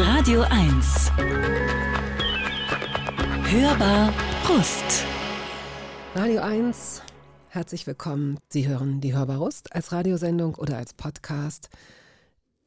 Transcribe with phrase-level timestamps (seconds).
[0.00, 1.10] Radio 1.
[3.50, 5.04] Hörbar Brust.
[6.14, 7.02] Radio 1,
[7.48, 8.38] herzlich willkommen.
[8.48, 11.68] Sie hören die Hörbar Rust als Radiosendung oder als Podcast.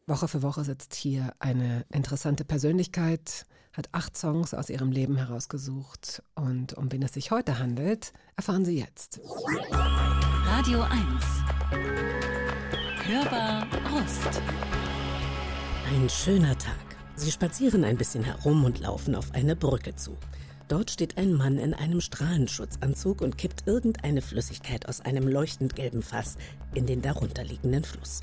[0.07, 6.21] Woche für Woche sitzt hier eine interessante Persönlichkeit, hat acht Songs aus ihrem Leben herausgesucht.
[6.35, 9.21] Und um wen es sich heute handelt, erfahren Sie jetzt.
[10.47, 10.99] Radio 1.
[13.05, 14.41] Hörbar Brust.
[15.87, 16.90] Ein schöner Tag.
[17.15, 20.17] Sie spazieren ein bisschen herum und laufen auf eine Brücke zu.
[20.67, 26.01] Dort steht ein Mann in einem Strahlenschutzanzug und kippt irgendeine Flüssigkeit aus einem leuchtend gelben
[26.01, 26.37] Fass
[26.73, 28.21] in den darunterliegenden Fluss.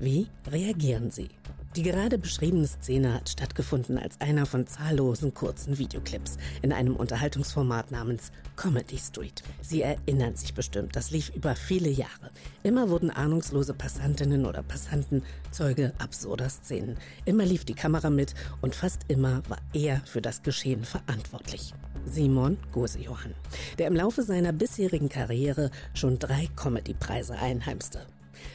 [0.00, 1.28] Wie reagieren Sie?
[1.76, 7.90] Die gerade beschriebene Szene hat stattgefunden als einer von zahllosen kurzen Videoclips in einem Unterhaltungsformat
[7.90, 9.42] namens Comedy Street.
[9.60, 12.30] Sie erinnern sich bestimmt, das lief über viele Jahre.
[12.62, 16.96] Immer wurden ahnungslose Passantinnen oder Passanten Zeuge absurder Szenen.
[17.24, 21.74] Immer lief die Kamera mit und fast immer war er für das Geschehen verantwortlich.
[22.06, 23.34] Simon Gosejohann,
[23.78, 28.06] der im Laufe seiner bisherigen Karriere schon drei Comedy-Preise einheimste.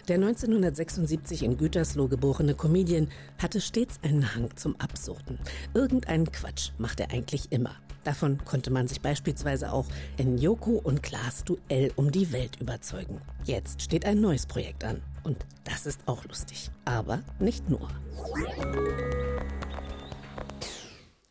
[0.07, 5.39] Der 1976 in Gütersloh geborene Comedian hatte stets einen Hang zum Absurden.
[5.73, 7.75] Irgendeinen Quatsch macht er eigentlich immer.
[8.03, 9.85] Davon konnte man sich beispielsweise auch
[10.17, 13.21] in Joko und Klaas Duell um die Welt überzeugen.
[13.43, 15.01] Jetzt steht ein neues Projekt an.
[15.23, 16.71] Und das ist auch lustig.
[16.85, 17.87] Aber nicht nur.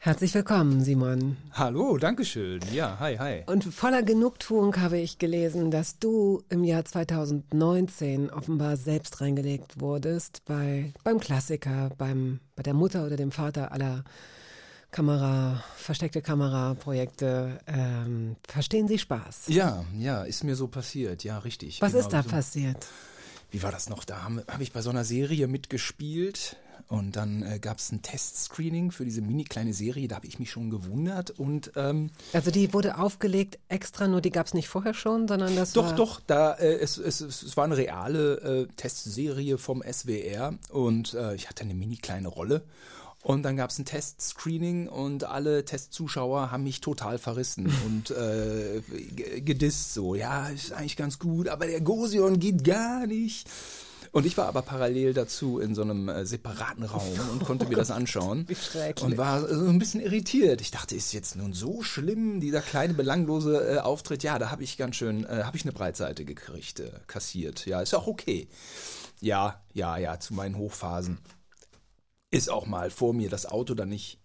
[0.09, 1.37] Herzlich willkommen, Simon.
[1.53, 2.61] Hallo, Dankeschön.
[2.73, 3.43] Ja, hi, hi.
[3.45, 10.47] Und voller Genugtuung habe ich gelesen, dass du im Jahr 2019 offenbar selbst reingelegt wurdest
[10.47, 14.03] bei, beim Klassiker, beim, bei der Mutter oder dem Vater aller
[14.93, 17.59] Kamera, versteckte Kameraprojekte.
[17.67, 19.49] Ähm, verstehen Sie Spaß?
[19.49, 21.23] Ja, ja, ist mir so passiert.
[21.23, 21.83] Ja, richtig.
[21.83, 22.31] Was genau ist da so.
[22.31, 22.87] passiert?
[23.51, 24.05] Wie war das noch?
[24.05, 26.57] Da habe hab ich bei so einer Serie mitgespielt
[26.89, 30.09] und dann äh, gab es ein Testscreening für diese mini kleine Serie.
[30.09, 34.31] Da habe ich mich schon gewundert und ähm, Also die wurde aufgelegt extra, nur die
[34.31, 35.95] gab es nicht vorher schon, sondern das doch, war...
[35.95, 41.35] doch, da äh, es, es, es war eine reale äh, Testserie vom SWR und äh,
[41.35, 42.63] ich hatte eine mini kleine Rolle.
[43.23, 48.81] Und dann gab es ein Testscreening und alle Testzuschauer haben mich total verrissen und äh,
[49.41, 50.15] gedisst so.
[50.15, 53.51] Ja, ist eigentlich ganz gut, aber der Gosion geht gar nicht.
[54.13, 57.77] Und ich war aber parallel dazu in so einem äh, separaten Raum und konnte mir
[57.77, 58.45] das anschauen.
[58.49, 59.05] Wie schrecklich.
[59.05, 60.61] Und war so ein bisschen irritiert.
[60.61, 64.23] Ich dachte, ist jetzt nun so schlimm, dieser kleine belanglose äh, Auftritt?
[64.23, 67.67] Ja, da habe ich ganz schön, äh, habe ich eine Breitseite gekriegt, äh, kassiert.
[67.67, 68.49] Ja, ist auch okay.
[69.21, 71.19] Ja, ja, ja, zu meinen Hochphasen
[72.31, 74.19] ist auch mal vor mir das Auto dann nicht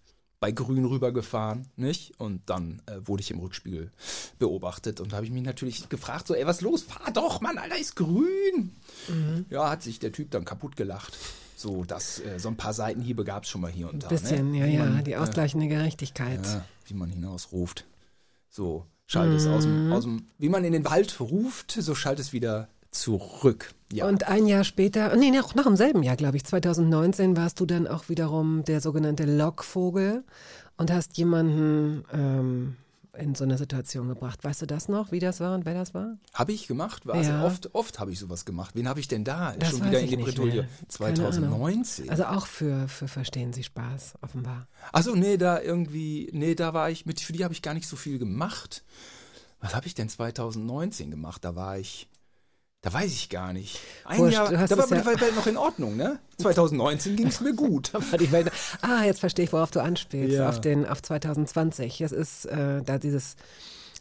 [0.43, 2.19] bei grün rübergefahren, nicht?
[2.19, 3.93] Und dann äh, wurde ich im Rückspiegel
[4.39, 6.81] beobachtet und da habe ich mich natürlich gefragt, so, ey, was los?
[6.81, 8.75] Fahr doch, Mann, Alter, ist grün.
[9.49, 11.17] Ja, hat sich der Typ dann kaputt gelacht.
[11.55, 14.09] So, dass äh, so ein paar Seitenhiebe gab es schon mal hier und da.
[14.09, 14.57] Bisschen, ne?
[14.57, 16.45] ja, Wie ja, man, die äh, ausgleichende Gerechtigkeit.
[16.45, 17.85] ja, wie man hinausruft.
[18.49, 22.19] So, schallt es aus dem, aus dem, wie man in den Wald ruft, so schallt
[22.19, 23.73] es wieder zurück.
[23.91, 24.07] Ja.
[24.07, 27.65] Und ein Jahr später, nee, noch, noch im selben Jahr, glaube ich, 2019, warst du
[27.65, 30.23] dann auch wiederum der sogenannte Lockvogel
[30.77, 32.75] und hast jemanden ähm,
[33.15, 34.43] in so eine Situation gebracht.
[34.43, 36.17] Weißt du das noch, wie das war und wer das war?
[36.33, 37.07] Habe ich gemacht?
[37.07, 37.45] Also Ja.
[37.45, 38.71] oft, oft habe ich sowas gemacht.
[38.75, 39.53] Wen habe ich denn da?
[39.59, 40.53] Das Schon wieder in die Bretouille.
[40.53, 40.63] mehr.
[40.97, 41.31] Keine Ahnung.
[41.31, 42.09] 2019.
[42.09, 44.67] Also auch für, für Verstehen Sie Spaß, offenbar.
[44.91, 47.87] Also nee, da irgendwie, nee, da war ich, mit, für die habe ich gar nicht
[47.87, 48.83] so viel gemacht.
[49.61, 51.45] Was habe ich denn 2019 gemacht?
[51.45, 52.09] Da war ich,
[52.83, 53.79] da weiß ich gar nicht.
[54.03, 56.19] Ein Wurscht, Jahr, da war es ja- die Welt noch in Ordnung, ne?
[56.37, 57.93] 2019 ging es mir gut.
[57.93, 58.51] War die Welt,
[58.81, 60.49] ah, jetzt verstehe ich, worauf du anspielst, Ja.
[60.49, 61.99] auf, den, auf 2020.
[61.99, 63.37] Das ist äh, da dieses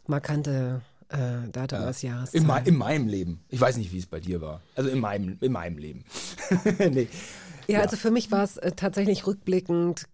[0.08, 2.34] markante äh, Datum des Jahres.
[2.34, 3.44] In, in meinem Leben.
[3.50, 4.60] Ich weiß nicht, wie es bei dir war.
[4.74, 6.04] Also in meinem, in meinem Leben.
[6.78, 7.08] nee.
[7.68, 10.06] Ja, also für mich war es äh, tatsächlich rückblickend,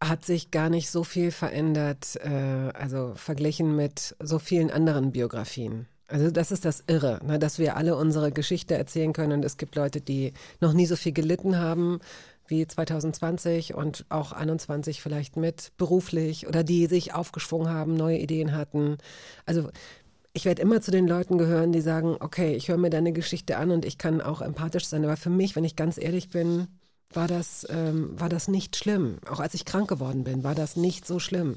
[0.00, 5.88] hat sich gar nicht so viel verändert, äh, also verglichen mit so vielen anderen Biografien.
[6.08, 9.56] Also das ist das Irre, ne, dass wir alle unsere Geschichte erzählen können und es
[9.56, 12.00] gibt Leute, die noch nie so viel gelitten haben
[12.48, 18.54] wie 2020 und auch 21 vielleicht mit beruflich oder die sich aufgeschwungen haben, neue Ideen
[18.54, 18.98] hatten.
[19.46, 19.68] Also
[20.32, 23.56] ich werde immer zu den Leuten gehören, die sagen, okay, ich höre mir deine Geschichte
[23.56, 25.04] an und ich kann auch empathisch sein.
[25.04, 26.68] Aber für mich, wenn ich ganz ehrlich bin,
[27.12, 29.18] war das, ähm, war das nicht schlimm.
[29.28, 31.56] Auch als ich krank geworden bin, war das nicht so schlimm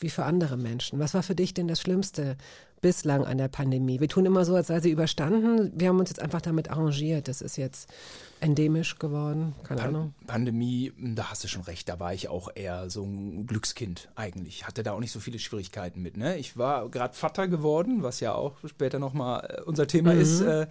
[0.00, 0.98] wie für andere Menschen.
[0.98, 2.36] Was war für dich denn das Schlimmste
[2.80, 4.00] bislang an der Pandemie?
[4.00, 5.72] Wir tun immer so, als sei sie überstanden.
[5.74, 7.28] Wir haben uns jetzt einfach damit arrangiert.
[7.28, 7.88] Das ist jetzt
[8.40, 9.54] endemisch geworden.
[9.64, 10.14] Keine Ahnung.
[10.26, 14.08] Pan Pandemie, da hast du schon recht, da war ich auch eher so ein Glückskind
[14.16, 14.66] eigentlich.
[14.66, 16.16] Hatte da auch nicht so viele Schwierigkeiten mit.
[16.16, 16.38] Ne?
[16.38, 20.40] Ich war gerade Vater geworden, was ja auch später nochmal unser Thema ist.
[20.40, 20.66] Äh,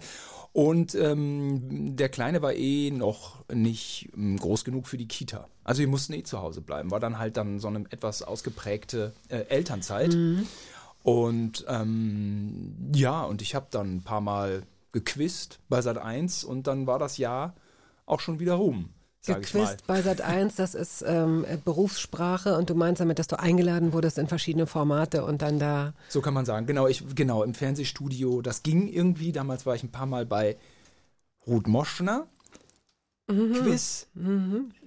[0.52, 5.46] Und ähm, der Kleine war eh noch nicht ähm, groß genug für die Kita.
[5.62, 6.90] Also wir mussten eh zu Hause bleiben.
[6.90, 10.16] War dann halt dann so eine etwas ausgeprägte äh, Elternzeit.
[11.02, 14.62] Und ähm, ja, und ich habe dann ein paar Mal
[14.92, 17.54] gequizt bei Sat 1 und dann war das Jahr
[18.06, 18.90] auch schon wieder rum.
[19.24, 23.38] Gequizt bei Sat 1, das ist ähm, äh, Berufssprache und du meinst damit, dass du
[23.38, 25.92] eingeladen wurdest in verschiedene Formate und dann da.
[26.08, 26.66] So kann man sagen.
[26.66, 28.40] Genau, ich, genau, im Fernsehstudio.
[28.40, 29.32] Das ging irgendwie.
[29.32, 30.56] Damals war ich ein paar Mal bei
[31.46, 32.26] Ruth Moschner.
[33.26, 34.08] Quiz.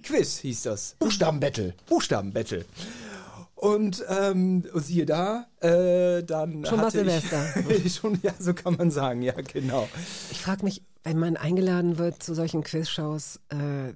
[0.02, 0.96] Quiz hieß das.
[0.98, 1.74] Buchstabenbattle.
[1.88, 2.64] Buchstabenbattle.
[3.64, 7.42] Und ähm, siehe da, äh, dann Schon war Silvester.
[7.70, 9.88] Ich, schon, ja, so kann man sagen, ja, genau.
[10.30, 13.94] Ich frage mich, wenn man eingeladen wird zu solchen Quizshows, äh,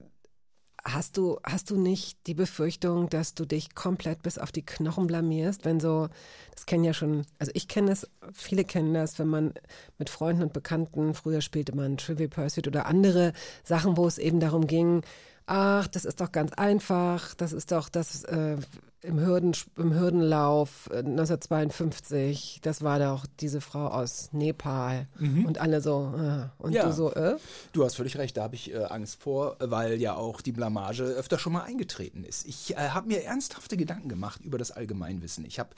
[0.83, 5.07] hast du, hast du nicht die Befürchtung, dass du dich komplett bis auf die Knochen
[5.07, 6.09] blamierst, wenn so,
[6.55, 9.53] das kennen ja schon, also ich kenne das, viele kennen das, wenn man
[9.99, 14.41] mit Freunden und Bekannten, früher spielte man Trivial Pursuit oder andere Sachen, wo es eben
[14.41, 15.03] darum ging,
[15.45, 18.57] ach, das ist doch ganz einfach, das ist doch das äh,
[19.03, 25.07] im, Hürden, im Hürdenlauf äh, 1952, das war doch diese Frau aus Nepal
[25.47, 26.87] und alle so, äh, und Ja.
[26.87, 27.37] du so, äh?
[27.73, 31.05] Du hast völlig recht, da habe ich äh, Angst vor, weil ja auch die Blamage
[31.05, 32.47] öfter schon mal eingetreten ist.
[32.47, 35.45] Ich äh, habe mir ernsthafte Gedanken gemacht über das Allgemeinwissen.
[35.45, 35.71] Ich habe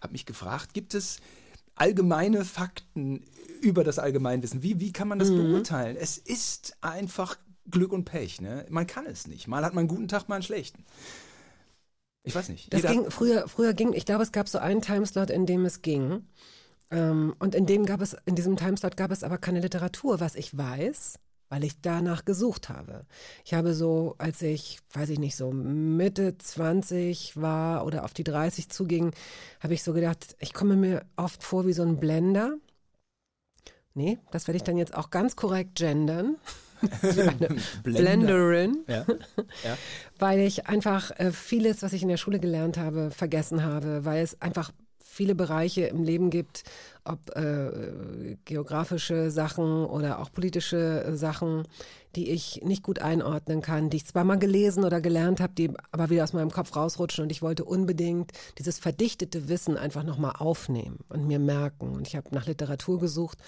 [0.00, 1.18] hab mich gefragt, gibt es
[1.76, 3.24] allgemeine Fakten
[3.60, 4.62] über das Allgemeinwissen?
[4.62, 5.96] Wie, wie kann man das beurteilen?
[5.96, 7.36] Es ist einfach
[7.70, 8.40] Glück und Pech.
[8.40, 8.66] Ne?
[8.68, 9.48] Man kann es nicht.
[9.48, 10.84] Mal hat man einen guten Tag, mal einen schlechten.
[12.26, 12.72] Ich weiß nicht.
[12.72, 15.64] Das Jeder- ging, früher, früher ging, ich glaube, es gab so einen Timeslot, in dem
[15.66, 16.26] es ging.
[16.90, 20.34] Ähm, und in dem gab es, in diesem Timeslot gab es aber keine Literatur, was
[20.34, 21.18] ich weiß,
[21.50, 23.04] weil ich danach gesucht habe.
[23.44, 28.24] Ich habe so, als ich, weiß ich nicht, so Mitte 20 war oder auf die
[28.24, 29.12] 30 zuging,
[29.60, 32.54] habe ich so gedacht, ich komme mir oft vor wie so ein Blender.
[33.92, 36.36] Nee, das werde ich dann jetzt auch ganz korrekt gendern.
[37.02, 37.48] Blender.
[37.82, 39.04] Blenderin Ja.
[39.64, 39.78] ja.
[40.18, 44.22] weil ich einfach äh, vieles, was ich in der Schule gelernt habe, vergessen habe, weil
[44.22, 44.70] es einfach
[45.02, 46.64] viele Bereiche im Leben gibt,
[47.04, 51.64] ob äh, geografische Sachen oder auch politische äh, Sachen,
[52.16, 55.70] die ich nicht gut einordnen kann, die ich zwar mal gelesen oder gelernt habe, die
[55.90, 60.34] aber wieder aus meinem Kopf rausrutschen und ich wollte unbedingt dieses verdichtete Wissen einfach nochmal
[60.38, 61.90] aufnehmen und mir merken.
[61.92, 63.38] Und ich habe nach Literatur gesucht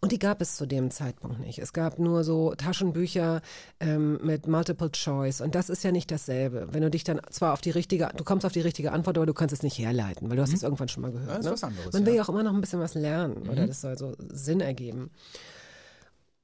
[0.00, 1.60] und die gab es zu dem Zeitpunkt nicht.
[1.60, 3.42] Es gab nur so Taschenbücher
[3.78, 6.68] ähm, mit Multiple Choice und das ist ja nicht dasselbe.
[6.72, 9.26] Wenn du dich dann zwar auf die richtige, du kommst auf die richtige Antwort, aber
[9.26, 11.28] du kannst es nicht herleiten, weil du hast es irgendwann schon mal gehört.
[11.28, 11.32] Mhm.
[11.32, 11.52] Ja, ist ne?
[11.52, 13.48] was anderes, Man will ja auch immer noch ein bisschen was lernen Mhm.
[13.48, 15.10] oder das soll so Sinn ergeben.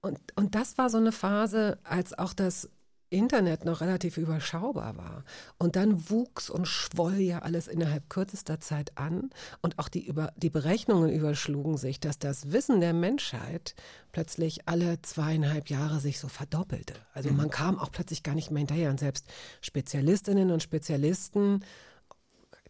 [0.01, 2.69] Und, und das war so eine Phase, als auch das
[3.13, 5.25] Internet noch relativ überschaubar war.
[5.59, 9.31] Und dann wuchs und schwoll ja alles innerhalb kürzester Zeit an.
[9.61, 13.75] Und auch die, über, die Berechnungen überschlugen sich, dass das Wissen der Menschheit
[14.13, 16.95] plötzlich alle zweieinhalb Jahre sich so verdoppelte.
[17.13, 18.91] Also man kam auch plötzlich gar nicht mehr hinterher.
[18.91, 19.27] Und selbst
[19.61, 21.63] Spezialistinnen und Spezialisten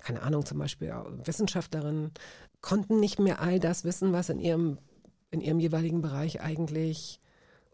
[0.02, 0.92] keine Ahnung, zum Beispiel
[1.24, 2.10] Wissenschaftlerinnen,
[2.62, 4.78] konnten nicht mehr all das wissen, was in ihrem,
[5.30, 7.20] in ihrem jeweiligen Bereich eigentlich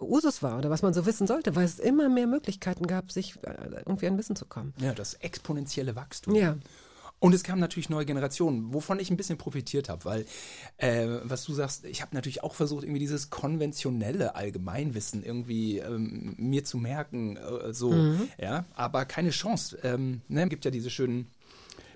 [0.00, 3.36] Usus war oder was man so wissen sollte, weil es immer mehr Möglichkeiten gab, sich
[3.42, 4.74] äh, irgendwie an Wissen zu kommen.
[4.80, 6.34] ja, das exponentielle Wachstum.
[6.34, 6.56] Ja.
[7.20, 10.26] Und es kamen natürlich neue Generationen, wovon ich ein bisschen profitiert habe, weil,
[10.76, 16.34] äh, was du sagst, ich habe natürlich auch versucht, irgendwie dieses konventionelle Allgemeinwissen irgendwie ähm,
[16.38, 17.92] mir zu merken, äh, so,
[18.38, 19.78] ja, aber keine Chance.
[19.82, 21.26] Ähm, ne, gibt ja diese schönen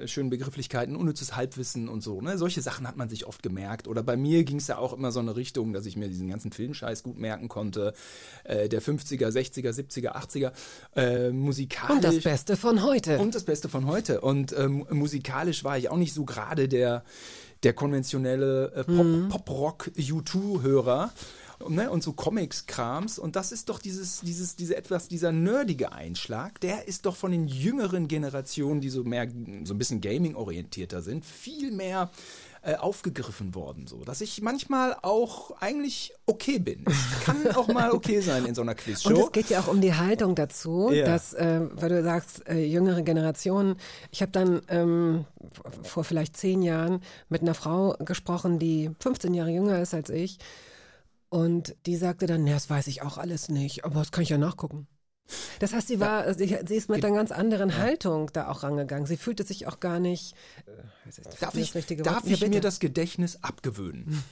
[0.07, 2.21] schönen Begrifflichkeiten, unnützes Halbwissen und so.
[2.21, 2.39] Ne?
[2.39, 3.89] Solche Sachen hat man sich oft gemerkt.
[3.89, 6.29] Oder bei mir ging es ja auch immer so eine Richtung, dass ich mir diesen
[6.29, 7.95] ganzen Filmscheiß gut merken konnte.
[8.45, 10.53] Äh, der 50er, 60er, 70er, 80er.
[10.97, 11.97] Äh, musikalisch.
[11.97, 13.19] Und das Beste von heute.
[13.19, 14.21] Und das Beste von heute.
[14.21, 17.05] Und ähm, musikalisch war ich auch nicht so gerade der,
[17.63, 21.13] der konventionelle äh, Pop, Pop-Rock-U2-Hörer.
[21.69, 21.91] Ne?
[21.91, 23.19] Und so Comics-Krams.
[23.19, 27.33] Und das ist doch dieses, dieses, diese etwas, dieser nerdige Einschlag, der ist doch von
[27.33, 29.29] den jüngeren Generationen, die so mehr,
[29.65, 32.11] so ein bisschen Gaming-orientierter sind, viel mehr
[32.65, 36.85] äh, aufgegriffen worden, so dass ich manchmal auch eigentlich okay bin.
[36.87, 39.09] Es kann auch mal okay sein in so einer Quizshow.
[39.09, 41.05] Und es geht ja auch um die Haltung dazu, Ja.
[41.05, 43.75] dass, äh, weil du sagst, äh, jüngere Generationen.
[44.13, 45.25] Ich habe dann ähm,
[45.83, 50.39] vor vielleicht zehn Jahren mit einer Frau gesprochen, die 15 Jahre jünger ist als ich.
[51.33, 54.29] Und die sagte dann, ja, das weiß ich auch alles nicht, aber das kann ich
[54.29, 54.87] ja nachgucken.
[55.61, 59.07] Das heißt, sie war, sie, sie ist mit einer ganz anderen Haltung da auch rangegangen.
[59.07, 60.35] Sie fühlte sich auch gar nicht.
[60.67, 60.73] Äh,
[61.41, 61.73] Darf das ich,
[62.03, 64.23] darf ich Ja, mir das Gedächtnis abgewöhnen?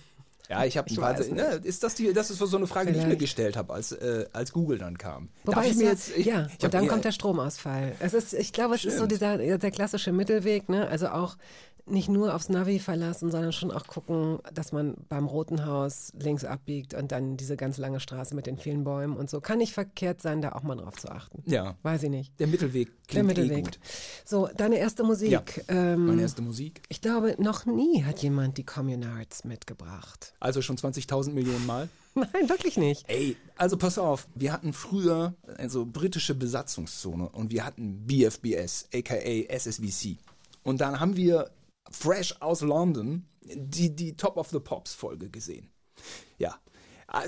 [0.51, 3.11] Ja, ich habe ne, ist das die, das ist so eine Frage, die ich mir
[3.11, 3.21] Vielleicht.
[3.21, 5.31] gestellt habe, als äh, als Google dann kam.
[5.45, 7.95] Wobei darf ich mir ja, jetzt, ich, ja, ich und dann kommt der Stromausfall.
[8.01, 9.13] Es ist, ich glaube, es ist so Stimmt.
[9.13, 10.89] dieser ja, der klassische Mittelweg, ne?
[10.89, 11.37] Also auch
[11.87, 16.45] nicht nur aufs Navi verlassen, sondern schon auch gucken, dass man beim Roten Haus links
[16.45, 19.41] abbiegt und dann diese ganz lange Straße mit den vielen Bäumen und so.
[19.41, 21.43] Kann nicht verkehrt sein, da auch mal drauf zu achten.
[21.47, 21.77] Ja.
[21.83, 22.39] Weiß ich nicht.
[22.41, 23.65] Der Mittelweg Der klingt eh Mittelweg.
[23.65, 23.79] gut.
[24.25, 25.31] So, deine erste Musik.
[25.31, 26.83] Ja, ähm, Meine erste Musik.
[26.89, 30.35] ich glaube, noch nie hat jemand die Communards mitgebracht.
[30.41, 31.89] Also schon 20.000 Millionen Mal.
[32.15, 33.05] Nein, wirklich nicht.
[33.09, 39.15] Ey, also pass auf, wir hatten früher also britische Besatzungszone und wir hatten BFBS, aka
[39.17, 40.17] SSVC.
[40.63, 41.51] Und dann haben wir
[41.91, 45.71] fresh aus London die, die Top of the Pops Folge gesehen.
[46.39, 46.59] Ja.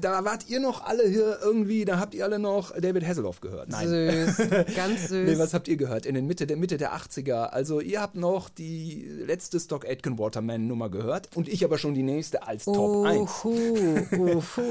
[0.01, 3.69] Da wart ihr noch alle hier irgendwie, da habt ihr alle noch David Hasselhoff gehört.
[3.69, 3.89] Nein.
[3.89, 4.37] Süß,
[4.77, 5.29] ganz süß.
[5.29, 6.07] Nee, was habt ihr gehört?
[6.07, 7.47] In der Mitte der Mitte der 80er.
[7.47, 11.95] Also ihr habt noch die letzte Stock Aitken Waterman Nummer gehört und ich aber schon
[11.95, 13.31] die nächste als Top 1.
[13.45, 14.63] Uhu, uhu.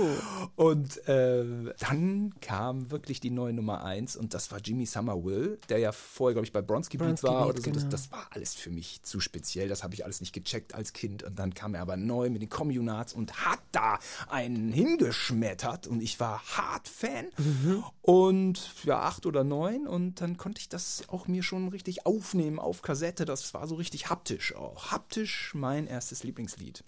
[0.55, 1.43] Und äh,
[1.79, 6.33] dann kam wirklich die neue Nummer 1 und das war Jimmy Somerville, der ja vorher,
[6.35, 7.71] glaube ich, bei Bronski Beat Bronski war Beat, oder so.
[7.71, 7.91] Das, genau.
[7.91, 9.67] das war alles für mich zu speziell.
[9.67, 11.23] Das habe ich alles nicht gecheckt als Kind.
[11.23, 13.99] Und dann kam er aber neu mit den Communards und hat da
[14.29, 17.25] einen hingeschmettert und ich war hart Fan.
[17.37, 17.83] Mhm.
[18.01, 22.59] Und ja, acht oder neun und dann konnte ich das auch mir schon richtig aufnehmen
[22.59, 23.25] auf Kassette.
[23.25, 24.91] Das war so richtig haptisch auch.
[24.91, 26.83] Haptisch mein erstes Lieblingslied.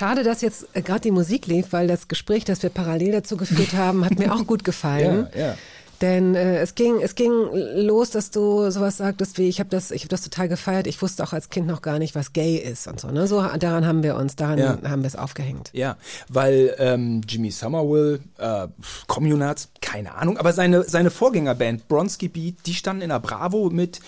[0.00, 3.36] Schade, dass jetzt äh, gerade die Musik lief, weil das Gespräch, das wir parallel dazu
[3.36, 5.28] geführt haben, hat mir auch gut gefallen.
[5.34, 5.54] Ja, ja.
[6.00, 7.30] Denn äh, es ging es ging
[7.74, 10.86] los, dass du sowas sagtest wie ich habe das ich habe das total gefeiert.
[10.86, 13.08] Ich wusste auch als Kind noch gar nicht, was gay ist und so.
[13.10, 13.26] Ne?
[13.26, 14.78] So daran haben wir uns daran Ja.
[14.88, 15.68] haben wir es aufgehängt.
[15.74, 18.68] Ja, weil ähm, Jimmy Somerville, äh,
[19.06, 24.00] Communards, keine Ahnung, aber seine, seine Vorgängerband Bronski Beat, die standen in der Bravo mit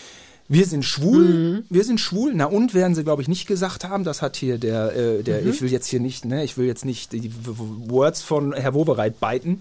[0.53, 2.33] wir sind schwul, wir sind schwul.
[2.35, 4.05] Na und werden sie, glaube ich, nicht gesagt haben.
[4.05, 6.85] Das hat hier der, äh, der ich will jetzt hier nicht, ne, ich will jetzt
[6.85, 9.61] nicht die Words von Herr Wowereit beiten.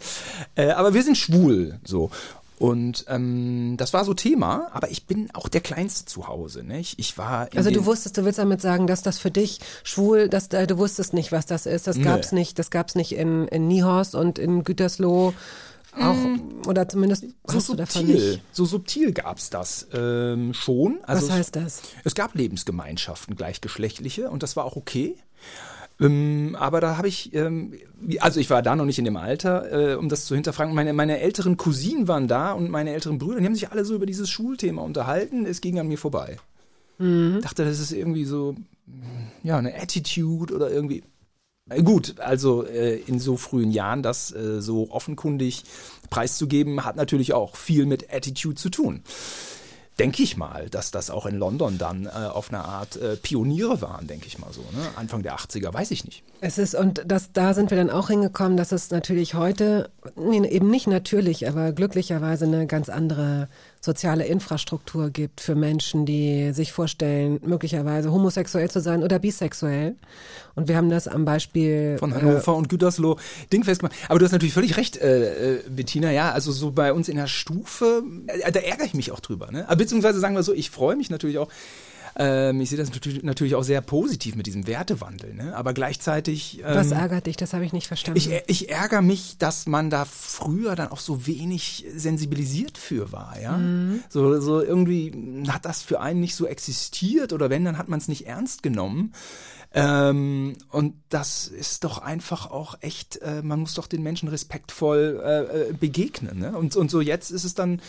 [0.55, 2.11] Äh, aber wir sind schwul, so.
[2.59, 6.63] Und ähm, das war so Thema, aber ich bin auch der Kleinste zu Hause.
[6.63, 6.81] Ne?
[6.81, 10.47] Ich, war Also du wusstest, du willst damit sagen, dass das für dich schwul, dass
[10.49, 11.87] äh, du wusstest nicht, was das ist.
[11.87, 12.03] Das Nee.
[12.03, 15.33] gab's nicht, das gab's nicht in, in Niehorst und in Gütersloh
[15.99, 20.99] auch oder zumindest so hast du davon subtil, so subtil gab's das ähm, schon.
[21.03, 21.81] Also Was heißt das?
[22.03, 25.15] Es gab Lebensgemeinschaften, gleichgeschlechtliche, und das war auch okay.
[25.99, 27.73] Ähm, aber da habe ich, ähm,
[28.19, 30.73] also ich war da noch nicht in dem Alter, äh, um das zu hinterfragen.
[30.73, 33.93] Meine, meine älteren Cousinen waren da und meine älteren Brüder, die haben sich alle so
[33.95, 35.45] über dieses Schulthema unterhalten.
[35.45, 36.37] Es ging an mir vorbei.
[37.41, 38.55] Dachte, das ist irgendwie so,
[39.43, 41.03] ja, eine Attitude oder irgendwie.
[41.71, 45.63] Äh, Gut, also äh, in so frühen Jahren das äh, so offenkundig
[46.09, 49.01] preiszugeben, hat natürlich auch viel mit Attitude zu tun.
[49.99, 53.81] Denke ich mal, dass das auch in London dann äh, auf eine Art äh, Pioniere
[53.81, 54.61] waren, denke ich mal so.
[54.61, 54.87] Ne?
[54.95, 56.23] Anfang der 80er, weiß ich nicht.
[56.39, 60.47] Es ist, und das, da sind wir dann auch hingekommen, dass es natürlich heute, nee,
[60.47, 63.49] eben nicht natürlich, aber glücklicherweise eine ganz andere
[63.81, 69.95] soziale Infrastruktur gibt für Menschen, die sich vorstellen, möglicherweise homosexuell zu sein oder bisexuell.
[70.53, 73.17] Und wir haben das am Beispiel Von äh, Hannover und Gütersloh
[73.51, 73.95] dingfest gemacht.
[74.07, 76.11] Aber du hast natürlich völlig recht, äh, äh, Bettina.
[76.11, 79.51] Ja, also so bei uns in der Stufe, äh, da ärgere ich mich auch drüber.
[79.51, 79.67] Ne?
[79.67, 81.49] Aber Beziehungsweise sagen wir so, ich freue mich natürlich auch.
[82.15, 82.89] Ähm, ich sehe das
[83.23, 85.33] natürlich, auch sehr positiv mit diesem Wertewandel.
[85.33, 85.55] Ne?
[85.55, 86.59] Aber gleichzeitig.
[86.59, 87.37] Ähm, Was ärgert dich?
[87.37, 88.17] Das habe ich nicht verstanden.
[88.17, 93.39] Ich, ich ärgere mich, dass man da früher dann auch so wenig sensibilisiert für war,
[93.41, 93.59] ja.
[94.09, 97.99] So, so irgendwie hat das für einen nicht so existiert oder wenn, dann hat man
[97.99, 99.13] es nicht ernst genommen.
[99.73, 105.21] Ähm, und das ist doch einfach auch echt, äh, man muss doch den Menschen respektvoll
[105.23, 106.39] äh, äh, begegnen.
[106.39, 106.57] Ne?
[106.57, 107.81] Und, und so jetzt ist es dann,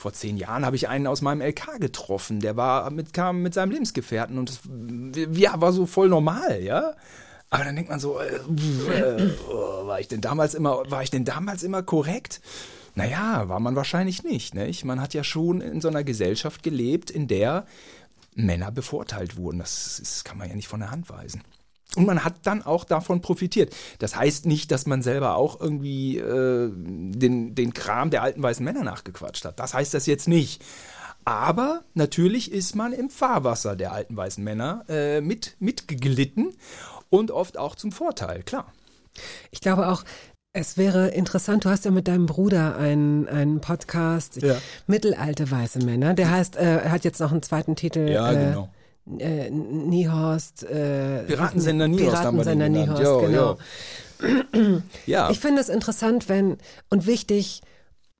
[0.00, 3.52] vor zehn Jahren habe ich einen aus meinem LK getroffen, der war mit, kam mit
[3.52, 4.60] seinem Lebensgefährten und das,
[5.38, 6.94] ja, war so voll normal, ja.
[7.50, 11.10] Aber dann denkt man so, äh, äh, oh, war ich denn damals immer, war ich
[11.10, 12.40] denn damals immer korrekt?
[12.94, 14.54] Naja, war man wahrscheinlich nicht.
[14.54, 14.84] Nicht?
[14.84, 17.66] Man hat ja schon in so einer Gesellschaft gelebt, in der
[18.34, 19.58] Männer bevorteilt wurden.
[19.58, 21.42] Das, ist, kann man ja nicht von der Hand weisen.
[21.96, 23.74] Und man hat dann auch davon profitiert.
[23.98, 28.64] Das heißt nicht, dass man selber auch irgendwie äh, den, den Kram der alten weißen
[28.64, 29.58] Männer nachgequatscht hat.
[29.58, 30.62] Das heißt das jetzt nicht.
[31.24, 36.54] Aber natürlich ist man im Fahrwasser der alten weißen Männer äh, mit, mitgeglitten
[37.10, 38.72] und oft auch zum Vorteil, klar.
[39.50, 40.04] Ich glaube auch,
[40.52, 44.56] es wäre interessant, du hast ja mit deinem Bruder einen, einen Podcast, Ja.
[44.86, 46.14] Mittelalte weiße Männer.
[46.14, 48.08] Der heißt, äh, er hat jetzt noch einen zweiten Titel.
[48.08, 48.70] Ja, äh, genau.
[49.18, 50.64] Äh, Niehorst.
[50.64, 52.98] Äh, Piratensender Niehorst haben wir den Piratensender genannt.
[52.98, 53.58] Niehorst, Jo, genau.
[54.62, 54.82] jo.
[55.06, 56.58] Ja, Ich finde es interessant, wenn
[56.90, 57.62] und wichtig,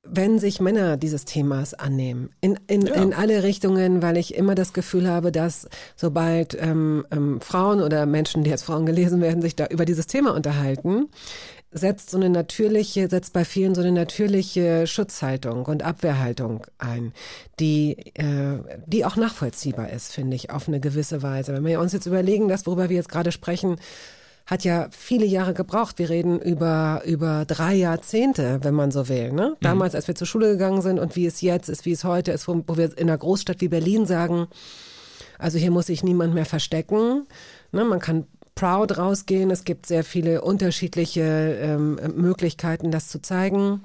[0.03, 2.31] wenn sich Männer dieses Themas annehmen.
[2.41, 2.95] In, in, Ja.
[2.95, 8.07] in alle Richtungen, weil ich immer das Gefühl habe, dass sobald ähm, ähm, Frauen oder
[8.07, 11.07] Menschen, die als Frauen gelesen werden, sich da über dieses Thema unterhalten,
[11.71, 17.13] setzt so eine natürliche, setzt bei vielen so eine natürliche Schutzhaltung und Abwehrhaltung ein,
[17.59, 21.53] die, äh, die auch nachvollziehbar ist, finde ich, auf eine gewisse Weise.
[21.53, 23.77] Wenn wir uns jetzt überlegen, das, worüber wir jetzt gerade sprechen,
[24.45, 25.97] hat ja viele Jahre gebraucht.
[25.97, 29.31] Wir reden über, über drei Jahrzehnte, wenn man so will.
[29.31, 29.55] Ne?
[29.61, 32.31] Damals, als wir zur Schule gegangen sind und wie es jetzt ist, wie es heute
[32.33, 34.47] ist, wo, wo wir in einer Großstadt wie Berlin sagen,
[35.37, 37.27] also hier muss sich niemand mehr verstecken.
[37.71, 37.85] Ne?
[37.85, 39.51] Man kann proud rausgehen.
[39.51, 43.83] Es gibt sehr viele unterschiedliche ähm, Möglichkeiten, das zu zeigen.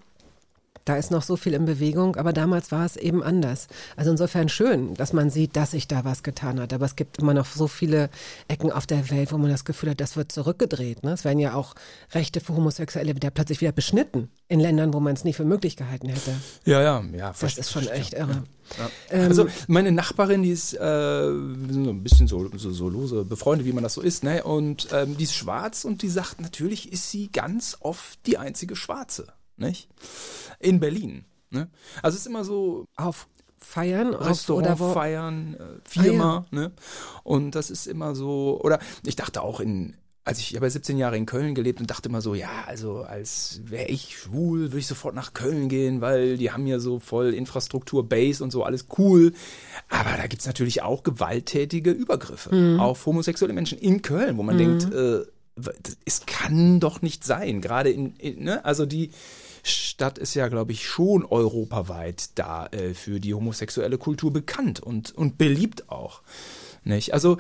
[0.87, 3.67] Da ist noch so viel in Bewegung, aber damals war es eben anders.
[3.97, 6.73] Also insofern schön, dass man sieht, dass sich da was getan hat.
[6.73, 8.09] Aber es gibt immer noch so viele
[8.47, 11.03] Ecken auf der Welt, wo man das Gefühl hat, das wird zurückgedreht.
[11.03, 11.11] Ne?
[11.11, 11.75] Es werden ja auch
[12.13, 15.77] Rechte für Homosexuelle wieder plötzlich wieder beschnitten in Ländern, wo man es nie für möglich
[15.77, 16.37] gehalten hätte.
[16.65, 17.35] ja, ja, ja.
[17.41, 18.31] Das ist schon echt irre.
[18.31, 18.43] Ja.
[19.11, 23.67] Ähm, also meine Nachbarin, die ist äh, so ein bisschen so, so, so lose befreundet,
[23.67, 24.43] wie man das so ist, ne?
[24.45, 28.77] Und ähm, die ist schwarz und die sagt, natürlich ist sie ganz oft die einzige
[28.77, 29.89] Schwarze, nicht?
[30.59, 31.25] In Berlin.
[31.51, 31.69] Ne?
[32.03, 34.93] Also es ist immer so Auf Feiern auf- Restaurant oder wo?
[34.93, 36.73] feiern, äh, Firma, ne?
[37.25, 39.97] Und das ist immer so, oder ich dachte auch in,
[40.27, 42.65] als ich, ich habe ja 17 Jahre in Köln gelebt und dachte immer so, ja,
[42.67, 46.81] also als wäre ich schwul, würde ich sofort nach Köln gehen, weil die haben ja
[46.81, 49.33] so voll Infrastruktur, Base und so, alles cool.
[49.89, 52.81] Aber da gibt's natürlich auch gewalttätige Übergriffe Mhm.
[52.81, 55.21] auf homosexuelle Menschen in Köln, wo man denkt, äh,
[56.05, 57.61] es kann doch nicht sein.
[57.61, 58.65] Gerade in, in ne?
[58.65, 59.11] also die
[59.63, 65.13] Stadt ist ja, glaube ich, schon europaweit da äh, für die homosexuelle Kultur bekannt und,
[65.15, 66.23] und beliebt auch.
[66.85, 67.15] Nicht?
[67.15, 67.39] Also,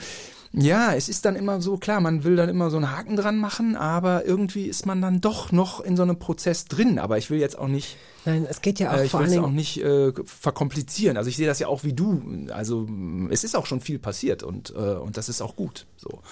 [0.59, 3.37] ja, es ist dann immer so, klar, man will dann immer so einen Haken dran
[3.37, 6.99] machen, aber irgendwie ist man dann doch noch in so einem Prozess drin.
[6.99, 9.37] Aber ich will jetzt auch nicht, Nein, es geht ja auch äh, ich will es
[9.37, 11.19] auch nicht äh, verkomplizieren.
[11.19, 12.47] Also ich sehe das ja auch wie du.
[12.51, 12.89] Also
[13.29, 15.87] es ist auch schon viel passiert und, äh, und das ist auch gut.
[15.99, 16.23] So.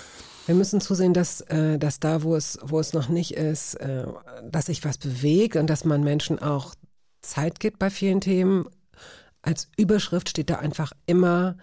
[0.47, 4.07] Wir müssen zusehen, dass, äh, dass da, wo es, wo es noch nicht ist, äh,
[4.51, 6.75] dass sich was bewegt und dass man Menschen auch
[7.21, 8.67] Zeit gibt bei vielen Themen.
[9.43, 11.59] Als Überschrift steht da einfach immer,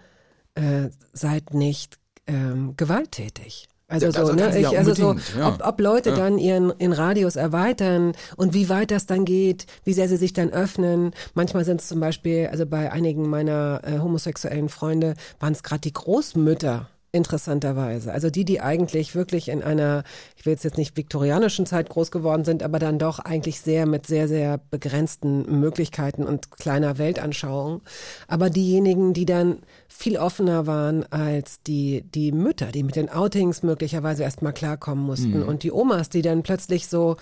[0.54, 3.68] äh, seid nicht ähm, gewalttätig.
[3.88, 4.58] Also Ja, so, also ne?
[4.58, 5.48] Ich, also so, ja.
[5.48, 6.16] ob, ob Leute Ja.
[6.16, 10.32] dann ihren, ihren Radius erweitern und wie weit das dann geht, wie sehr sie sich
[10.32, 11.12] dann öffnen.
[11.34, 15.82] Manchmal sind es zum Beispiel, also bei einigen meiner äh, homosexuellen Freunde waren es gerade
[15.82, 18.10] die Großmütter, interessanterweise.
[18.10, 20.02] Also die, die eigentlich wirklich in einer,
[20.34, 23.84] ich will jetzt jetzt nicht viktorianischen Zeit groß geworden sind, aber dann doch eigentlich sehr
[23.84, 27.82] mit sehr, sehr begrenzten Möglichkeiten und kleiner Weltanschauung.
[28.28, 33.62] Aber diejenigen, die dann viel offener waren als die, die Mütter, die mit den Outings
[33.62, 37.16] möglicherweise erstmal klarkommen mussten und die Omas, die dann plötzlich so,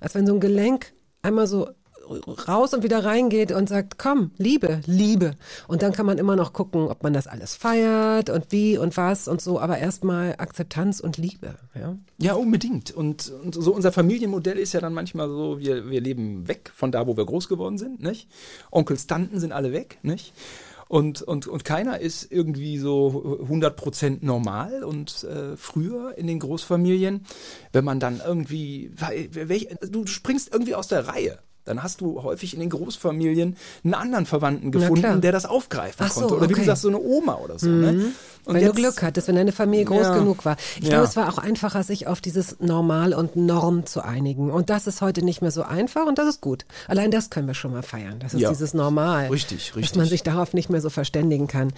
[0.00, 1.68] als wenn so ein Gelenk einmal so
[2.48, 5.34] raus und wieder reingeht und sagt, komm, Liebe, Liebe.
[5.68, 8.96] Und dann kann man immer noch gucken, ob man das alles feiert und wie und
[8.96, 11.54] was und so, aber erstmal Akzeptanz und Liebe.
[11.74, 11.96] Ja?
[12.18, 12.90] Ja, unbedingt.
[12.92, 16.92] Und, und so unser Familienmodell ist ja dann manchmal so, wir, wir leben weg von
[16.92, 18.28] da, wo wir groß geworden sind, nicht?
[18.70, 20.32] Onkels, Tanten sind alle weg, nicht?
[20.88, 24.84] Und, und, und keiner ist irgendwie so 100% normal.
[24.84, 27.26] Und äh, früher in den Großfamilien,
[27.72, 31.38] wenn man dann irgendwie, weil- welch, du springst irgendwie aus der Reihe.
[31.66, 36.20] Dann hast du häufig in den Großfamilien einen anderen Verwandten gefunden, der das aufgreifen so,
[36.20, 36.34] konnte.
[36.36, 36.62] Oder wie du okay.
[36.62, 36.66] Mhm.
[36.66, 37.66] sagst, so eine Oma oder so.
[37.68, 38.12] Ne?
[38.44, 40.16] Und wenn jetzt- du Glück hattest, wenn deine Familie groß Ja.
[40.18, 40.56] genug war.
[40.76, 40.90] Ich Ja.
[40.90, 44.50] glaube, es war auch einfacher, sich auf dieses Normal und Norm zu einigen.
[44.52, 46.64] Und das ist heute nicht mehr so einfach und das ist gut.
[46.86, 48.20] Allein das können wir schon mal feiern.
[48.20, 49.26] Das ist dieses Normal.
[49.28, 49.96] Richtig, Dass richtig.
[49.98, 51.72] man sich darauf nicht mehr so verständigen kann.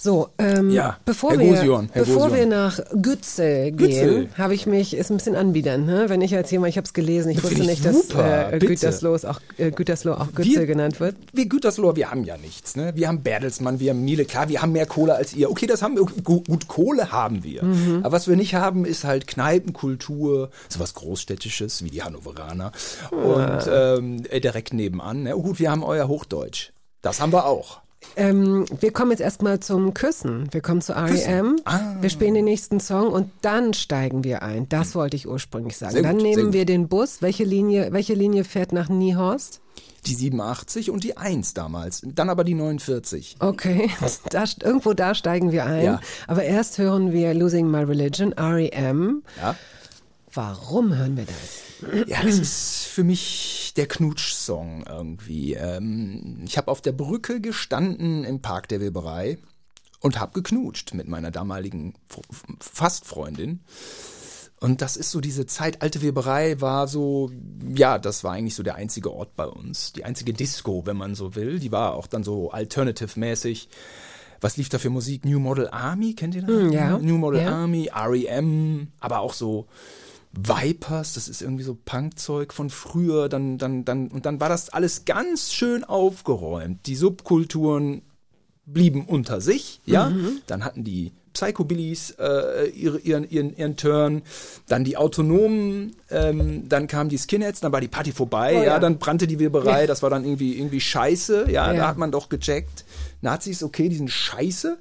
[0.00, 2.36] So, ähm, Ja, bevor, Herr wir, Gosion, Herr bevor Gosion.
[2.38, 6.04] wir nach Gützel gehen, habe ich mich, ist ein bisschen anbiedernd, ne?
[6.08, 8.52] wenn ich jetzt jemand, ich habe es gelesen, ich Finde wusste ich nicht, super, dass
[8.52, 8.58] äh.
[8.60, 11.16] Gütersloh, auch, äh, Gütersloh auch Gützel Wir- genannt wird.
[11.32, 12.76] wir Gütersloher, wir haben ja nichts.
[12.76, 12.92] Ne?
[12.94, 15.50] Wir haben Bertelsmann, wir haben Miele, klar, wir haben mehr Kohle als ihr.
[15.50, 16.04] Okay, das haben wir.
[16.04, 17.64] Gut, Kohle haben wir.
[17.64, 18.00] Mhm.
[18.04, 22.70] Aber was wir nicht haben, ist halt Kneipenkultur, sowas Großstädtisches wie die Hannoveraner.
[23.10, 25.24] Und ähm, äh, direkt nebenan.
[25.24, 25.36] Ne?
[25.36, 26.70] Oh, gut, wir haben euer Hochdeutsch.
[27.02, 27.80] Das haben wir auch.
[28.16, 30.48] Ähm, wir kommen jetzt erstmal zum Küssen.
[30.52, 31.56] Wir kommen zu R.E.M.
[31.64, 31.96] Ah.
[32.00, 34.68] Wir spielen den nächsten Song und dann steigen wir ein.
[34.68, 35.92] Das wollte ich ursprünglich sagen.
[35.92, 37.22] Sehr dann gut, nehmen wir den Bus.
[37.22, 39.60] Welche Linie, welche Linie fährt nach Niehorst?
[40.06, 42.02] Die 87 und die 1 damals.
[42.04, 43.36] Dann aber die 49.
[43.40, 43.90] Okay,
[44.30, 45.84] da, irgendwo da steigen wir ein.
[45.84, 46.00] Ja.
[46.26, 49.22] Aber erst hören wir Losing My Religion, R.E.M.
[49.40, 49.56] Ja.
[50.38, 52.06] Warum hören wir das?
[52.08, 55.54] Ja, das ist für mich der Knutsch-Song irgendwie.
[55.54, 59.38] Ähm, ich habe auf der Brücke gestanden im Park der Weberei
[59.98, 61.94] und habe geknutscht mit meiner damaligen
[62.60, 63.60] Fastfreundin.
[64.60, 67.32] Und das ist so diese Zeit, alte Weberei war so,
[67.74, 69.92] ja, das war eigentlich so der einzige Ort bei uns.
[69.92, 71.58] Die einzige Disco, wenn man so will.
[71.58, 73.68] Die war auch dann so alternative-mäßig.
[74.40, 75.24] Was lief da für Musik?
[75.24, 76.50] New Model Army, kennt ihr das?
[76.50, 76.96] Hm, ja.
[76.96, 77.56] New Model Ja.
[77.56, 79.66] Army, REM, aber auch so
[80.32, 84.68] Vipers, das ist irgendwie so Punkzeug von früher, dann, dann, dann, und dann war das
[84.70, 86.86] alles ganz schön aufgeräumt.
[86.86, 88.02] Die Subkulturen
[88.66, 90.10] blieben unter sich, ja.
[90.10, 90.42] Mhm.
[90.46, 94.22] Dann hatten die Psychobillies äh, ihre, ihren, ihren, ihren Turn,
[94.66, 98.64] dann die Autonomen, ähm, dann kamen die Skinheads, dann war die Party vorbei, Oh ja.
[98.64, 98.78] ja.
[98.78, 101.78] dann brannte die Weberei, das war dann irgendwie, irgendwie scheiße, ja, Ja.
[101.78, 102.84] da hat man doch gecheckt.
[103.20, 104.78] Nazis, okay, die sind scheiße.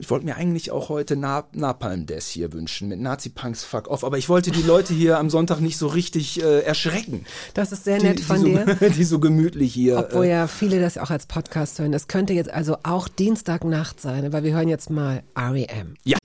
[0.00, 4.02] Ich wollte mir eigentlich auch heute Na Napalm Death hier wünschen mit Nazi-Punks Fuck Off,
[4.02, 7.24] aber ich wollte die Leute hier am Sonntag nicht so richtig äh, erschrecken.
[7.54, 8.76] Das ist sehr Die, nett von die, dir.
[8.80, 9.98] so, die so gemütlich hier.
[9.98, 11.92] Obwohl äh, ja viele das auch als Podcast hören.
[11.92, 15.94] Das könnte jetzt also auch Dienstagnacht sein, aber wir hören jetzt mal REM.
[16.04, 16.18] Ja.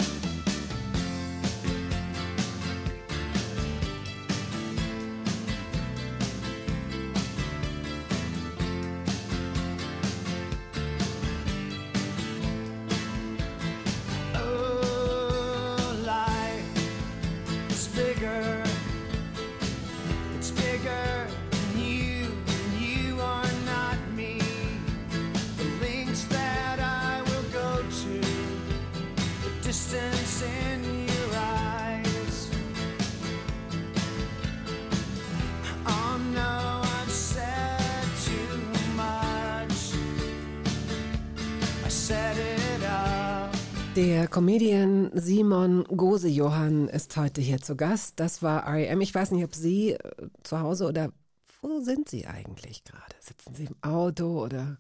[44.34, 48.20] Comedian Simon Gose-Johann ist heute hier zu Gast.
[48.20, 49.00] Das war REM.
[49.02, 50.00] Ich weiß nicht, ob Sie äh,
[50.42, 51.12] zu Hause oder
[51.62, 53.14] wo sind Sie eigentlich gerade?
[53.20, 54.80] Sitzen Sie im Auto oder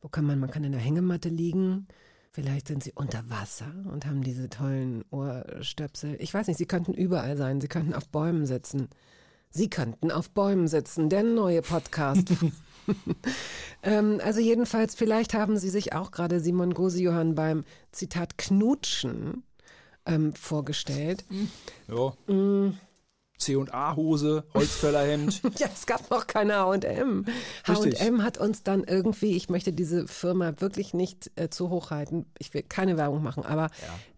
[0.00, 1.88] wo kann man, man kann in der Hängematte liegen?
[2.30, 6.14] Vielleicht sind Sie unter Wasser und haben diese tollen Ohrstöpsel.
[6.20, 7.60] Ich weiß nicht, Sie könnten überall sein.
[7.60, 8.90] Sie könnten auf Bäumen sitzen.
[9.50, 11.08] Sie könnten auf Bäumen sitzen.
[11.08, 12.28] Der neue Podcast.
[13.82, 19.42] ähm, also jedenfalls, vielleicht haben Sie sich auch gerade Simon Gose-Johann beim Zitat Knutschen
[20.06, 21.24] ähm, vorgestellt.
[21.88, 22.32] ja.
[22.32, 22.78] Mm.
[23.36, 25.42] C&A-Hose, Holzfällerhemd.
[25.58, 27.26] Ja, es gab noch keine H&M.
[27.66, 32.26] H&M hat uns dann irgendwie, ich möchte diese Firma wirklich nicht äh, zu hoch halten,
[32.38, 33.70] ich will keine Werbung machen, aber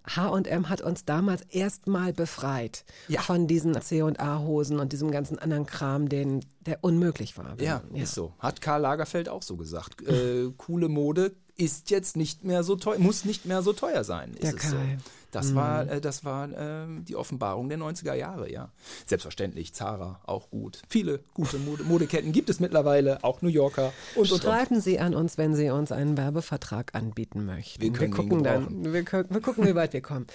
[0.06, 3.20] H&M hat uns damals erstmal befreit Ja.
[3.22, 7.56] von diesen C&A-Hosen und diesem ganzen anderen Kram, den, der unmöglich war.
[7.60, 8.32] Ja, ist so.
[8.38, 10.02] Hat Karl Lagerfeld auch so gesagt.
[10.02, 14.32] Äh, coole Mode ist jetzt nicht mehr so teuer, muss nicht mehr so teuer sein.
[14.34, 14.76] Ist Der es so.
[14.76, 14.86] Karl.
[14.86, 14.98] Mhm.
[15.32, 18.70] Das war, äh, das war ähm, die Offenbarung der 90er Jahre, ja.
[19.04, 20.80] Selbstverständlich, Zara, auch gut.
[20.88, 24.42] Viele gute Mode Modeketten gibt es mittlerweile, auch New Yorker und, und, und.
[24.42, 27.82] Schreiben Sie an uns, wenn Sie uns einen Werbevertrag anbieten möchten.
[27.82, 28.84] Wir können ihn gucken dann.
[28.84, 30.26] Wir, wir gucken, wie weit wir kommen.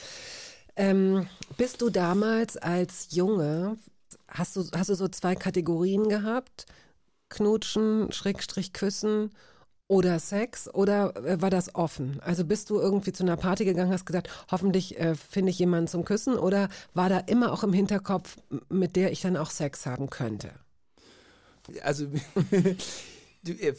[0.75, 3.77] Ähm, bist du damals als Junge,
[4.27, 6.65] hast du, hast du so zwei Kategorien gehabt?
[7.29, 9.31] Knutschen, Schrägstrich küssen
[9.87, 10.73] oder Sex?
[10.73, 12.19] Oder äh, war das offen?
[12.21, 15.87] Also bist du irgendwie zu einer Party gegangen, hast gesagt, hoffentlich äh, finde ich jemanden
[15.87, 16.37] zum Küssen?
[16.37, 18.37] Oder war da immer auch im Hinterkopf,
[18.69, 20.51] mit der ich dann auch Sex haben könnte?
[21.83, 22.07] Also,
[23.43, 23.73] du, äh,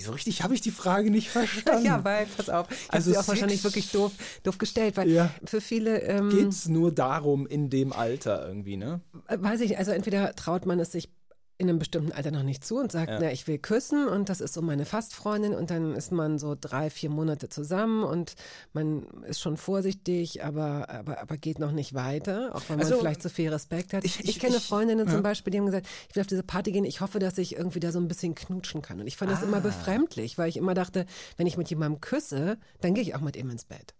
[0.00, 1.86] so richtig habe ich die Frage nicht verstanden.
[1.86, 5.30] Ja, weil, pass auf, ich Also sie auch wahrscheinlich wirklich doof, doof gestellt, weil Ja.
[5.44, 9.00] für viele, ähm, Geht's nur darum in dem Alter irgendwie, ne?
[9.28, 11.08] äh, weiß ich, also entweder traut man es sich
[11.56, 13.18] in einem bestimmten Alter noch nicht zu und sagt, Ja.
[13.20, 16.56] na, ich will küssen und das ist so meine Fastfreundin und dann ist man so
[16.60, 18.34] drei, vier Monate zusammen und
[18.72, 22.98] man ist schon vorsichtig, aber, aber, aber geht noch nicht weiter, auch wenn man Also,
[22.98, 24.04] vielleicht zu viel Respekt hat.
[24.04, 25.12] Ich, ich- ich- kenne ich- Freundinnen ja.
[25.12, 27.56] zum Beispiel, die haben gesagt, ich will auf diese Party gehen, ich hoffe, dass ich
[27.56, 28.98] irgendwie da so ein bisschen knutschen kann.
[29.00, 29.60] Und ich fand das immer Ah.
[29.60, 33.36] befremdlich, weil ich immer dachte, wenn ich mit jemandem küsse, dann gehe ich auch mit
[33.36, 33.94] ihm ins Bett.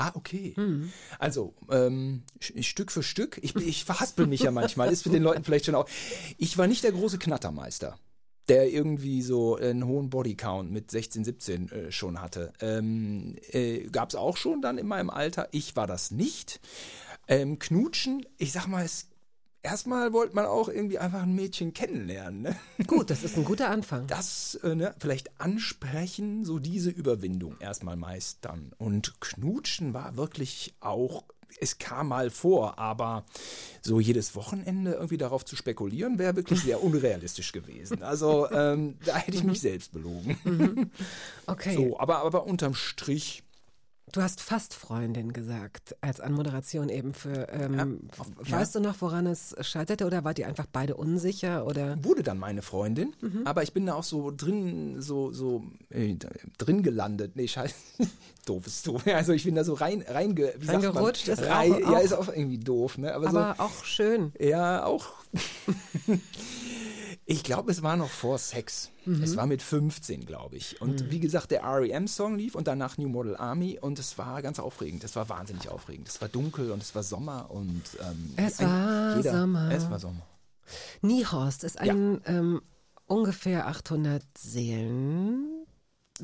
[0.00, 0.54] Ah, okay.
[0.56, 0.92] Mhm.
[1.18, 3.40] Also, ähm, Stück für Stück.
[3.42, 4.92] Ich, ich verhaspel mich ja manchmal.
[4.92, 5.88] Ist für den Leuten vielleicht schon auch.
[6.38, 7.98] Ich war nicht der große Knattermeister,
[8.48, 12.52] der irgendwie so einen hohen Bodycount mit 16, 17 äh, schon hatte.
[12.60, 15.48] Ähm, äh, Gab es auch schon dann in meinem Alter.
[15.50, 16.60] Ich war das nicht.
[17.26, 19.08] Ähm, Knutschen, ich sag mal, es,
[19.62, 22.42] erstmal wollte man auch irgendwie einfach ein Mädchen kennenlernen.
[22.42, 22.56] Ne?
[22.86, 24.06] Gut, das ist ein guter Anfang.
[24.06, 28.72] das äh, ne, vielleicht ansprechen, so diese Überwindung erstmal meistern.
[28.78, 31.24] Und Knutschen war wirklich auch,
[31.60, 33.24] es kam mal vor, aber
[33.82, 38.02] so jedes Wochenende irgendwie darauf zu spekulieren, wäre wirklich sehr unrealistisch gewesen.
[38.02, 40.90] Also ähm, da hätte ich mich selbst belogen.
[41.46, 41.74] Okay.
[41.74, 43.42] So, aber, aber unterm Strich
[44.12, 47.48] Du hast fast Freundin gesagt, als Anmoderation eben für.
[47.50, 52.02] Ähm, auf- weißt du noch, woran es scheiterte oder wart ihr einfach beide unsicher oder?
[52.02, 53.42] Wurde dann meine Freundin, Mhm.
[53.44, 56.16] aber ich bin da auch so drin, so, so äh,
[56.58, 57.36] drin gelandet.
[57.36, 57.74] Nee, scheiße.
[58.46, 59.02] doof ist doof.
[59.14, 60.66] Also ich bin da so rein, reinge, wie?
[60.66, 63.14] Reingerutscht ist Rein, auch- Ja, ist auch irgendwie doof, ne?
[63.14, 64.32] Aber, Aber auch schön.
[64.38, 65.06] so, ja, auch.
[67.30, 68.90] ich glaube, es war noch vor Sex.
[69.04, 69.22] Mhm.
[69.22, 70.80] Es war mit 15, glaube ich.
[70.80, 74.58] Und wie gesagt, der REM-Song lief und danach New Model Army und es war ganz
[74.58, 75.04] aufregend.
[75.04, 76.08] Es war wahnsinnig aufregend.
[76.08, 79.70] Es war dunkel und es war Sommer und ähm, Es ein- war Sommer.
[79.70, 80.26] Es war Sommer.
[81.02, 82.62] Niehorst ist ein ähm,
[83.06, 85.66] ungefähr 800 Seelen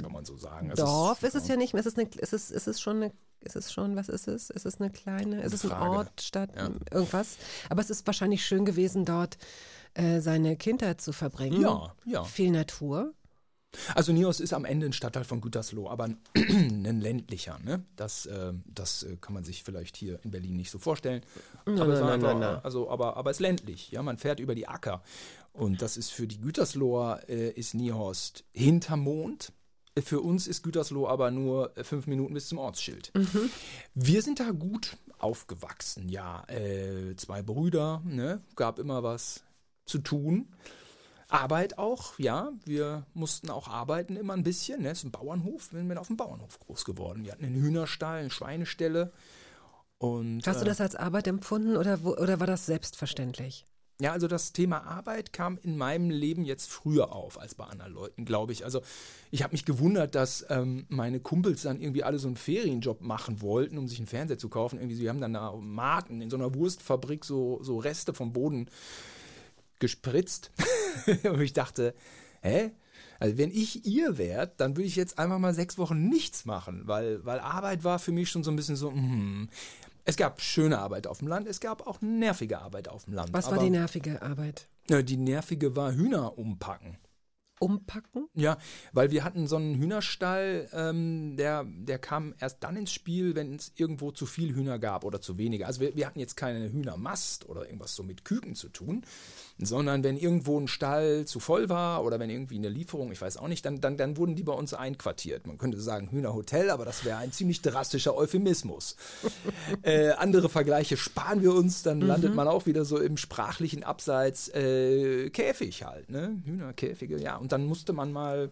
[0.01, 0.71] Kann man so sagen.
[0.71, 1.23] Es Dorf.
[1.23, 1.85] Ist es ja nicht mehr.
[1.85, 3.13] Ist es, ist es, ist es schon eine.
[3.41, 4.49] Ist es schon, was ist es?
[4.49, 5.91] Ist es eine kleine, ist es ein Frage.
[5.91, 6.71] Ort, Stadt, Ja.
[6.91, 7.37] irgendwas?
[7.69, 9.37] Aber es ist wahrscheinlich schön gewesen, dort
[9.95, 11.61] äh, seine Kindheit zu verbringen.
[11.61, 12.25] Ja, ja.
[12.25, 13.15] Viel Natur.
[13.95, 17.59] Also Nios ist am Ende ein Stadtteil von Gütersloh, aber ein, ein ländlicher.
[17.65, 17.85] Ne?
[17.97, 21.23] Das, äh, das äh, kann man sich vielleicht hier in Berlin nicht so vorstellen.
[21.65, 22.61] aber, es war na, na, einfach, na.
[22.61, 23.91] Also, aber, aber es ist ländlich.
[23.91, 24.03] Ja?
[24.03, 25.03] Man fährt über die Acker.
[25.53, 29.53] Und das ist für die Gütersloher äh, ist Niehorst hinterm Mond.
[29.95, 33.13] Äh, Für uns ist Gütersloh aber nur fünf Minuten bis zum Ortsschild.
[33.95, 36.43] Wir sind da gut aufgewachsen, ja.
[36.49, 38.43] Äh, zwei Brüder, ne?
[38.57, 39.45] gab immer was
[39.87, 40.49] zu tun.
[41.29, 42.53] Arbeit auch, ja.
[42.65, 44.83] Wir mussten auch arbeiten immer ein bisschen.
[44.83, 44.91] Ne?
[44.91, 45.73] Es ist ein Bauernhof.
[45.73, 47.25] Wir sind auf dem Bauernhof groß geworden.
[47.25, 49.13] Wir hatten einen Hühnerstall, eine Schweinestelle.
[49.99, 53.67] Und, Hast du äh, das als Arbeit empfunden oder, wo, oder war das selbstverständlich?
[54.01, 57.93] ja, also das Thema Arbeit kam in meinem Leben jetzt früher auf als bei anderen
[57.93, 58.65] Leuten, glaube ich.
[58.65, 58.81] Also
[59.31, 63.41] ich habe mich gewundert, dass ähm, meine Kumpels dann irgendwie alle so einen Ferienjob machen
[63.41, 64.81] wollten, um sich einen Fernseher zu kaufen.
[64.81, 68.69] Irgendwie, sie haben dann da Marken in so einer Wurstfabrik so, so Reste vom Boden
[69.85, 70.51] gespritzt.
[71.25, 71.95] Und ich dachte,
[72.41, 72.73] hä?
[73.21, 76.83] Also wenn ich ihr wärt, dann würde ich jetzt einfach mal sechs Wochen nichts machen,
[76.87, 79.49] weil, weil Arbeit war für mich schon so ein bisschen so, hm.
[80.07, 83.33] Es gab schöne Arbeit auf dem Land, es gab auch nervige Arbeit auf dem Land.
[83.33, 84.69] Was war die nervige Arbeit?
[84.89, 86.99] Die nervige war Hühner umpacken.
[87.65, 88.29] Umpacken?
[88.35, 88.59] Ja,
[88.93, 93.57] weil wir hatten so einen Hühnerstall, ähm, der, der kam erst dann ins Spiel, wenn
[93.57, 95.67] es irgendwo zu viel Hühner gab oder zu wenige.
[95.67, 99.03] Also wir, wir hatten jetzt keine Hühnermast oder irgendwas so mit Küken zu tun,
[99.59, 103.37] sondern wenn irgendwo ein Stall zu voll war oder wenn irgendwie eine Lieferung, ich weiß
[103.37, 105.47] auch nicht, dann, dann, dann wurden die bei uns einquartiert.
[105.47, 108.97] Man könnte sagen Hühnerhotel, aber das wäre ein ziemlich drastischer Euphemismus.
[109.83, 114.49] äh, andere Vergleiche sparen wir uns, dann landet man auch wieder so im sprachlichen Abseits
[114.49, 116.43] äh, Käfig halt, ne?
[116.45, 117.37] Hühnerkäfige, ja.
[117.37, 118.51] Und dann musste man mal,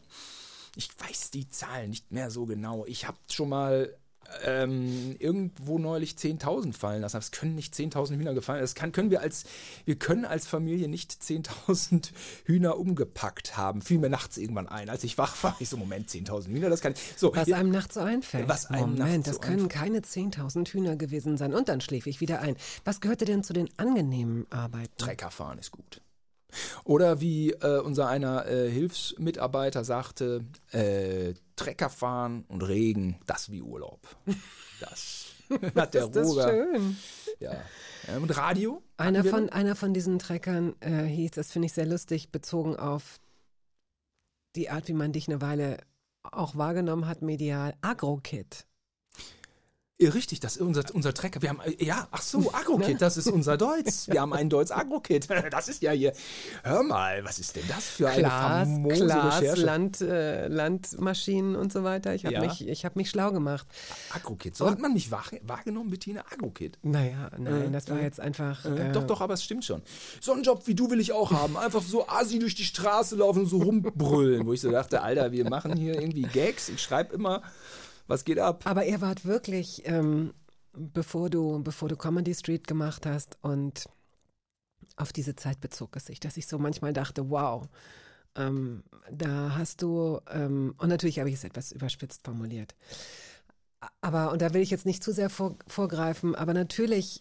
[0.77, 2.85] ich weiß die Zahlen nicht mehr so genau.
[2.87, 3.95] Ich habe schon mal
[4.45, 7.17] ähm, irgendwo neulich 10.000 fallen lassen.
[7.17, 8.61] Es können nicht 10.000 Hühner gefallen.
[8.61, 9.45] Das kann, können wir als,
[9.85, 12.11] wir können als Familie nicht 10.000
[12.45, 13.83] Hühner umgepackt haben.
[13.83, 14.89] Fiel mir nachts irgendwann ein.
[14.89, 17.35] Als ich wach war, ich so, Moment, 10.000 Hühner, das kann, so.
[17.35, 18.49] Was ja, einem nachts so einfällt.
[18.49, 21.53] Was einem Moment, das so können keine 10.000 Hühner gewesen sein.
[21.55, 22.57] Und dann schläfe ich wieder ein.
[22.85, 24.97] Was gehörte denn zu den angenehmen Arbeiten?
[24.97, 26.01] Trecker fahren ist gut.
[26.85, 33.63] Oder wie äh, unser einer äh, Hilfsmitarbeiter sagte, äh, Trecker fahren und Regen, das wie
[33.63, 34.01] Urlaub.
[34.81, 35.27] Das
[35.75, 36.49] hat der Ist das Roger.
[36.49, 36.97] schön.
[37.41, 37.63] Ja.
[38.17, 38.83] Und Radio?
[38.97, 43.21] Einer von, einer von diesen Treckern äh, hieß, das finde ich sehr lustig, bezogen auf
[44.57, 45.79] die Art, wie man dich eine Weile
[46.23, 48.67] auch wahrgenommen hat, medial, Agro-Kid.
[50.09, 51.43] Richtig, das ist unser, unser Trecker.
[51.43, 54.07] Wir haben, äh, ja, ach so, Agrokit, das ist unser Deutsch.
[54.09, 55.29] Wir haben einen Deutsch Agrokit.
[55.51, 56.13] Das ist ja hier,
[56.63, 59.63] hör mal, was ist denn das für eine Glas, famose Glas, Recherche?
[59.63, 62.15] Land, äh, Landmaschinen und so weiter.
[62.15, 62.41] Ich habe Ja.
[62.41, 63.67] mich, ich hab mich schlau gemacht.
[64.15, 66.79] Agrokit, so hat man mich wahr, wahrgenommen, Bettina, Agrokit.
[66.83, 68.65] Naja, nein, Äh, das war äh, jetzt einfach.
[68.65, 69.83] Äh, äh, doch, doch, aber es stimmt schon.
[70.21, 71.57] So einen Job wie du will ich auch haben.
[71.57, 75.33] Einfach so assi durch die Straße laufen und so rumbrüllen, wo ich so dachte, Alter,
[75.33, 76.69] wir machen hier irgendwie Gags.
[76.69, 77.43] Ich schreibe immer,
[78.07, 78.63] was geht ab?
[78.67, 80.35] Aber ihr wart wirklich, ähm,
[80.73, 83.89] bevor du, bevor du Comedy Street gemacht hast und
[84.97, 87.67] auf diese Zeit bezog es sich, dass ich so manchmal dachte, wow,
[88.37, 92.75] ähm, da hast du, ähm, und natürlich habe ich es etwas überspitzt formuliert.
[94.01, 97.21] Aber, und da will ich jetzt nicht zu sehr vor, vorgreifen, aber natürlich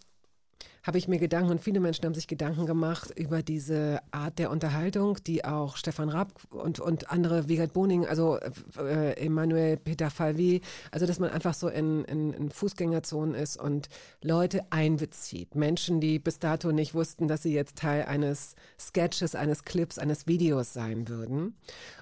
[0.84, 4.50] habe ich mir Gedanken und viele Menschen haben sich Gedanken gemacht über diese Art der
[4.50, 8.40] Unterhaltung, die auch Stefan Raab und, und andere, Wiegald Boning, also
[8.78, 13.90] äh, Emanuel Peter Falvi, also dass man einfach so in, in, in Fußgängerzonen ist und
[14.22, 15.56] Leute einbezieht.
[15.56, 20.26] Menschen, die bis dato nicht wussten, dass sie jetzt Teil eines Sketches, eines Clips, eines
[20.26, 21.56] Videos sein würden.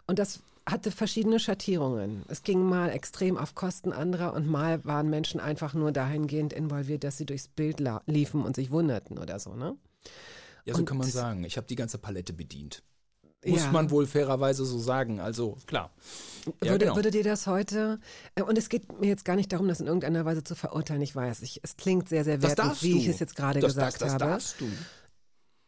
[0.08, 2.24] Und das hatte verschiedene Schattierungen.
[2.28, 7.04] Es ging mal extrem auf Kosten anderer und mal waren Menschen einfach nur dahingehend involviert,
[7.04, 9.76] dass sie durchs Bild liefen und sich wunderten oder so, ne?
[10.66, 11.44] Ja, so Und- kann man sagen.
[11.44, 12.84] Ich habe die ganze Palette bedient.
[13.46, 13.72] Muss Ja.
[13.72, 15.22] man wohl fairerweise so sagen.
[15.22, 15.92] Also klar.
[16.62, 16.96] Ja, würde, genau.
[16.98, 18.00] würde dir das heute,
[18.36, 21.02] äh, und es geht mir jetzt gar nicht darum, das in irgendeiner Weise zu verurteilen,
[21.02, 22.98] ich weiß, ich, es klingt sehr, sehr das wertend, darfst wie du.
[22.98, 24.26] ich es jetzt gerade das, gesagt das, das habe.
[24.26, 24.66] darfst du.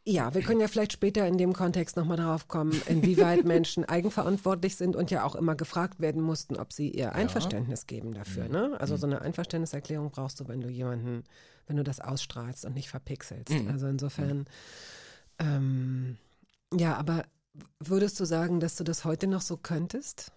[0.03, 4.75] Ja, wir können ja vielleicht später in dem Kontext nochmal drauf kommen, inwieweit Menschen eigenverantwortlich
[4.75, 8.45] sind und ja auch immer gefragt werden mussten, ob sie ihr Einverständnis geben dafür.
[8.45, 8.51] Mhm.
[8.51, 8.77] Ne?
[8.79, 11.23] Also so eine Einverständniserklärung brauchst du, wenn du jemanden,
[11.67, 13.51] wenn du das ausstrahlst und nicht verpixelst.
[13.51, 13.67] Mhm.
[13.67, 14.45] Also insofern,
[15.37, 16.17] ähm,
[16.73, 17.25] ja, aber
[17.79, 20.31] würdest du sagen, dass du das heute noch so könntest?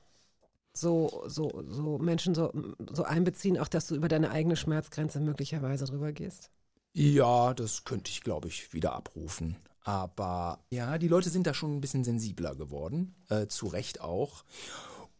[0.75, 2.53] So, so, so Menschen so,
[2.93, 6.51] so einbeziehen, auch dass du über deine eigene Schmerzgrenze möglicherweise drüber gehst?
[6.95, 9.57] Ja, das könnte ich, glaube ich, wieder abrufen.
[9.83, 14.45] Aber ja, die Leute sind da schon ein bisschen sensibler geworden, äh, zu Recht auch.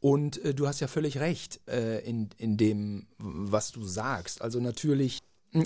[0.01, 4.41] Und äh, du hast ja völlig recht äh, in, in dem, was du sagst.
[4.41, 5.19] Also natürlich,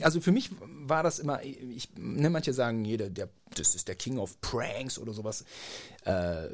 [0.02, 3.94] also für mich war das immer, ich, ne, manche sagen, jeder, der, das ist der
[3.94, 5.44] King of Pranks oder sowas.
[6.04, 6.48] Äh,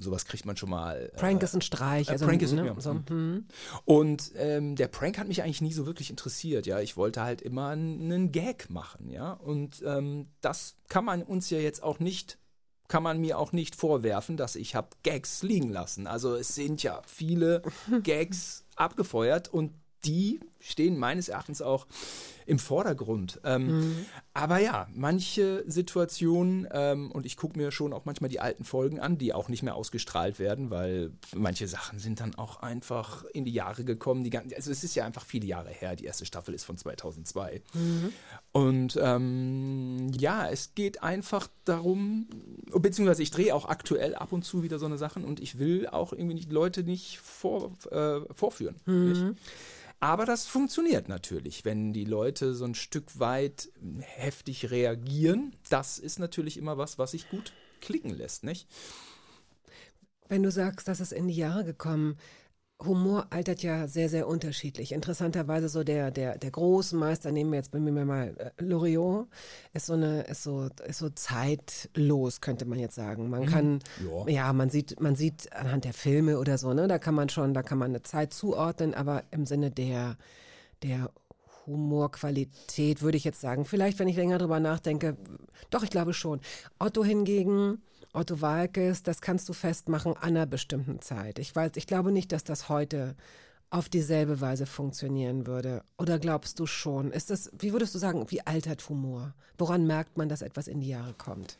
[0.00, 1.10] sowas kriegt man schon mal.
[1.16, 2.08] Prank ist ein Streich.
[2.08, 2.80] äh, Also, Prank ist- ne, ja.
[2.80, 3.46] so, hm.
[3.84, 6.80] Und ähm, der Prank hat mich eigentlich nie so wirklich interessiert, ja.
[6.80, 9.32] Ich wollte halt immer einen Gag machen, ja.
[9.32, 12.38] Und ähm, das kann man uns ja jetzt auch nicht,
[12.88, 16.06] kann man mir auch nicht vorwerfen, dass ich habe Gags liegen lassen.
[16.06, 17.62] Also es sind ja viele
[18.02, 19.72] Gags abgefeuert und
[20.04, 21.86] die stehen meines Erachtens auch
[22.46, 23.40] im Vordergrund.
[23.44, 28.64] Ähm, Aber ja, manche Situationen, ähm, und ich gucke mir schon auch manchmal die alten
[28.64, 33.24] Folgen an, die auch nicht mehr ausgestrahlt werden, weil manche Sachen sind dann auch einfach
[33.34, 34.24] in die Jahre gekommen.
[34.24, 36.76] Die, gan- also es ist ja einfach viele Jahre her, die erste Staffel ist von
[36.78, 37.60] 2002.
[38.52, 42.28] Und ähm, ja, es geht einfach darum,
[42.72, 45.86] beziehungsweise ich drehe auch aktuell ab und zu wieder so eine Sachen und ich will
[45.86, 48.76] auch irgendwie die Leute nicht vor, äh, vorführen.
[48.86, 49.22] Nicht?
[50.00, 55.56] Aber das funktioniert natürlich, wenn die Leute so ein Stück weit heftig reagieren.
[55.70, 58.68] Das ist natürlich immer was, was sich gut klicken lässt, nicht?
[60.28, 62.16] Wenn du sagst, das ist in die Jahre gekommen,
[62.84, 64.92] Humor altert ja sehr, sehr unterschiedlich.
[64.92, 69.26] Interessanterweise so der, der, der große Meister, nehmen wir jetzt bei mir mal äh, Loriot,
[69.72, 73.30] ist so eine, ist so, ist so zeitlos, könnte man jetzt sagen.
[73.30, 73.80] Man kann,
[74.26, 74.28] Ja.
[74.28, 77.52] ja, man sieht, man sieht anhand der Filme oder so, ne, da kann man schon,
[77.52, 80.16] da kann man eine Zeit zuordnen, aber im Sinne der,
[80.84, 81.10] der
[81.66, 83.64] Humorqualität würde ich jetzt sagen.
[83.64, 85.16] Vielleicht, wenn ich länger drüber nachdenke,
[85.70, 86.40] doch, ich glaube schon.
[86.78, 87.82] Otto hingegen,
[88.12, 91.38] Otto Walkes, das kannst du festmachen an einer bestimmten Zeit.
[91.38, 93.16] Ich weiß, ich glaube nicht, dass das heute
[93.70, 95.82] auf dieselbe Weise funktionieren würde.
[95.98, 97.12] Oder glaubst du schon?
[97.12, 99.34] Ist das, wie würdest du sagen, wie altert Humor?
[99.58, 101.58] Woran merkt man, dass etwas in die Jahre kommt?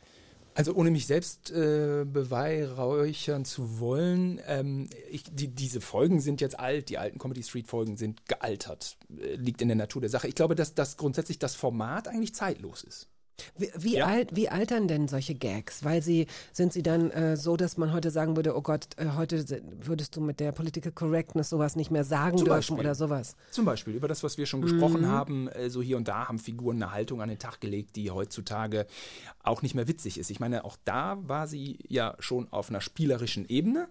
[0.55, 6.59] Also ohne mich selbst äh, beweihräuchern zu wollen, ähm, ich, die, diese Folgen sind jetzt
[6.59, 10.27] alt, die alten Comedy Street Folgen sind gealtert, äh, liegt in der Natur der Sache.
[10.27, 13.07] Ich glaube, dass, dass grundsätzlich das Format eigentlich zeitlos ist.
[13.57, 14.05] Wie, wie, Ja.
[14.07, 15.83] alt, wie altern denn solche Gags?
[15.83, 19.07] Weil sie, sind sie dann äh, so, dass man heute sagen würde, oh Gott, äh,
[19.15, 19.43] heute
[19.81, 22.79] würdest du mit der Political Correctness sowas nicht mehr sagen Zum dürfen Beispiel.
[22.79, 23.35] oder sowas?
[23.51, 26.39] Zum Beispiel über das, was wir schon gesprochen haben, äh, so hier und da haben
[26.39, 28.85] Figuren eine Haltung an den Tag gelegt, die heutzutage
[29.43, 30.29] auch nicht mehr witzig ist.
[30.29, 33.87] Ich meine, auch da war sie ja schon auf einer spielerischen Ebene.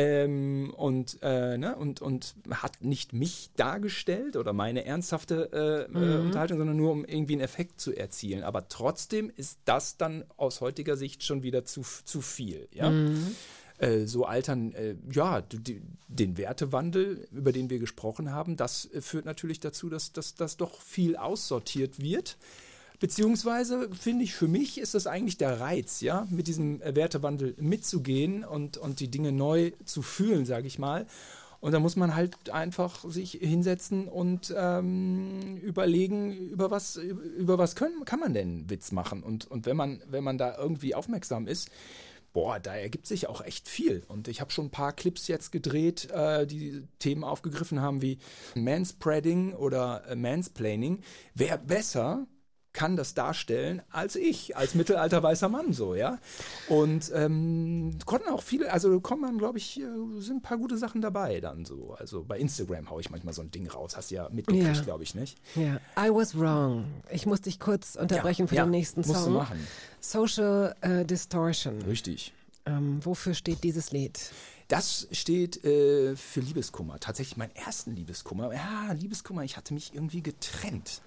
[0.00, 6.20] Ähm, und, äh, ne, und, und hat nicht mich dargestellt oder meine ernsthafte äh, äh,
[6.20, 8.44] Unterhaltung, sondern nur um irgendwie einen Effekt zu erzielen.
[8.44, 12.68] Aber trotzdem ist das dann aus heutiger Sicht schon wieder zu, zu viel.
[12.72, 12.92] Ja?
[13.78, 19.24] äh, so altern, äh, ja, die, den Wertewandel, über den wir gesprochen haben, das führt
[19.24, 22.36] natürlich dazu, dass, dass, dass doch viel aussortiert wird.
[23.00, 28.44] Beziehungsweise finde ich, für mich ist das eigentlich der Reiz, ja, mit diesem Wertewandel mitzugehen
[28.44, 31.06] und, und die Dinge neu zu fühlen, sage ich mal.
[31.60, 37.74] Und da muss man halt einfach sich hinsetzen und ähm, überlegen, über was, über was
[37.74, 39.22] können, kann man denn Witz machen.
[39.22, 41.70] Und, und wenn man, wenn man da irgendwie aufmerksam ist,
[42.32, 44.04] boah, da ergibt sich auch echt viel.
[44.06, 48.18] Und ich habe schon ein paar Clips jetzt gedreht, äh, die Themen aufgegriffen haben wie
[48.54, 51.00] Manspreading oder äh, Mansplaining.
[51.34, 52.28] Wer besser
[52.78, 56.18] kann das darstellen als ich, als mittelalter weißer Mann so, ja.
[56.68, 59.84] Und ähm, konnten auch viele, also kommen dann, glaube ich, äh,
[60.20, 61.96] sind ein paar gute Sachen dabei dann so.
[61.98, 64.82] Also bei Instagram haue ich manchmal so ein Ding raus, hast du ja mitgekriegt, Ja.
[64.82, 65.36] glaube ich, nicht?
[65.56, 66.84] Ja, I was wrong.
[67.10, 69.32] Ich muss dich kurz unterbrechen für ja, den nächsten musst du Song.
[69.32, 69.58] machen.
[70.00, 71.82] Social äh, Distortion.
[71.82, 72.32] Richtig.
[72.64, 74.20] Ähm, wofür steht dieses Lied?
[74.68, 77.00] Das steht äh, für Liebeskummer.
[77.00, 78.52] Tatsächlich meinen ersten Liebeskummer.
[78.54, 81.00] Ja, Liebeskummer, ich hatte mich irgendwie getrennt.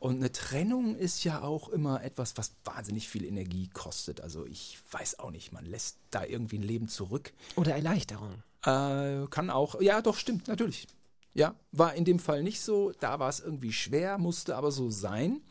[0.00, 4.22] Und eine Trennung ist ja auch immer etwas, was wahnsinnig viel Energie kostet.
[4.22, 7.34] Also ich weiß auch nicht, man lässt da irgendwie ein Leben zurück.
[7.54, 8.42] Oder Erleichterung?
[8.64, 10.88] Äh, kann auch, ja doch, stimmt, natürlich.
[11.34, 12.92] Ja, war in dem Fall nicht so.
[12.98, 15.42] Da war es irgendwie schwer, musste aber so sein.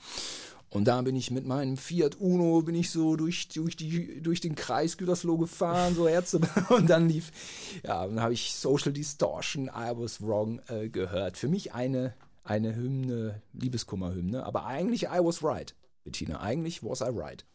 [0.71, 4.39] Und da bin ich mit meinem Fiat Uno, bin ich so durch, durch, die, durch
[4.39, 6.41] den Kreis Gütersloh gefahren, so Ärzte.
[6.69, 7.31] Und dann lief,
[7.83, 11.37] ja, dann habe ich Social Distortion, I Was Wrong äh, gehört.
[11.37, 12.13] Für mich eine,
[12.49, 16.41] eine Hymne, Liebeskummerhymne, aber eigentlich I Was Right, Bettina.
[16.41, 17.45] Eigentlich was I right.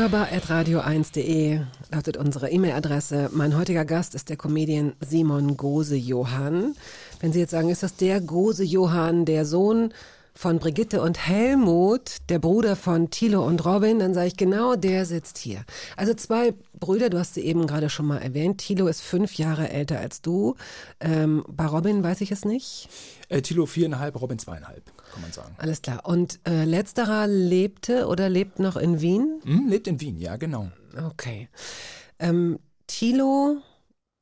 [0.00, 1.60] Hörbar.radio1.de
[1.92, 3.28] lautet unsere E-Mail-Adresse.
[3.34, 6.74] Mein heutiger Gast ist der Comedian Simon Gose-Johann.
[7.20, 9.92] Wenn Sie jetzt sagen, ist das der Gose-Johann, der Sohn
[10.34, 15.04] von Brigitte und Helmut, der Bruder von Thilo und Robin, dann sage ich genau, der
[15.04, 15.66] sitzt hier.
[15.98, 18.56] Also zwei Brüder, du hast sie eben gerade schon mal erwähnt.
[18.56, 20.56] Thilo ist fünf Jahre älter als du.
[21.00, 22.88] Ähm, bei Robin weiß ich es nicht.
[23.28, 25.54] Äh, Tilo viereinhalb, Robin zweieinhalb, kann man sagen.
[25.58, 26.04] Alles klar.
[26.04, 29.40] Und äh, letzterer lebte oder lebt noch in Wien?
[29.44, 30.70] Hm, lebt in Wien, ja, genau.
[30.96, 31.48] Okay.
[32.18, 33.58] Ähm, Thilo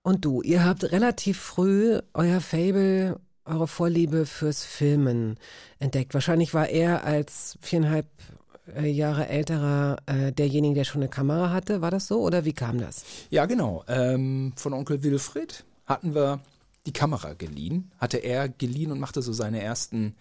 [0.02, 5.38] und du, ihr habt relativ früh euer Fable, eure Vorliebe fürs Filmen
[5.78, 6.14] entdeckt.
[6.14, 8.06] Wahrscheinlich war er als viereinhalb
[8.76, 11.80] äh, Jahre älterer äh, derjenige, der schon eine Kamera hatte.
[11.80, 13.04] War das so oder wie kam das?
[13.30, 13.84] Ja, genau.
[13.88, 16.40] Ähm, von Onkel Wilfried hatten wir
[16.86, 17.90] die Kamera geliehen.
[17.98, 20.14] Hatte er geliehen und machte so seine ersten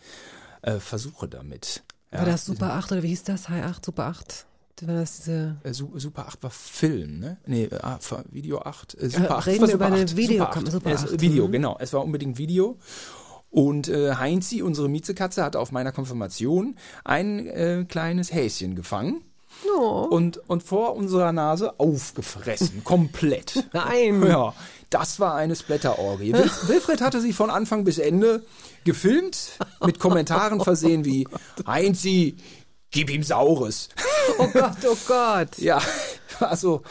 [0.62, 1.84] äh, Versuche damit.
[2.12, 3.50] Ja, war das Super 8 oder wie hieß das?
[3.50, 4.46] High 8, Super 8?
[4.84, 7.38] War das diese äh, Su- Super 8 war Film, ne?
[7.48, 7.98] Nee, äh, ah,
[8.32, 8.96] Video 8.
[9.02, 10.16] Äh, Super 8 reden war wir Super über eine 8.
[10.16, 11.00] Videokam- Super 8.
[11.00, 11.78] Super Es- 8, Video, genau.
[11.80, 12.78] Es war unbedingt Video.
[13.50, 19.24] Und äh, Heinzi, unsere Miezekatze, hatte auf meiner Konfirmation ein äh, kleines Häschen gefangen.
[20.12, 23.68] Und, und vor unserer Nase aufgefressen, komplett.
[23.74, 24.22] Nein.
[24.28, 24.54] Ja,
[24.92, 26.34] das war eine Splatterorgie.
[26.34, 28.44] Wil Wilfried hatte sie von Anfang bis Ende
[28.88, 31.28] gefilmt, mit Kommentaren versehen wie
[31.68, 32.38] Heinzi,
[32.90, 33.90] gib ihm Saures.
[34.40, 35.58] Oh Gott, oh Gott.
[35.58, 35.82] Ja,
[36.50, 36.82] also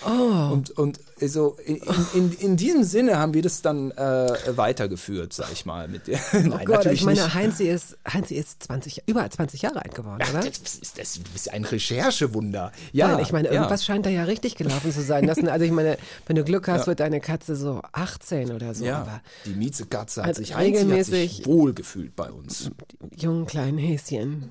[0.50, 1.80] und, und so in,
[2.14, 5.88] in, in diesem Sinne haben wir das dann äh, weitergeführt, sag ich mal.
[5.88, 7.34] Mit der, Nein, Oh Gott, natürlich ich meine, nicht.
[7.34, 10.40] Heinzi ist, Heinzi ist 20, über 20 Jahre alt geworden, Ja, oder?
[10.48, 12.72] das ist, das ist ein Recherchewunder.
[12.92, 13.54] Ja, Nein, ich meine, ja.
[13.54, 15.26] irgendwas scheint da ja richtig gelaufen zu sein.
[15.26, 18.84] Das, also ich meine, wenn du Glück hast, wird deine Katze so 18 oder so.
[18.84, 22.70] Ja, Aber die Miezekatze hat Hat sich, hat regelmäßig- sich wohlgefühlt bei uns.
[23.00, 24.50] die jungen kleinen Häschen.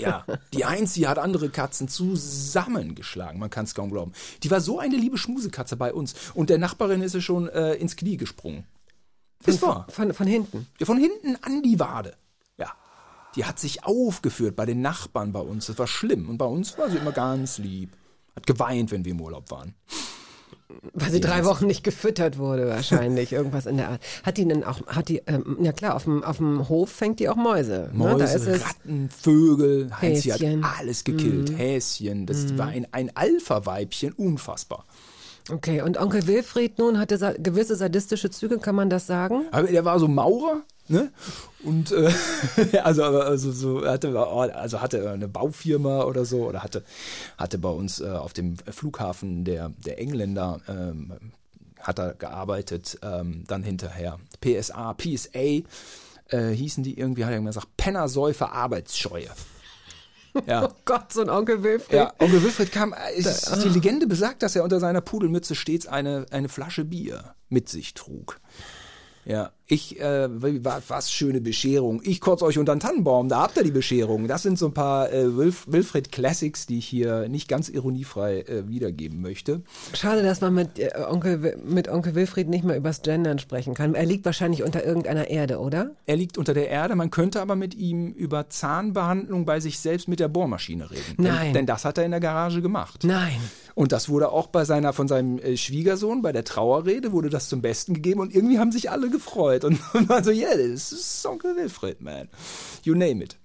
[0.00, 4.11] Ja, die Heinzi hat andere Katzen zusammengeschlagen, man kann es kaum glauben.
[4.42, 7.74] Die war so eine liebe Schmusekatze bei uns und der Nachbarin ist sie schon äh,
[7.74, 8.64] ins Knie gesprungen.
[9.44, 9.86] Das war.
[9.88, 10.66] Von, von hinten.
[10.78, 12.16] Ja, von hinten an die Wade.
[12.58, 12.72] Ja.
[13.34, 15.66] Die hat sich aufgeführt bei den Nachbarn bei uns.
[15.66, 16.28] Das war schlimm.
[16.28, 17.90] Und bei uns war sie immer ganz lieb.
[18.36, 19.74] Hat geweint, wenn wir im Urlaub waren.
[20.94, 23.32] Weil sie drei Wochen nicht gefüttert wurde, wahrscheinlich.
[23.32, 24.02] Irgendwas in der Art.
[24.22, 27.20] Hat die denn auch, hat die, ähm, ja klar, auf dem, auf dem Hof fängt
[27.20, 27.90] die auch Mäuse.
[27.92, 28.18] Mäuse, ne?
[28.18, 28.64] Da ist es.
[28.64, 29.90] Ratten, Vögel.
[30.00, 30.40] Heinz, sie hat
[30.78, 31.56] alles gekillt.
[31.56, 32.26] Häschen.
[32.26, 34.12] Das war ein, ein Alpha-Weibchen.
[34.12, 34.84] Unfassbar.
[35.50, 39.46] Okay, und Onkel Wilfried nun hatte gewisse sadistische Züge, kann man das sagen?
[39.50, 41.12] Aber der war so Maurer, ne?
[41.64, 42.12] Und äh,
[42.82, 46.82] also, also so hatte also hatte eine Baufirma oder so oder hatte
[47.36, 51.12] hatte bei uns äh, auf dem Flughafen der der Engländer ähm,
[51.82, 57.76] hat er gearbeitet, ähm, dann hinterher PSA, PSA äh, hießen die irgendwie, hat er gesagt,
[57.76, 59.28] Pennersäufer Arbeitsscheue.
[60.46, 60.62] Ja.
[60.64, 61.92] Oh Gott, so ein Onkel Wilfried.
[61.92, 65.86] Ja, Onkel Wilfried kam, äh, es, die Legende besagt, dass er unter seiner Pudelmütze stets
[65.86, 68.40] eine, eine Flasche Bier mit sich trug.
[69.24, 70.28] Ja, ich, äh,
[70.64, 72.00] war, was schöne Bescherung.
[72.04, 74.26] Ich kotze euch unter den Tannenbaum, da habt ihr die Bescherung.
[74.28, 78.40] Das sind so ein paar äh, Wilf, Wilfried Classics, die ich hier nicht ganz ironiefrei
[78.40, 79.62] äh, wiedergeben möchte.
[79.94, 83.94] Schade, dass man mit, äh, Onkel, mit Onkel Wilfried nicht mehr übers Gendern sprechen kann.
[83.94, 85.92] Er liegt wahrscheinlich unter irgendeiner Erde, oder?
[86.06, 90.08] Er liegt unter der Erde, man könnte aber mit ihm über Zahnbehandlung bei sich selbst
[90.08, 91.14] mit der Bohrmaschine reden.
[91.16, 91.46] Nein.
[91.46, 93.04] Denn, denn das hat er in der Garage gemacht.
[93.04, 93.40] Nein.
[93.74, 97.48] Und das wurde auch bei seiner, von seinem äh, Schwiegersohn, bei der Trauerrede, wurde das
[97.48, 100.92] zum Besten gegeben und irgendwie haben sich alle gefreut und, und waren so, yeah, das
[100.92, 102.28] ist Onkel Wilfried, man.
[102.82, 103.38] You name it.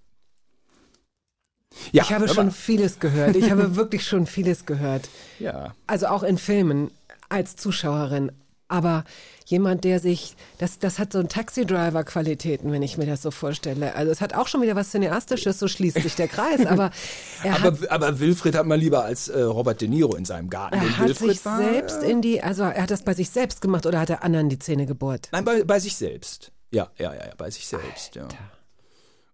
[1.92, 3.36] Ja, Ich habe schon vieles gehört.
[3.36, 5.10] Ich habe wirklich schon vieles gehört.
[5.40, 5.76] Ja.
[5.86, 6.92] Also auch in Filmen
[7.30, 8.32] als Zuschauerin.
[8.70, 9.06] Aber
[9.46, 13.96] jemand, der sich, das, das hat so ein Taxi-Driver-Qualitäten, wenn ich mir das so vorstelle.
[13.96, 16.66] Also es hat auch schon wieder was Cineastisches, so schließt sich der Kreis.
[16.66, 16.92] Aber
[17.44, 20.50] er hat, Aber, aber Wilfried hat man lieber als äh, Robert De Niro in seinem
[20.50, 20.80] Garten.
[20.80, 23.14] Denn er hat Wilfried sich war, selbst äh, in die, also er hat das bei
[23.14, 25.30] sich selbst gemacht oder hat er anderen die Zähne gebohrt?
[25.32, 26.52] Nein, bei, bei sich selbst.
[26.72, 28.28] Ja, ja, ja, bei sich selbst, ja.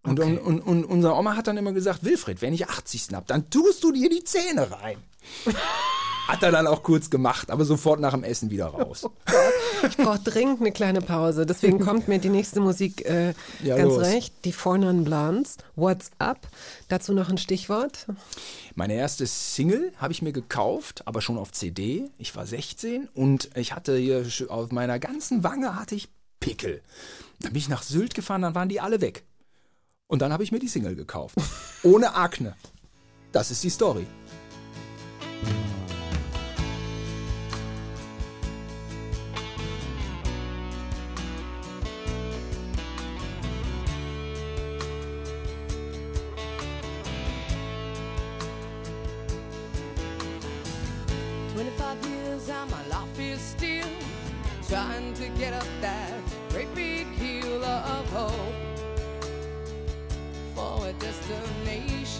[0.03, 3.07] Und, und, und, und unser Oma hat dann immer gesagt, Wilfried, wenn ich 80.
[3.13, 4.97] hab, dann tust du dir die Zähne rein.
[6.27, 9.05] Hat er dann auch kurz gemacht, aber sofort nach dem Essen wieder raus.
[9.87, 11.45] Ich brauche dringend eine kleine Pause.
[11.45, 14.01] Deswegen kommt mir die nächste Musik äh, Ja, ganz los.
[14.07, 14.33] recht.
[14.45, 15.57] Die Four Non Blondes.
[15.75, 16.47] What's Up?
[16.87, 18.07] Dazu noch ein Stichwort.
[18.75, 22.09] Meine erste Single habe ich mir gekauft, aber schon auf CD.
[22.17, 26.07] Ich war 16 und ich hatte hier auf meiner ganzen Wange hatte ich
[26.39, 26.81] Pickel.
[27.41, 29.23] Dann bin ich nach Sylt gefahren, dann waren die alle weg.
[30.07, 31.35] Und dann habe ich mir die Single gekauft.
[31.83, 32.55] Ohne Akne.
[33.33, 34.05] Das ist die Story.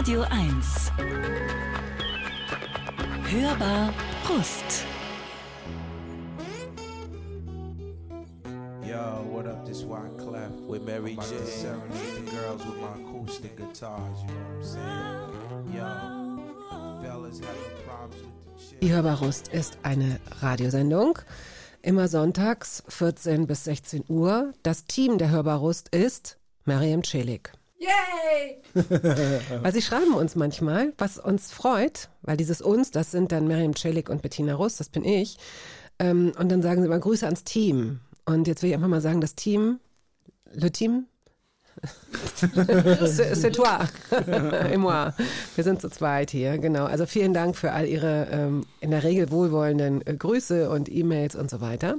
[0.00, 0.92] Radio 1.
[3.28, 3.92] Hörbar
[4.24, 4.86] Brust.
[8.82, 9.66] Yo, what up?
[9.66, 11.44] This Wyclef with Mary J.
[11.44, 14.22] Serenade the girls with my acoustic guitars.
[14.22, 14.96] You know what I'm saying?
[15.74, 18.86] Yo, fellas having problems with the.
[18.86, 21.18] Die Hörbarust ist eine Radiosendung.
[21.82, 24.54] Immer sonntags 14 bis 16 Uhr.
[24.62, 27.52] Das Team der Hörbarust ist Mariam Celik.
[27.80, 28.60] Yay!
[29.62, 33.74] weil sie schreiben uns manchmal, was uns freut, weil dieses uns, das sind dann Mariam
[33.74, 35.38] Celik und Bettina Rust, das bin ich.
[35.98, 38.00] Ähm, und dann sagen sie immer Grüße ans Team.
[38.26, 39.80] Und jetzt will ich einfach mal sagen, das Team,
[40.52, 41.06] le Team,
[43.06, 43.78] C'est c'est toi
[44.70, 45.14] et moi.
[45.54, 46.84] Wir sind zu zweit hier, genau.
[46.84, 51.36] Also vielen Dank für all Ihre ähm, in der Regel wohlwollenden äh, Grüße und E-Mails
[51.36, 51.96] und so weiter.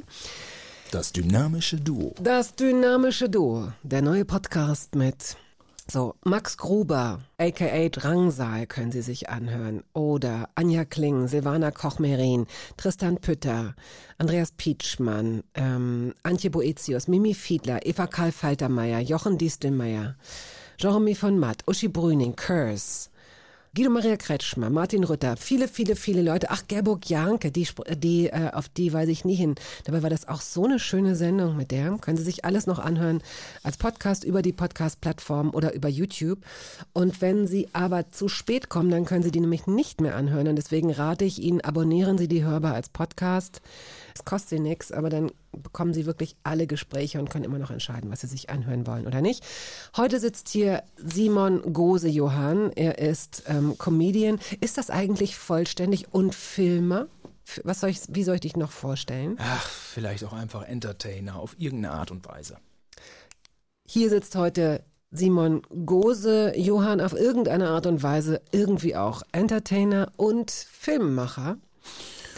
[0.91, 2.13] Das dynamische Duo.
[2.21, 5.37] Das dynamische Duo, der neue Podcast mit
[5.91, 9.83] so Max Gruber, aka Drangsal, können Sie sich anhören.
[9.93, 13.75] Oder Anja Kling, Silvana Koch-Merin, Tristan Pütter,
[14.17, 20.15] Andreas Pietschmann, ähm, Antje Boetius, Mimi Fiedler, Eva Karl Faltermeier, Jochen Distelmeier,
[20.79, 23.10] Jeremy von Matt, Uschi Brüning, Curse,
[23.73, 26.47] Guido Maria Kretschmer, Martin Rütter, viele, viele, viele Leute.
[26.49, 29.55] Ach, Gerburg Janke, die, spr- die äh, auf die weise ich nie hin.
[29.85, 31.97] Dabei war das auch so eine schöne Sendung mit der.
[32.01, 33.23] Können Sie sich alles noch anhören
[33.63, 36.39] als Podcast über die Podcast-Plattform oder über YouTube.
[36.91, 40.49] Und wenn Sie aber zu spät kommen, dann können Sie die nämlich nicht mehr anhören.
[40.49, 43.61] Und deswegen rate ich Ihnen, abonnieren Sie die Hörbar als Podcast.
[44.15, 47.71] Es kostet Sie nichts, aber dann bekommen Sie wirklich alle Gespräche und können immer noch
[47.71, 49.43] entscheiden, was Sie sich anhören wollen oder nicht.
[49.95, 52.71] Heute sitzt hier Simon Gose-Johann.
[52.73, 54.39] Er ist ähm, Comedian.
[54.59, 57.07] Ist das eigentlich vollständig und Filmer?
[57.63, 59.37] Was soll ich, wie soll ich dich noch vorstellen?
[59.39, 62.57] Ach, vielleicht auch einfach Entertainer auf irgendeine Art und Weise.
[63.87, 70.51] Hier sitzt heute Simon Gose, Johann auf irgendeine Art und Weise irgendwie auch Entertainer und
[70.51, 71.57] Filmemacher.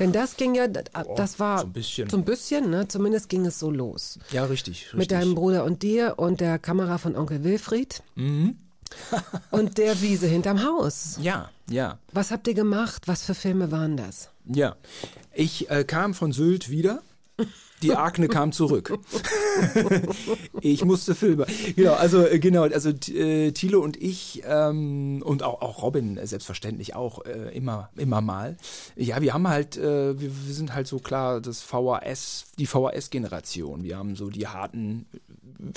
[0.03, 2.09] Denn das ging ja, das war so ein bisschen.
[2.09, 2.89] so ein bisschen, ne?
[2.89, 4.19] Zumindest ging es so los.
[4.31, 4.87] Ja, richtig.
[4.87, 4.99] richtig.
[4.99, 8.03] Mit deinem Bruder und dir und der Kamera von Onkel Wilfried.
[9.51, 11.17] und der Wiese hinterm Haus.
[11.21, 11.99] Ja, ja.
[12.11, 13.03] Was habt ihr gemacht?
[13.07, 14.29] Was für Filme waren das?
[14.43, 14.75] Ja,
[15.31, 17.01] ich äh, kam von Sylt wieder.
[17.83, 18.97] Die Akne kam zurück.
[20.61, 21.45] ich musste Filme.
[21.75, 26.25] Genau, also äh, genau, also äh, Thilo und ich ähm, und auch, auch Robin äh,
[26.25, 28.57] selbstverständlich auch äh, immer immer mal.
[28.95, 33.83] Ja, wir haben halt, äh, wir, wir sind halt so klar das VHS, die VHS-Generation.
[33.83, 35.05] Wir haben so die harten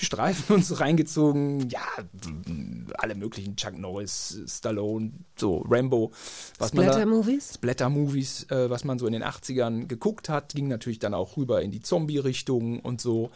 [0.00, 1.68] Streifen uns reingezogen.
[1.70, 1.80] Ja,
[2.98, 6.12] alle möglichen Chuck Norris, Stallone, so Rambo.
[6.58, 7.54] Was man da- Splatter-Movies?
[7.54, 11.62] Splatter-Movies, äh, was man so in den 80ern geguckt hat, ging natürlich dann auch rüber
[11.62, 13.30] in die Zombie-Richtung und so.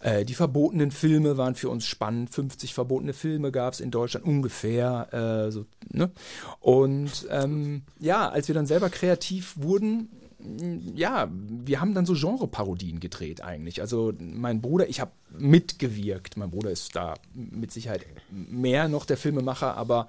[0.00, 2.30] Äh, die verbotenen Filme waren für uns spannend.
[2.30, 5.46] 50 verbotene Filme gab es in Deutschland ungefähr.
[5.46, 6.10] Äh, so, ne?
[6.60, 10.08] Und ähm, ja, als wir dann selber kreativ wurden,
[10.94, 13.80] ja, wir haben dann so Genre-Parodien gedreht eigentlich.
[13.80, 16.36] Also mein Bruder, ich habe mitgewirkt.
[16.36, 20.08] Mein Bruder ist da mit Sicherheit mehr noch der Filmemacher, aber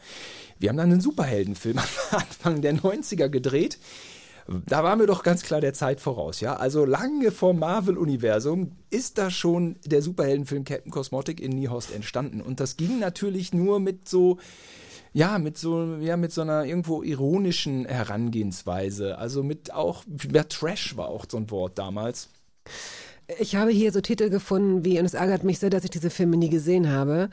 [0.59, 1.77] wir haben dann einen Superheldenfilm
[2.11, 3.77] am Anfang der 90er gedreht
[4.67, 6.55] Da war mir doch ganz klar der Zeit voraus, ja.
[6.55, 12.41] Also lange vor Marvel-Universum ist da schon der Superheldenfilm Captain Cosmotic in Niehorst entstanden.
[12.41, 14.37] Und das ging natürlich nur mit so,
[15.13, 19.17] ja, mit so, ja, mit so einer irgendwo ironischen Herangehensweise.
[19.17, 22.29] Also mit auch, ja, Trash war auch so ein Wort damals.
[23.39, 26.09] Ich habe hier so Titel gefunden, wie, und es ärgert mich sehr, dass ich diese
[26.09, 27.29] Filme nie gesehen habe.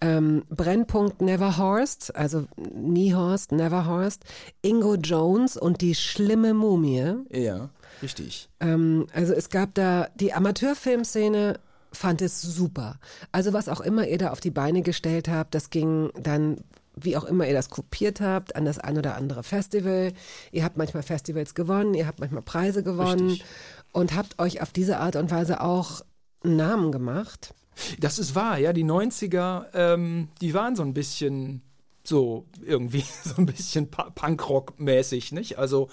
[0.00, 4.24] Ähm, Brennpunkt Neverhorst, also Niehorst, Neverhorst,
[4.62, 7.14] Ingo Jones und die schlimme Mumie.
[7.30, 7.70] Ja,
[8.02, 8.48] richtig.
[8.60, 11.60] Ähm, also es gab da die Amateurfilmszene
[11.92, 12.98] fand es super.
[13.30, 16.56] Also was auch immer ihr da auf die Beine gestellt habt, das ging dann
[16.94, 20.12] wie auch immer ihr das kopiert habt, an das ein oder andere Festival.
[20.50, 23.44] Ihr habt manchmal Festivals gewonnen, ihr habt manchmal Preise gewonnen Richtig.
[23.92, 26.02] und habt euch auf diese Art und Weise auch
[26.44, 27.54] einen Namen gemacht.
[27.98, 28.72] Das ist wahr, ja.
[28.72, 31.62] Die 90er, ähm, die waren so ein bisschen
[32.04, 35.58] so irgendwie, so ein bisschen Punkrock-mäßig, nicht?
[35.58, 35.88] Also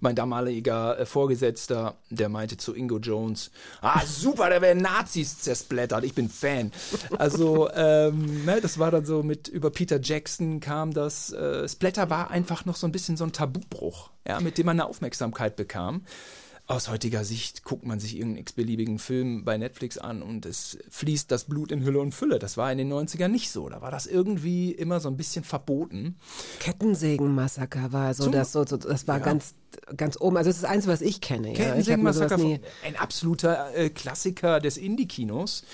[0.00, 3.50] mein damaliger äh, Vorgesetzter, der meinte zu Ingo Jones,
[3.82, 6.72] ah super, da werden Nazis zersplattert, ich bin Fan.
[7.18, 12.10] Also ähm, ne, das war dann so mit, über Peter Jackson kam das, äh, Splatter
[12.10, 15.56] war einfach noch so ein bisschen so ein Tabubruch, ja, mit dem man eine Aufmerksamkeit
[15.56, 16.02] bekam.
[16.66, 21.28] Aus heutiger Sicht guckt man sich irgendeinen x-beliebigen Film bei Netflix an und es fließt
[21.28, 22.38] das Blut in Hülle und Fülle.
[22.38, 23.68] Das war in den 90ern nicht so.
[23.68, 26.14] Da war das irgendwie immer so ein bisschen verboten.
[26.60, 29.24] Kettensägen-Massaker war so, Zum- das, so, so, das war Ja.
[29.24, 29.54] ganz,
[29.96, 30.36] ganz oben.
[30.36, 31.56] Also das ist das Einzige, was ich kenne.
[31.56, 31.76] Ja.
[31.76, 32.60] Ich sowas nie.
[32.84, 35.64] ein absoluter äh, Klassiker des Indie-Kinos.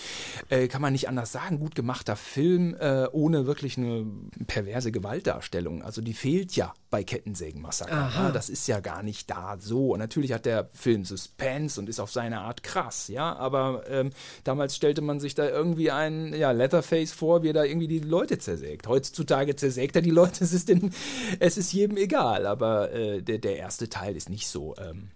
[0.48, 1.58] Äh, kann man nicht anders sagen.
[1.58, 4.06] Gut gemachter Film, äh, ohne wirklich eine
[4.46, 5.82] perverse Gewaltdarstellung.
[5.82, 7.92] Also die fehlt ja bei Kettensägen-Massaker.
[7.92, 8.26] Aha.
[8.26, 9.92] Ja, das ist ja gar nicht da so.
[9.92, 13.34] Und natürlich hat der Film Suspense und ist auf seine Art krass, ja.
[13.36, 14.10] Aber ähm,
[14.44, 17.98] damals stellte man sich da irgendwie einen ja, Leatherface vor, wie er da irgendwie die
[17.98, 18.86] Leute zersägt.
[18.86, 20.92] Heutzutage zersägt er die Leute, es ist, den,
[21.40, 22.46] es ist jedem egal.
[22.46, 24.74] Aber äh, der, der erste Teil ist nicht so.
[24.76, 25.10] Ähm,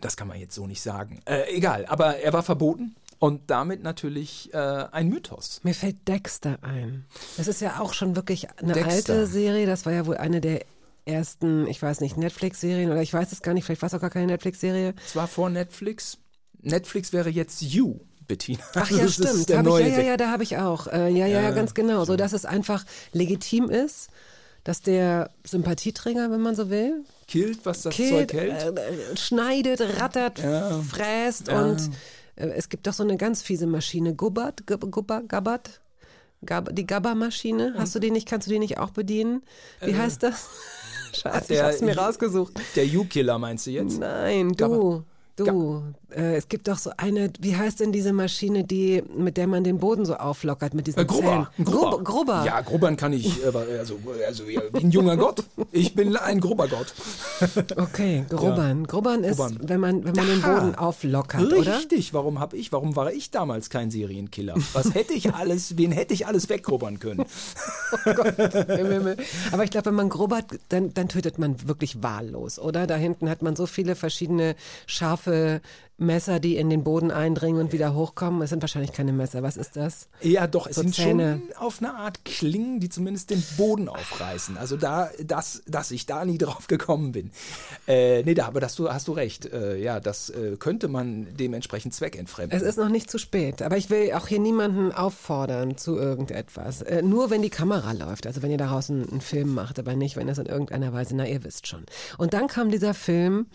[0.00, 1.20] das kann man jetzt so nicht sagen.
[1.26, 5.60] Äh, egal, aber er war verboten und damit natürlich äh, ein Mythos.
[5.62, 7.06] Mir fällt Dexter ein.
[7.36, 8.92] Das ist ja auch schon wirklich eine Dexter.
[9.14, 9.66] alte Serie.
[9.66, 10.64] Das war ja wohl eine der
[11.06, 14.00] ersten, ich weiß nicht, Netflix-Serien oder ich weiß es gar nicht, vielleicht war es auch
[14.00, 14.94] gar keine Netflix-Serie.
[15.06, 16.18] Es war vor Netflix.
[16.60, 18.60] Netflix wäre jetzt You, Bettina.
[18.74, 19.48] Ach ja, Das ist stimmt.
[19.48, 20.88] der Hab ich, ja, neue ja, ja, da habe ich auch.
[20.88, 22.04] Äh, ja, ja, ja, ganz genau.
[22.04, 24.08] So, dass es einfach legitim ist,
[24.66, 28.78] dass der Sympathieträger, wenn man so will, Killt, was das killt, Zeug hält.
[28.78, 30.80] äh, schneidet, rattert, Ja.
[30.82, 31.62] fräst Ja.
[31.64, 31.78] und
[32.34, 35.80] äh, es gibt doch so eine ganz fiese Maschine, Gubbert, Gub- Gubber, Gabbert,
[36.44, 37.74] Gab, die Gabber-Maschine.
[37.78, 39.42] Hast du die nicht, kannst du die nicht auch bedienen?
[39.80, 40.48] Wie heißt das?
[41.14, 41.54] Scheiße, ich Äh.
[41.54, 42.52] der- hab's mir rausgesucht.
[42.74, 43.98] Der You-Killer meinst du jetzt?
[44.00, 45.04] Nein, du.
[45.36, 49.46] Du, äh, es gibt doch so eine, wie heißt denn diese Maschine, die, mit der
[49.46, 51.50] man den Boden so auflockert mit diesen Äh, Grubber.
[51.62, 51.90] Grubber.
[51.90, 52.42] Grub- Grubber.
[52.46, 55.44] Ja, Grubbern kann ich, äh, also, also ja, wie ein junger Gott.
[55.72, 56.94] Ich bin ein Grubbergott.
[57.76, 58.86] Okay, Grubbern.
[58.86, 59.58] Grubbern ist, Grubbern.
[59.62, 60.40] wenn man, wenn man den.
[60.40, 61.76] Boden auflockert, oder?
[61.78, 64.54] Richtig, warum hab ich, warum war ich damals kein Serienkiller?
[64.72, 67.24] Was hätte ich alles, wen hätte ich alles weggrubbern können?
[68.06, 69.16] Im Himmel.
[69.52, 72.86] Aber ich glaube, wenn man grubbert, dann, dann tötet man wirklich wahllos, oder?
[72.86, 74.56] Da hinten hat man so viele verschiedene
[74.86, 75.25] scharfe
[75.98, 78.42] Messer, die in den Boden eindringen und wieder hochkommen.
[78.42, 79.42] Es sind wahrscheinlich keine Messer.
[79.42, 80.08] Was ist das?
[80.20, 81.40] Ja, doch, es So sind Zähne.
[81.46, 84.58] schon auf eine Art Klingen, die zumindest den Boden aufreißen.
[84.58, 87.30] Also da, dass, dass ich da nie drauf gekommen bin.
[87.88, 89.46] Äh, nee, da, aber das, du, hast du recht.
[89.46, 92.54] Äh, ja, das äh, könnte man dementsprechend zweckentfremden.
[92.54, 93.62] Es ist noch nicht zu spät.
[93.62, 96.82] Aber ich will auch hier niemanden auffordern zu irgendetwas.
[96.82, 98.26] Äh, nur wenn die Kamera läuft.
[98.26, 101.16] Also wenn ihr daraus einen, einen Film macht, aber nicht, wenn es in irgendeiner Weise,
[101.16, 101.86] na, ihr wisst schon.
[102.18, 103.46] Und dann kam dieser Film.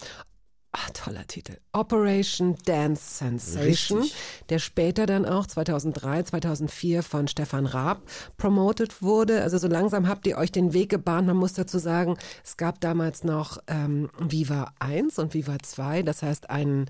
[0.74, 1.57] Ah, toller Titel.
[1.74, 4.17] Operation Dance Sensation, Richtig.
[4.47, 8.03] der später dann auch 2003, 2004 von Stefan Raab
[8.38, 9.41] promoted wurde.
[9.41, 11.28] Also so langsam habt ihr euch den Weg gebahnt.
[11.28, 16.03] Man muss dazu sagen, es gab damals noch ähm, Viva 1 und Viva 2.
[16.03, 16.86] Das heißt ein,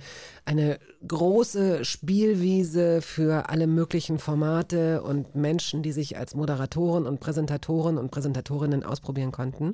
[0.45, 0.77] eine
[1.07, 8.11] große Spielwiese für alle möglichen Formate und Menschen, die sich als Moderatoren und Präsentatoren und
[8.11, 9.73] Präsentatorinnen ausprobieren konnten.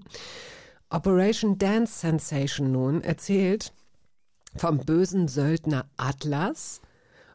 [0.89, 3.74] Operation Dance Sensation nun erzählt
[4.58, 6.82] vom bösen Söldner Atlas,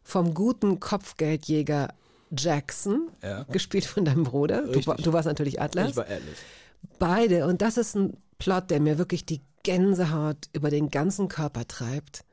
[0.03, 1.95] vom guten Kopfgeldjäger
[2.37, 3.45] Jackson, Ja.
[3.45, 4.63] gespielt von deinem Bruder.
[4.67, 5.91] Du, du warst natürlich Atlas.
[5.91, 6.39] ich war ehrlich.
[6.99, 11.67] Beide, und das ist ein Plot, der mir wirklich die Gänsehaut über den ganzen Körper
[11.69, 12.25] treibt.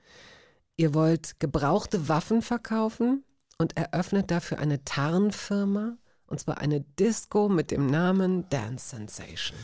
[0.78, 3.24] Ihr wollt gebrauchte Waffen verkaufen
[3.58, 9.58] und eröffnet dafür eine Tarnfirma, und zwar eine Disco mit dem Namen Dance Sensation.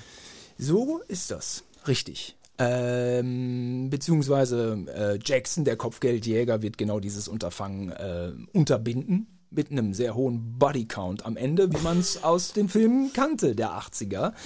[0.58, 1.64] So ist das.
[1.88, 2.36] Richtig.
[2.58, 9.28] Ähm, beziehungsweise äh, Jackson, der Kopfgeldjäger, wird genau dieses Unterfangen äh, unterbinden.
[9.52, 13.72] Mit einem sehr hohen Bodycount am Ende, wie man es aus den Filmen kannte, der
[13.72, 14.34] 80er.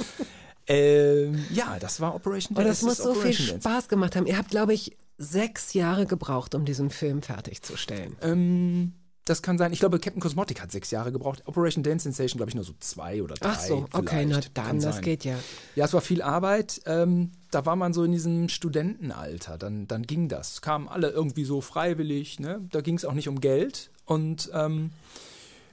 [0.72, 3.68] Ähm, ja, das war Operation Und Oh, das muss so viel Operation Dance.
[3.68, 4.28] Spaß gemacht haben.
[4.28, 8.16] Ihr habt, glaube ich, sechs Jahre gebraucht, um diesen Film fertigzustellen.
[8.22, 8.94] Ähm,
[9.30, 9.72] das kann sein.
[9.72, 11.44] Ich glaube, Captain Cosmotic hat sechs Jahre gebraucht.
[11.46, 13.50] Operation Dance Sensation, glaube ich, nur so zwei oder drei.
[13.50, 15.04] Ach so, okay, na dann, Kann das sein.
[15.04, 15.38] geht ja.
[15.76, 16.82] Ja, es war viel Arbeit.
[16.86, 19.58] Ähm, da war man so in diesem Studentenalter.
[19.58, 20.62] Dann, dann ging das.
[20.62, 22.40] Kamen alle irgendwie so freiwillig.
[22.40, 22.62] Ne?
[22.72, 23.92] Da ging es auch nicht um Geld.
[24.06, 24.92] Und ähm,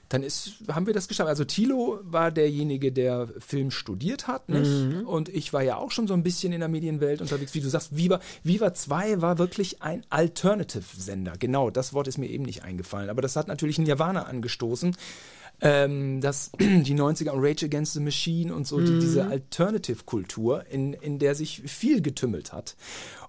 [0.09, 1.29] dann ist, haben wir das geschafft.
[1.29, 4.47] Also Thilo war derjenige, der Film studiert hat.
[4.49, 4.69] Nicht?
[4.69, 5.07] Mhm.
[5.07, 7.53] Und ich war ja auch schon so ein bisschen in der Medienwelt unterwegs.
[7.53, 11.33] Wie du sagst, Viva, Viva 2 war wirklich ein Alternative-Sender.
[11.39, 13.09] Genau, das Wort ist mir eben nicht eingefallen.
[13.09, 14.95] Aber das hat natürlich Nirvana angestoßen.
[15.59, 20.93] Ähm, dass die 90er und Rage Against the Machine und so, die, diese Alternative-Kultur, in,
[20.93, 22.75] in der sich viel getümmelt hat.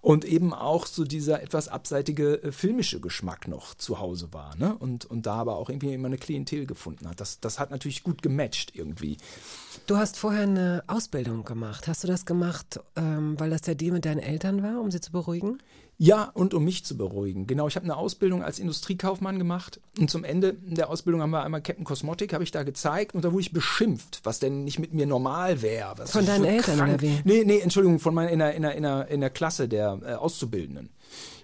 [0.03, 4.55] Und eben auch so dieser etwas abseitige äh, filmische Geschmack noch zu Hause war.
[4.57, 4.77] Ne?
[4.79, 7.21] Und, und da aber auch irgendwie immer eine Klientel gefunden hat.
[7.21, 9.17] Das, das hat natürlich gut gematcht irgendwie.
[9.87, 11.89] Du hast vorher eine Ausbildung gemacht.
[11.89, 15.01] Hast du das gemacht, ähm, weil das der Deal mit deinen Eltern war, um sie
[15.01, 15.59] zu beruhigen?
[16.01, 17.49] Ja, und um mich zu beruhigen.
[17.49, 21.43] Genau, ich habe eine Ausbildung als Industriekaufmann gemacht und zum Ende der Ausbildung haben wir
[21.43, 24.79] einmal Captain Cosmotic, habe ich da gezeigt und da wurde ich beschimpft, was denn nicht
[24.79, 26.07] mit mir normal wäre.
[26.07, 27.19] Von so deinen Eltern, oder wie?
[27.25, 29.99] Nee, nee, Entschuldigung, von meiner in der, in der, in der, in der Klasse der
[30.05, 30.91] äh, Auszubildenden.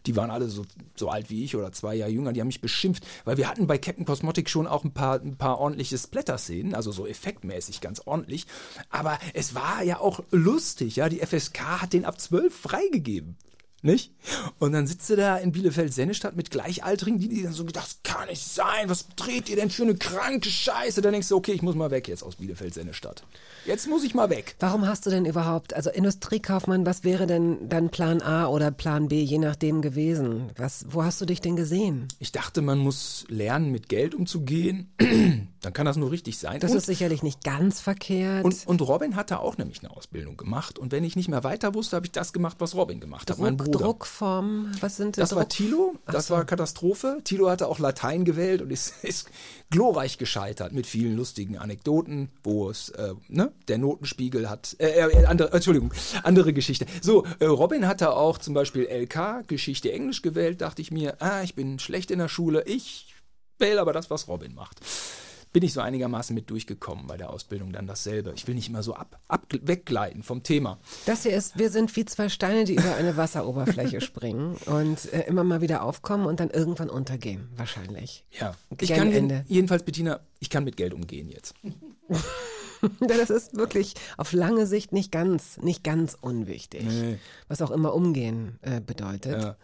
[0.06, 2.60] Die waren alle so, so alt wie ich oder zwei Jahre jünger, die haben mich
[2.60, 6.76] beschimpft, weil wir hatten bei Captain Cosmotic schon auch ein paar, ein paar ordentliche Splatter-Szenen,
[6.76, 8.46] also so effektmäßig ganz ordentlich.
[8.90, 11.08] Aber es war ja auch lustig, ja.
[11.08, 13.36] Die FSK hat den ab 12 freigegeben.
[13.84, 14.12] Nicht?
[14.58, 18.02] Und dann sitzt du da in Bielefeld-Sennestadt mit Gleichaltrigen, die, die dann so gedacht, das
[18.02, 21.02] kann nicht sein, was dreht ihr denn für eine kranke Scheiße?
[21.02, 23.24] Dann denkst du, okay, ich muss mal weg jetzt aus Bielefeld-Sennestadt.
[23.66, 24.56] Jetzt muss ich mal weg.
[24.58, 29.08] Warum hast du denn überhaupt, also Industriekaufmann, was wäre denn dann Plan A oder Plan
[29.08, 30.50] B, je nachdem gewesen?
[30.56, 32.08] Was, wo hast du dich denn gesehen?
[32.18, 34.94] Ich dachte, man muss lernen, mit Geld umzugehen.
[35.60, 36.60] Dann kann das nur richtig sein.
[36.60, 38.44] Das und, ist sicherlich nicht ganz verkehrt.
[38.44, 40.78] und, und Robin hatte auch nämlich eine Ausbildung gemacht.
[40.78, 43.38] Und wenn ich nicht mehr weiter wusste, habe ich das gemacht, was Robin gemacht hat,
[43.38, 43.82] mein Druck.
[44.00, 47.18] Druckform, was sind Das war Druck- Thilo, das war Katastrophe.
[47.24, 49.28] Thilo hatte auch Latein gewählt und ist, ist
[49.70, 55.26] glorreich gescheitert mit vielen lustigen Anekdoten, wo es, äh, ne, der Notenspiegel hat, äh, äh,
[55.26, 56.86] andere, Entschuldigung, andere Geschichte.
[57.02, 61.42] So, äh, Robin hatte auch zum Beispiel LK, Geschichte Englisch gewählt, dachte ich mir, ah,
[61.42, 63.14] ich bin schlecht in der Schule, ich
[63.58, 64.80] wähle aber das, was Robin macht.
[65.54, 68.32] Bin ich so einigermaßen mit durchgekommen bei der Ausbildung dann dasselbe.
[68.34, 70.80] Ich will nicht immer so ab, ab weggleiten vom Thema.
[71.06, 75.20] Das hier ist, wir sind wie zwei Steine, die über eine Wasseroberfläche springen und äh,
[75.28, 78.24] immer mal wieder aufkommen und dann irgendwann untergehen, wahrscheinlich.
[78.32, 79.44] Ja, ich Gern kann Ende.
[79.46, 81.54] jedenfalls Bettina, ich kann mit Geld umgehen jetzt.
[83.00, 86.84] Das ist wirklich auf lange Sicht nicht ganz, nicht ganz unwichtig.
[86.84, 87.18] Nee.
[87.48, 89.42] Was auch immer umgehen äh, bedeutet.
[89.42, 89.56] Ja.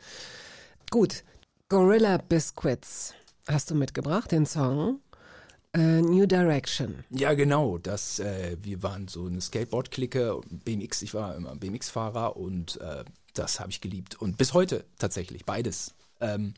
[0.90, 1.24] Gut,
[1.68, 3.12] Gorilla Biscuits
[3.46, 5.00] hast du mitgebracht, den Song.
[5.72, 7.04] Äh, New Direction.
[7.10, 7.78] Ja, genau.
[7.78, 13.04] Das, äh, wir waren so eine Skateboard-Clique, BMX, ich war immer BMX-Fahrer und äh,
[13.34, 14.20] das habe ich geliebt.
[14.20, 15.94] Und bis heute tatsächlich, beides.
[16.20, 16.54] Ähm,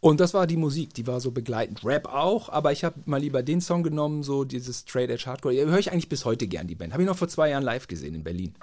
[0.00, 1.84] und das war die Musik, die war so begleitend.
[1.84, 5.54] Rap auch, aber ich habe mal lieber den Song genommen, so dieses Straight Edge Hardcore.
[5.54, 6.92] Höre ich eigentlich bis heute gern, die Band.
[6.92, 8.54] Habe ich noch vor zwei Jahren live gesehen in Berlin.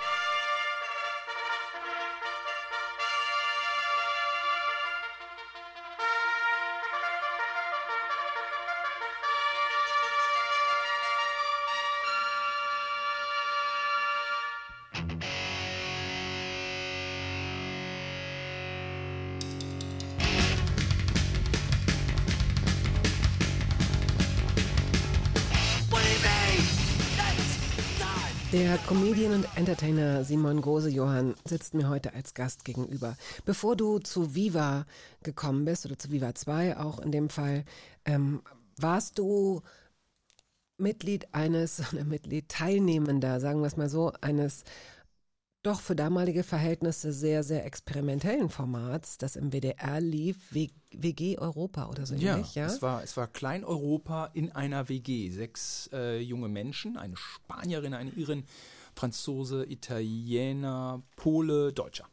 [28.95, 33.17] Comedian und Entertainer Simon Gose-Johann sitzt mir heute als Gast gegenüber.
[33.43, 34.85] Bevor du zu Viva
[35.21, 37.65] gekommen bist, oder zu Viva 2 auch in dem Fall,
[38.05, 38.41] ähm,
[38.77, 39.61] warst du
[40.77, 44.63] Mitglied eines, oder Mitglied, Teilnehmender, sagen wir es mal so, eines
[45.61, 52.05] doch für damalige Verhältnisse sehr, sehr experimentellen Formats, das im WDR lief, WG Europa oder
[52.05, 52.67] so ähnlich, ja?
[52.67, 55.31] Es, war, es war Klein-Europa in einer WG.
[55.31, 58.45] Sechs äh, junge Menschen, eine Spanierin, eine Irin,
[58.95, 62.07] Franzose, Italiener, Pole, Deutscher.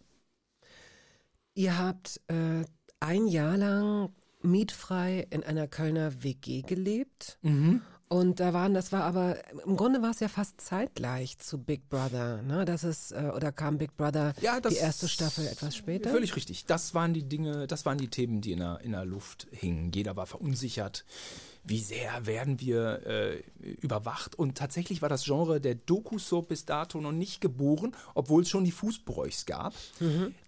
[1.54, 2.64] Ihr habt äh,
[3.00, 4.10] ein Jahr lang
[4.42, 7.38] mietfrei in einer Kölner WG gelebt.
[7.42, 7.82] Mhm.
[8.08, 11.88] Und da waren, das war aber, im Grunde war es ja fast zeitgleich zu Big
[11.88, 12.66] Brother, ne?
[12.66, 16.10] Das ist, äh, oder kam Big Brother Ja, die erste Staffel etwas später?
[16.10, 16.66] Völlig richtig.
[16.66, 19.92] Das waren die Dinge, das waren die Themen, die in der, in der Luft hingen.
[19.92, 21.06] Jeder war verunsichert.
[21.64, 23.42] Wie sehr werden wir äh,
[23.80, 24.34] überwacht.
[24.36, 28.64] Und tatsächlich war das Genre der Doku-Soap bis dato noch nicht geboren, obwohl es schon
[28.64, 29.74] die Fußbräuchs gab.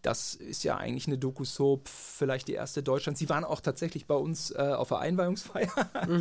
[0.03, 3.21] Das ist ja eigentlich eine Doku-Soap, vielleicht die erste Deutschlands.
[3.21, 5.71] Sie waren auch tatsächlich bei uns äh, auf der Einweihungsfeier.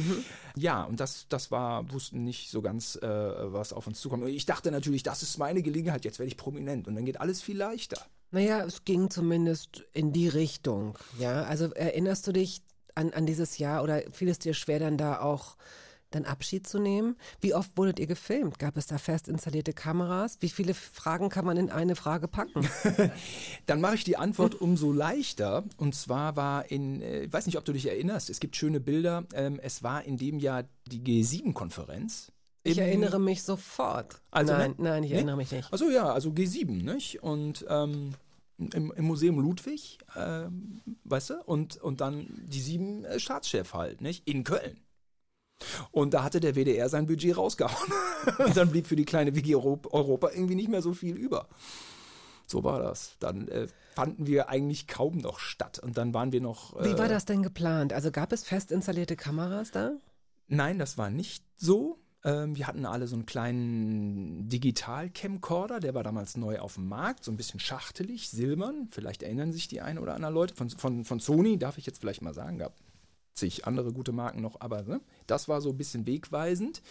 [0.55, 4.23] Ja, und das, das war, wussten nicht so ganz, äh, was auf uns zukommt.
[4.23, 6.87] Und ich dachte natürlich, das ist meine Gelegenheit, jetzt werde ich prominent.
[6.87, 7.97] Und dann geht alles viel leichter.
[8.29, 10.97] Naja, es ging zumindest in die Richtung.
[11.19, 12.61] Ja, also erinnerst du dich
[12.95, 15.55] an, an dieses Jahr oder fiel es dir schwer, dann da auch
[16.11, 17.15] dann Abschied zu nehmen?
[17.41, 18.59] Wie oft wurdet ihr gefilmt?
[18.59, 20.37] Gab es da fest installierte Kameras?
[20.41, 22.69] Wie viele Fragen kann man in eine Frage packen?
[23.65, 25.63] Dann mache ich die Antwort umso leichter.
[25.77, 28.79] Und zwar war in, äh, ich weiß nicht, ob du dich erinnerst, es gibt schöne
[28.79, 29.23] Bilder.
[29.33, 32.31] Ähm, es war in dem Jahr die G7-Konferenz.
[32.65, 34.21] Ich erinnere mich sofort.
[34.31, 34.89] Also, nein, ne?
[34.89, 35.15] nein, ich Nee?
[35.17, 35.71] erinnere mich nicht.
[35.73, 37.21] Also ja, also G7, nicht?
[37.21, 38.13] Und ähm,
[38.57, 41.33] im, im Museum Ludwig, ähm, weißt du?
[41.45, 44.27] Und, und dann die sieben äh, Staatschef halt, nicht?
[44.27, 44.79] In Köln.
[45.91, 47.93] Und da hatte der WDR sein Budget rausgehauen.
[48.39, 51.47] und dann blieb für die kleine Wiki Europa, irgendwie nicht mehr so viel über.
[52.47, 53.15] So war das.
[53.19, 55.79] Dann äh, fanden wir eigentlich kaum noch statt.
[55.79, 56.75] Und dann waren wir noch.
[56.83, 57.93] Wie äh, war das denn geplant?
[57.93, 59.93] Also gab es fest installierte Kameras da?
[60.47, 61.99] Nein, das war nicht so.
[62.23, 67.23] Ähm, wir hatten alle so einen kleinen Digital-Camcorder, der war damals neu auf dem Markt,
[67.23, 68.87] so ein bisschen schachtelig, silbern.
[68.89, 70.55] Vielleicht erinnern sich die ein oder anderen Leute.
[70.55, 72.75] Von, von, von Sony darf ich jetzt vielleicht mal sagen, gab
[73.33, 76.81] zig andere gute Marken noch, aber ne, das war so ein bisschen wegweisend.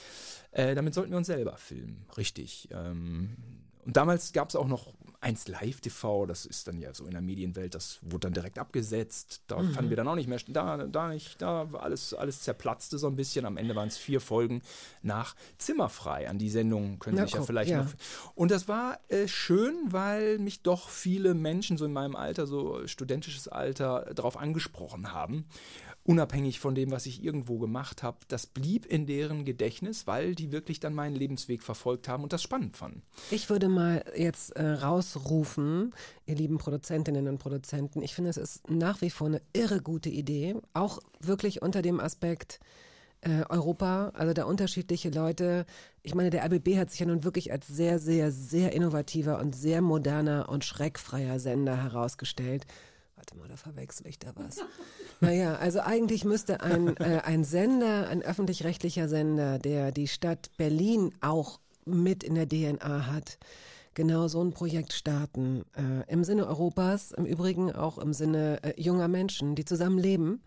[0.51, 2.68] Äh, damit sollten wir uns selber filmen, richtig.
[2.72, 3.37] Ähm,
[3.85, 7.12] und damals gab es auch noch 1 Live TV, das ist dann ja so in
[7.12, 9.43] der Medienwelt, das wurde dann direkt abgesetzt.
[9.47, 12.99] Da fanden wir dann auch nicht mehr, da, da nicht, da war alles, alles zerplatzte
[12.99, 13.47] so ein bisschen.
[13.47, 14.62] Am Ende waren es vier Folgen
[15.03, 16.29] nach Zimmerfrei.
[16.29, 17.85] An die Sendung können Na, sich ja vielleicht ja.
[17.85, 17.93] noch.
[18.35, 22.85] Und das war äh, schön, weil mich doch viele Menschen so in meinem Alter, so
[22.89, 25.47] studentisches Alter, darauf angesprochen haben.
[26.05, 30.51] Unabhängig von dem, was ich irgendwo gemacht habe, das blieb in deren Gedächtnis, weil die
[30.51, 33.03] wirklich dann meinen Lebensweg verfolgt haben und das spannend fanden.
[33.31, 35.95] Ich würde mal jetzt äh, rausrufen,
[36.27, 40.09] ihr lieben Produzentinnen und Produzenten, ich finde, es ist nach wie vor eine irre gute
[40.09, 42.59] Idee, auch wirklich unter dem Aspekt
[43.23, 45.67] äh, Europa, also da unterschiedliche Leute.
[46.03, 49.55] Ich meine, der RBB hat sich ja nun wirklich als sehr, sehr, sehr innovativer und
[49.55, 52.67] sehr moderner und schreckfreier Sender herausgestellt.
[53.23, 54.57] Warte mal, da verwechsel ich da was.
[55.20, 61.14] Naja, also eigentlich müsste ein, äh, ein Sender, ein öffentlich-rechtlicher Sender, der die Stadt Berlin
[61.20, 63.39] auch mit in der DNA hat,
[63.95, 65.64] genau so ein Projekt starten.
[65.77, 70.43] Äh, Im Sinne Europas, im Übrigen auch im Sinne äh, junger Menschen, die zusammen leben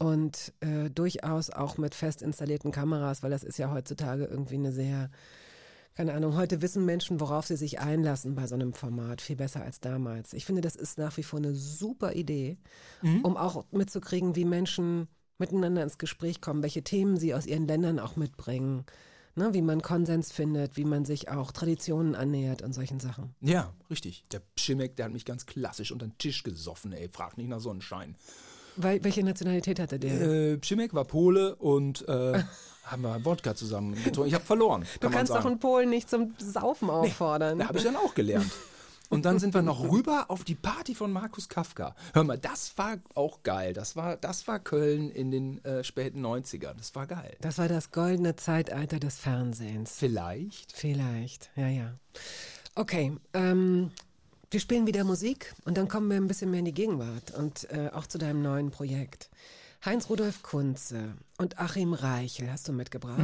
[0.00, 4.72] und äh, durchaus auch mit fest installierten Kameras, weil das ist ja heutzutage irgendwie eine
[4.72, 5.10] sehr,
[5.94, 9.62] keine Ahnung, heute wissen Menschen, worauf sie sich einlassen bei so einem Format, viel besser
[9.62, 10.32] als damals.
[10.32, 12.56] Ich finde, das ist nach wie vor eine super Idee,
[13.22, 17.98] um auch mitzukriegen, wie Menschen miteinander ins Gespräch kommen, welche Themen sie aus ihren Ländern
[17.98, 18.84] auch mitbringen,
[19.34, 23.34] ne, wie man Konsens findet, wie man sich auch Traditionen annähert und solchen Sachen.
[23.40, 24.24] Ja, richtig.
[24.30, 27.08] Der Pschimek, der hat mich ganz klassisch unter den Tisch gesoffen, ey.
[27.08, 28.16] Frag nicht nach Sonnenschein.
[28.76, 30.20] Weil, welche Nationalität hatte der?
[30.20, 32.42] Äh, Pschimek war Pole und äh,
[32.84, 34.28] haben wir Wodka zusammen getrunken.
[34.28, 34.82] Ich habe verloren.
[34.82, 37.58] du kann man kannst doch einen Polen nicht zum Saufen auffordern.
[37.58, 38.50] Da habe ich dann auch gelernt.
[39.12, 41.94] Und dann sind wir noch rüber auf die Party von Markus Kafka.
[42.14, 43.74] Hör mal, das war auch geil.
[43.74, 46.72] Das war, das war Köln in den äh, späten 90ern.
[46.78, 47.36] Das war geil.
[47.42, 49.96] Das war das goldene Zeitalter des Fernsehens.
[49.98, 50.72] Vielleicht.
[50.72, 51.92] Vielleicht, ja, ja.
[52.74, 53.90] Okay, ähm,
[54.52, 57.70] wir spielen wieder Musik und dann kommen wir ein bisschen mehr in die Gegenwart und
[57.70, 59.30] äh, auch zu deinem neuen Projekt.
[59.82, 63.20] Heinz-Rudolf Kunze und Achim Reichel hast du mitgebracht.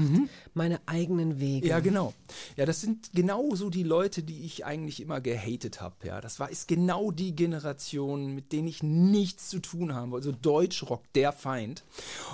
[0.54, 1.68] Meine eigenen Wege.
[1.68, 2.14] Ja, genau.
[2.56, 5.94] Ja, das sind genau so die Leute, die ich eigentlich immer gehatet habe.
[6.04, 10.16] Ja, das war ist genau die Generation, mit denen ich nichts zu tun habe.
[10.16, 11.84] Also Deutschrock, der Feind.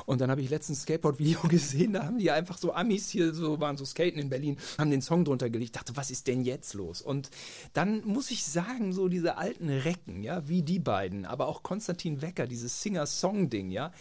[0.07, 3.35] Und dann habe ich letztens ein Skateboard-Video gesehen, da haben die einfach so Amis hier
[3.35, 5.77] so waren so skaten in Berlin, haben den Song drunter gelegt.
[5.77, 7.03] Ich dachte, was ist denn jetzt los?
[7.03, 7.31] Und
[7.73, 12.23] dann muss ich sagen, so diese alten Recken, ja, wie die beiden, aber auch Konstantin
[12.23, 13.93] Wecker, dieses Singer-Song-Ding, ja.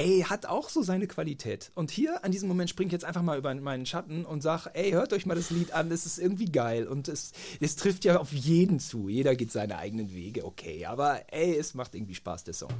[0.00, 1.72] Ey, hat auch so seine Qualität.
[1.74, 4.70] Und hier an diesem Moment springe ich jetzt einfach mal über meinen Schatten und sage,
[4.72, 6.86] ey, hört euch mal das Lied an, es ist irgendwie geil.
[6.86, 9.10] Und es, es trifft ja auf jeden zu.
[9.10, 10.86] Jeder geht seine eigenen Wege, okay.
[10.86, 12.70] Aber ey, es macht irgendwie Spaß, der Song.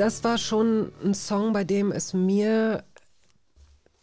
[0.00, 2.84] Das war schon ein Song, bei dem es mir,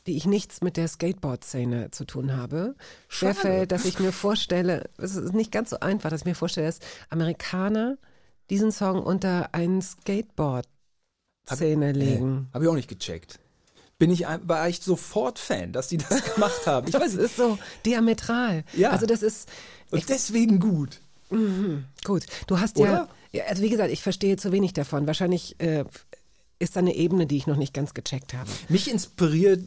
[0.07, 2.75] die ich nichts mit der Skateboard-Szene zu tun habe,
[3.07, 6.67] schwerfällt, dass ich mir vorstelle, es ist nicht ganz so einfach, dass ich mir vorstelle,
[6.67, 6.79] dass
[7.09, 7.97] Amerikaner
[8.49, 12.49] diesen Song unter einen Skateboard-Szene legen.
[12.53, 13.39] Habe ich auch nicht gecheckt.
[13.97, 16.87] Bin ich, war ich sofort Fan, dass die das gemacht haben.
[16.87, 17.23] Ich Das weiß nicht.
[17.25, 18.65] ist so diametral.
[18.73, 18.89] Ja.
[18.91, 19.49] Also das ist,
[19.89, 20.99] Und deswegen gut.
[22.03, 22.91] Gut, du hast Oder?
[22.91, 25.07] ja, ja, also wie gesagt, ich verstehe zu wenig davon.
[25.07, 25.85] Wahrscheinlich äh,
[26.59, 28.49] ist da eine Ebene, die ich noch nicht ganz gecheckt habe.
[28.69, 29.61] Mich inspiriert,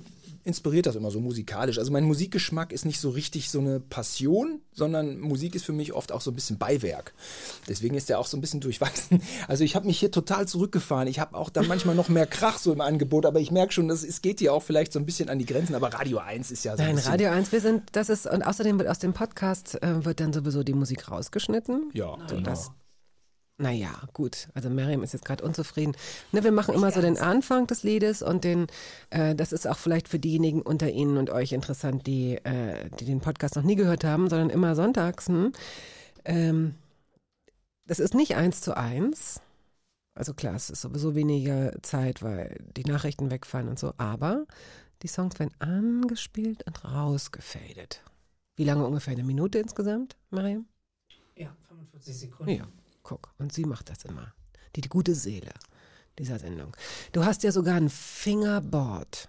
[0.44, 1.78] inspiriert das immer so musikalisch.
[1.78, 5.92] Also mein Musikgeschmack ist nicht so richtig so eine Passion, sondern Musik ist für mich
[5.92, 7.12] oft auch so ein bisschen Beiwerk.
[7.68, 9.22] Deswegen ist der auch so ein bisschen durchwachsen.
[9.46, 11.06] Also ich habe mich hier total zurückgefahren.
[11.08, 13.88] Ich habe auch dann manchmal noch mehr Krach so im Angebot, aber ich merke schon,
[13.88, 15.74] das, es geht hier auch vielleicht so ein bisschen an die Grenzen.
[15.74, 17.04] Aber Radio 1 ist ja so ein Nein.
[17.04, 20.32] Radio 1, wir sind, das ist, und außerdem wird aus dem Podcast äh, wird dann
[20.32, 21.90] sowieso die Musik rausgeschnitten.
[21.92, 22.40] Ja, genau.
[22.40, 22.70] Das,
[23.60, 24.48] naja, gut.
[24.54, 25.96] Also Miriam ist jetzt gerade unzufrieden.
[26.30, 28.68] Ne, wir machen immer so den Anfang des Liedes und den,
[29.10, 33.04] äh, das ist auch vielleicht für diejenigen unter Ihnen und euch interessant, die, äh, die
[33.04, 35.26] den Podcast noch nie gehört haben, sondern immer sonntags.
[35.26, 35.52] Hm?
[36.24, 36.76] Ähm,
[37.86, 39.40] das ist nicht eins zu eins.
[40.14, 44.46] Also klar, es ist sowieso weniger Zeit, weil die Nachrichten wegfallen und so, aber
[45.02, 48.02] die Songs werden angespielt und rausgefadet.
[48.54, 49.14] Wie lange ungefähr?
[49.14, 50.66] Eine Minute insgesamt, Mariam?
[51.34, 52.52] Ja, 45 Sekunden.
[52.52, 52.68] Ja,
[53.08, 53.32] guck.
[53.38, 54.32] Und sie macht das immer.
[54.76, 55.52] Die, die gute Seele
[56.18, 56.76] dieser Sendung.
[57.12, 59.28] Du hast ja sogar ein Fingerboard.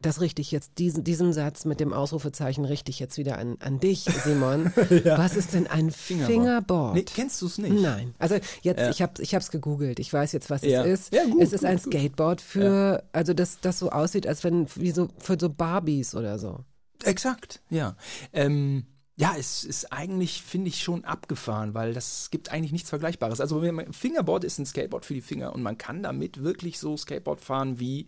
[0.00, 3.56] Das richte ich jetzt, diesen, diesen Satz mit dem Ausrufezeichen richte ich jetzt wieder an,
[3.60, 4.72] an dich, Simon.
[5.04, 6.94] Was ist denn ein Fingerboard?
[6.94, 7.72] Nee, kennst du es nicht?
[7.80, 8.14] Nein.
[8.18, 8.90] Also jetzt, Ja.
[8.90, 9.98] ich habe ich es gegoogelt.
[9.98, 10.84] Ich weiß jetzt, was Ja.
[10.84, 11.14] es ist.
[11.14, 11.86] Ja, gut, es ist gut, ein gut.
[11.92, 16.38] Skateboard für, also das, das so aussieht, als wenn, wie so, für so Barbies oder
[16.38, 16.64] so.
[17.04, 17.96] Exakt, ja.
[18.32, 18.86] Ähm,
[19.18, 23.40] ja, es ist eigentlich, finde ich, schon abgefahren, weil das gibt eigentlich nichts Vergleichbares.
[23.40, 23.60] Also
[23.90, 27.80] Fingerboard ist ein Skateboard für die Finger und man kann damit wirklich so Skateboard fahren
[27.80, 28.06] wie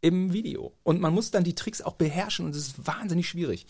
[0.00, 0.72] im Video.
[0.82, 3.68] Und man muss dann die Tricks auch beherrschen und es ist wahnsinnig schwierig.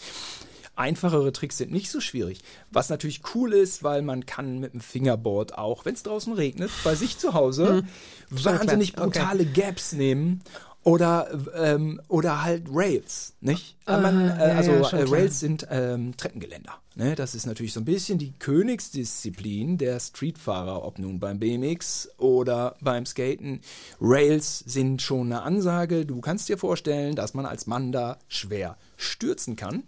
[0.74, 2.40] Einfachere Tricks sind nicht so schwierig.
[2.70, 6.70] Was natürlich cool ist, weil man kann mit dem Fingerboard auch, wenn es draußen regnet,
[6.82, 7.84] bei sich zu Hause
[8.30, 9.08] wahnsinnig klar.
[9.08, 9.18] Okay.
[9.18, 10.42] brutale Gaps nehmen
[10.84, 13.76] oder, ähm, oder halt Rails, nicht?
[13.86, 15.04] man, äh, ja, also ja, äh.
[15.08, 16.74] Rails sind ähm, Treppengeländer.
[16.94, 17.14] Ne?
[17.14, 22.76] Das ist natürlich so ein bisschen die Königsdisziplin der Streetfahrer, ob nun beim BMX oder
[22.80, 23.60] beim Skaten.
[24.00, 26.06] Rails sind schon eine Ansage.
[26.06, 29.82] Du kannst dir vorstellen, dass man als Mann da schwer stürzen kann.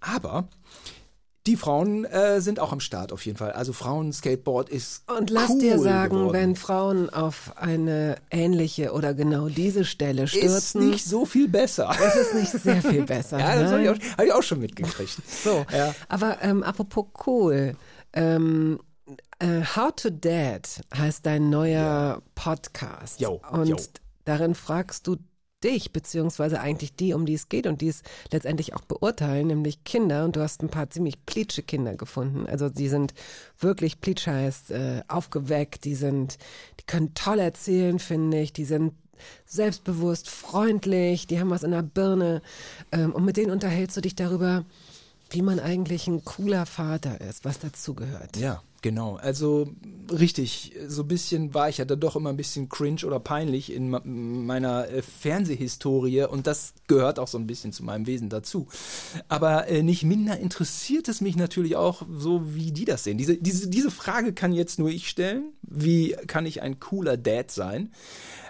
[0.00, 0.48] Aber
[1.46, 3.52] die Frauen äh, sind auch am Start auf jeden Fall.
[3.52, 6.32] Also Frauen-Skateboard ist Und lass cool dir sagen, geworden.
[6.32, 11.90] wenn Frauen auf eine ähnliche oder genau diese Stelle ist stürzen, nicht so viel besser.
[12.06, 13.40] ist es nicht sehr viel besser.
[13.40, 15.16] ja, das habe ich, hab ich auch schon mitgekriegt.
[15.42, 15.94] So, Ja.
[16.08, 17.74] aber ähm, apropos cool,
[18.12, 18.78] ähm,
[19.40, 23.20] äh, How to Dad heißt dein neuer Podcast.
[23.20, 23.76] Jo, und jo.
[24.24, 25.16] darin fragst du
[25.64, 29.84] dich, beziehungsweise eigentlich die, um die es geht und die es letztendlich auch beurteilen, nämlich
[29.84, 30.24] Kinder.
[30.24, 32.46] Und du hast ein paar ziemlich plitsche Kinder gefunden.
[32.46, 33.14] Also die sind
[33.58, 36.38] wirklich plitsch heißt äh, aufgeweckt, die sind,
[36.80, 38.94] die können toll erzählen, finde ich, die sind
[39.46, 42.42] selbstbewusst, freundlich, die haben was in der Birne.
[42.90, 44.64] Ähm, und mit denen unterhältst du dich darüber,
[45.30, 48.36] wie man eigentlich ein cooler Vater ist, was dazugehört.
[48.36, 49.16] Ja, genau.
[49.16, 49.68] Also
[50.10, 53.72] richtig, so ein bisschen war ich ja dann doch immer ein bisschen cringe oder peinlich
[53.72, 58.68] in meiner äh, Fernsehhistorie und das gehört auch so ein bisschen zu meinem Wesen dazu.
[59.28, 63.18] Aber äh, nicht minder interessiert es mich natürlich auch, so wie die das sehen.
[63.18, 65.52] Diese, diese, diese Frage kann jetzt nur ich stellen.
[65.62, 67.92] Wie kann ich ein cooler Dad sein?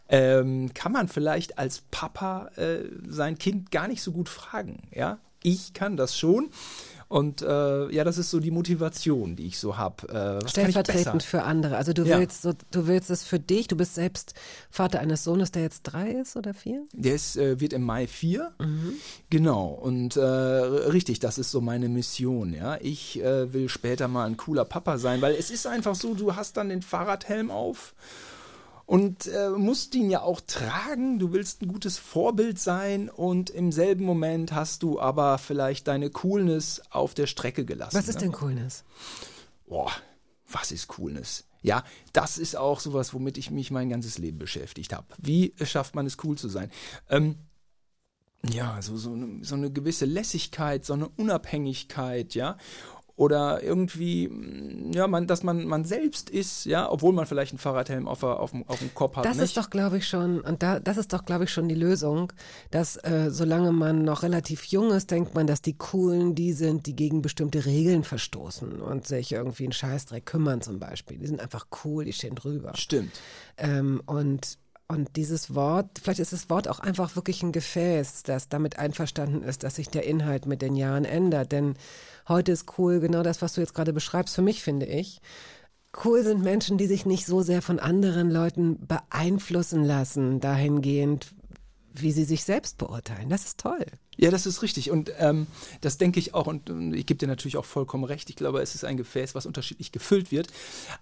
[0.08, 5.18] Ähm, kann man vielleicht als Papa äh, sein Kind gar nicht so gut fragen, ja?
[5.44, 6.50] Ich kann das schon.
[7.12, 10.40] Und äh, ja, das ist so die Motivation, die ich so habe.
[10.42, 10.48] Äh?
[10.48, 11.76] Stellvertretend für andere.
[11.76, 12.18] Also du Ja.
[12.18, 14.32] willst so, du willst es für dich, du bist selbst
[14.70, 16.84] Vater eines Sohnes, der jetzt drei ist oder vier?
[16.94, 18.52] Der ist, äh, wird im Mai vier.
[19.28, 19.66] Genau.
[19.66, 22.54] Und äh, richtig, das ist so meine Mission.
[22.54, 26.14] Ja, ich äh, will später mal ein cooler Papa sein, weil es ist einfach so,
[26.14, 27.92] du hast dann den Fahrradhelm auf
[28.86, 31.18] und äh, musst ihn ja auch tragen.
[31.18, 36.10] Du willst ein gutes Vorbild sein und im selben Moment hast du aber vielleicht deine
[36.10, 37.96] Coolness auf der Strecke gelassen.
[37.96, 38.22] Was ist ne?
[38.22, 38.84] denn Coolness?
[39.66, 39.92] Boah,
[40.50, 41.44] was ist Coolness?
[41.62, 45.06] Ja, das ist auch sowas, womit ich mich mein ganzes Leben beschäftigt habe.
[45.18, 46.70] Wie schafft man es, cool zu sein?
[47.08, 47.36] Ähm,
[48.50, 52.56] ja, so, so, eine, so eine gewisse Lässigkeit, so eine Unabhängigkeit, ja.
[53.22, 57.60] Oder irgendwie, mm, ja, man, dass man, man selbst ist, ja, obwohl man vielleicht einen
[57.60, 59.24] Fahrradhelm auf, auf, dem, auf dem Kopf hat.
[59.24, 59.44] Das nicht?
[59.44, 62.32] ist doch, glaube ich, schon, und da, das ist doch, glaube ich, schon die Lösung,
[62.72, 66.86] dass äh, solange man noch relativ jung ist, denkt man, dass die Coolen die sind,
[66.86, 71.18] die gegen bestimmte Regeln verstoßen und sich irgendwie einen Scheißdreck kümmern zum Beispiel.
[71.18, 72.72] Die sind einfach cool, die stehen drüber.
[72.74, 73.12] Stimmt.
[73.56, 74.58] Ähm, und,
[74.88, 79.44] und dieses Wort, vielleicht ist das Wort auch einfach wirklich ein Gefäß, das damit einverstanden
[79.44, 81.52] ist, dass sich der Inhalt mit den Jahren ändert.
[81.52, 81.76] Denn
[82.32, 85.20] heute ist cool genau das, was du jetzt gerade beschreibst, für mich finde ich.
[86.04, 91.28] Cool sind Menschen, die sich nicht so sehr von anderen Leuten beeinflussen lassen, dahingehend,
[91.92, 93.28] wie sie sich selbst beurteilen.
[93.28, 93.84] Das ist toll.
[94.16, 94.90] Ja, das ist richtig.
[94.90, 95.46] Und ähm,
[95.82, 96.46] das denke ich auch.
[96.46, 98.30] Und, und ich gebe dir natürlich auch vollkommen recht.
[98.30, 100.48] Ich glaube, es ist ein Gefäß, was unterschiedlich gefüllt wird.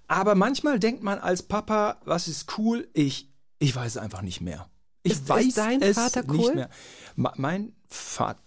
[0.09, 2.89] Aber manchmal denkt man als Papa, was ist cool?
[2.93, 3.29] Ich,
[3.61, 4.69] ich weiß es einfach nicht mehr.
[5.05, 6.55] Ich Ist- ist weiß dein es Vater nicht cool?
[6.57, 6.71] mehr.
[7.15, 8.41] Ma, mein Vater,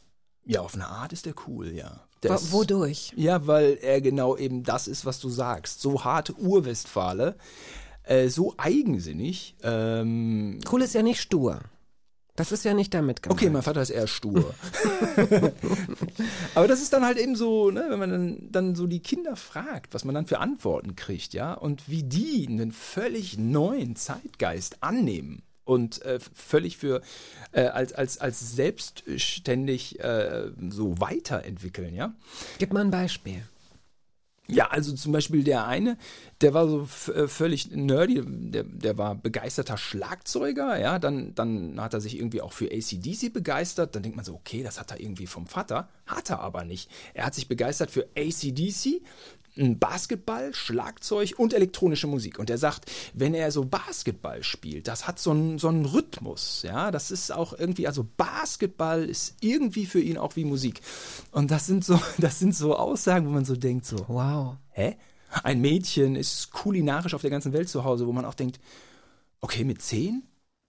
[0.46, 2.06] ja, auf eine Art ist der cool, ja.
[2.32, 3.12] Ist- Wodurch?
[3.16, 5.82] Ja, weil er genau eben das ist, was du sagst.
[5.82, 7.36] So harte Urwestfale,
[8.04, 9.56] äh, so eigensinnig.
[9.64, 11.60] Ähm, Cool ist ja nicht stur.
[12.36, 13.40] Das ist ja nicht damit gemeint.
[13.40, 14.56] Okay, mein Vater ist eher stur.
[16.56, 19.36] Aber das ist dann halt eben so, ne, wenn man dann, dann so die Kinder
[19.36, 24.82] fragt, was man dann für Antworten kriegt, ja, und wie die einen völlig neuen Zeitgeist
[24.82, 27.02] annehmen und äh, völlig für
[27.52, 32.14] äh, als, als, als selbstständig äh, so weiterentwickeln, ja.
[32.60, 33.44] Gib mal ein Beispiel.
[34.48, 35.98] Ja, also zum Beispiel der eine,
[36.42, 36.82] der war so
[37.14, 42.42] äh, völlig nerdy, der, der war begeisterter Schlagzeuger, ja, dann, dann hat er sich irgendwie
[42.42, 45.88] auch für ACDC begeistert, dann denkt man so, okay, das hat er irgendwie vom Vater,
[46.06, 46.92] hat er aber nicht.
[47.14, 49.02] Er hat sich begeistert für ACDC,
[49.56, 52.40] Basketball, Schlagzeug und elektronische Musik.
[52.40, 56.64] Und er sagt, wenn er so Basketball spielt, das hat so einen, so einen Rhythmus,
[56.64, 60.82] ja, das ist auch irgendwie, also Basketball ist irgendwie für ihn auch wie Musik.
[61.32, 64.58] Und das sind so, das sind so Aussagen, wo man so denkt, so, Wow.
[64.72, 64.98] hä?
[65.44, 68.60] Ein Mädchen ist kulinarisch auf der ganzen Welt zu Hause, wo man auch denkt,
[69.42, 70.24] okay, mit zehn?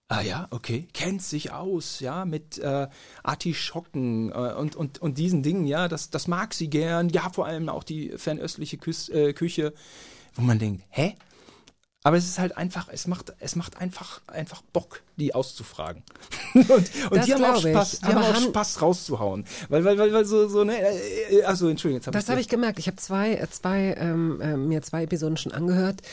[0.07, 2.87] Ah ja, okay, kennt sich aus, ja, mit äh,
[3.23, 7.47] Artischocken äh, und, und, und diesen Dingen, ja, das, das mag sie gern, ja, vor
[7.47, 9.73] allem auch die fernöstliche Küs äh, Küche,
[10.35, 11.15] wo man denkt, hä?
[12.03, 16.03] Aber es ist halt einfach, es macht, es macht einfach, einfach Bock, die auszufragen.
[16.53, 17.71] und und Das die haben auch ich.
[17.71, 19.43] Spaß, die haben auch haben- Spaß rauszuhauen.
[19.69, 20.75] Weil, weil, weil, weil so, so, ne,
[21.47, 22.77] also Entschuldigung, jetzt habe Das habe ich gemerkt.
[22.77, 26.03] Ich habe zwei, äh, zwei, ähm, äh, mir zwei Episoden schon angehört.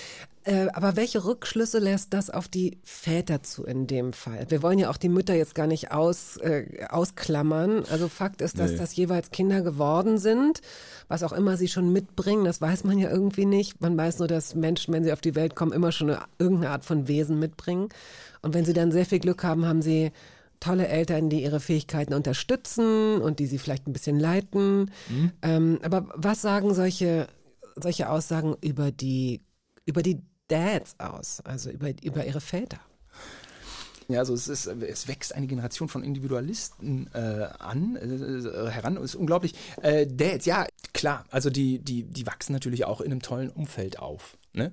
[0.44, 4.46] Äh, aber welche Rückschlüsse lässt das auf die Väter zu in dem Fall?
[4.48, 7.84] Wir wollen ja auch die Mütter jetzt gar nicht aus, äh, ausklammern.
[7.90, 8.76] Also Fakt ist, dass Nee.
[8.78, 10.60] das jeweils Kinder geworden sind.
[11.06, 13.80] Was auch immer sie schon mitbringen, das weiß man ja irgendwie nicht.
[13.80, 16.70] Man weiß nur, dass Menschen, wenn sie auf die Welt kommen, immer schon eine, irgendeine
[16.72, 17.88] Art von Wesen mitbringen.
[18.40, 20.10] Und wenn sie dann sehr viel Glück haben, haben sie
[20.58, 24.90] tolle Eltern, die ihre Fähigkeiten unterstützen und die sie vielleicht ein bisschen leiten.
[25.42, 27.26] Ähm, aber was sagen solche,
[27.76, 29.42] solche Aussagen über die,
[29.86, 32.80] über die Dads aus, also über, über ihre Väter?
[34.08, 38.96] Ja, also es, ist, es wächst eine Generation von Individualisten äh, an, äh, heran.
[38.96, 39.54] Es ist unglaublich.
[39.80, 41.24] Äh, Dads, ja, klar.
[41.30, 44.36] Also die, die, die wachsen natürlich auch in einem tollen Umfeld auf.
[44.52, 44.72] Ne?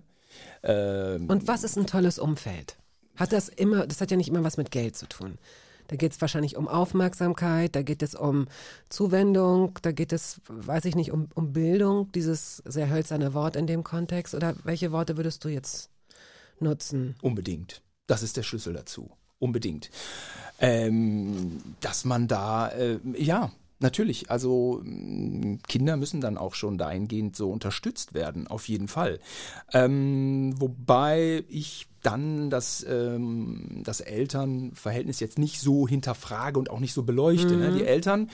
[0.63, 2.75] Ähm, Und was ist ein tolles Umfeld?
[3.15, 5.37] Hat das immer, das hat ja nicht immer was mit Geld zu tun.
[5.89, 8.47] Da geht es wahrscheinlich um Aufmerksamkeit, da geht es um
[8.89, 13.65] Zuwendung, da geht es, weiß ich nicht, um, um Bildung, dieses sehr hölzerne Wort in
[13.65, 14.35] dem Kontext.
[14.35, 15.89] Oder welche Worte würdest du jetzt
[16.59, 17.15] nutzen?
[17.21, 17.81] Unbedingt.
[18.05, 19.09] Das ist der Schlüssel dazu.
[19.39, 19.89] Unbedingt.
[20.59, 27.35] Ähm, dass man da, äh, ja, natürlich, also mh, Kinder müssen dann auch schon dahingehend
[27.35, 29.19] so unterstützt werden, auf jeden Fall.
[29.73, 36.93] Ähm, wobei ich dann das, ähm, das Elternverhältnis jetzt nicht so hinterfrage und auch nicht
[36.93, 37.57] so beleuchte.
[37.57, 37.73] Ne?
[37.73, 38.29] Die Eltern,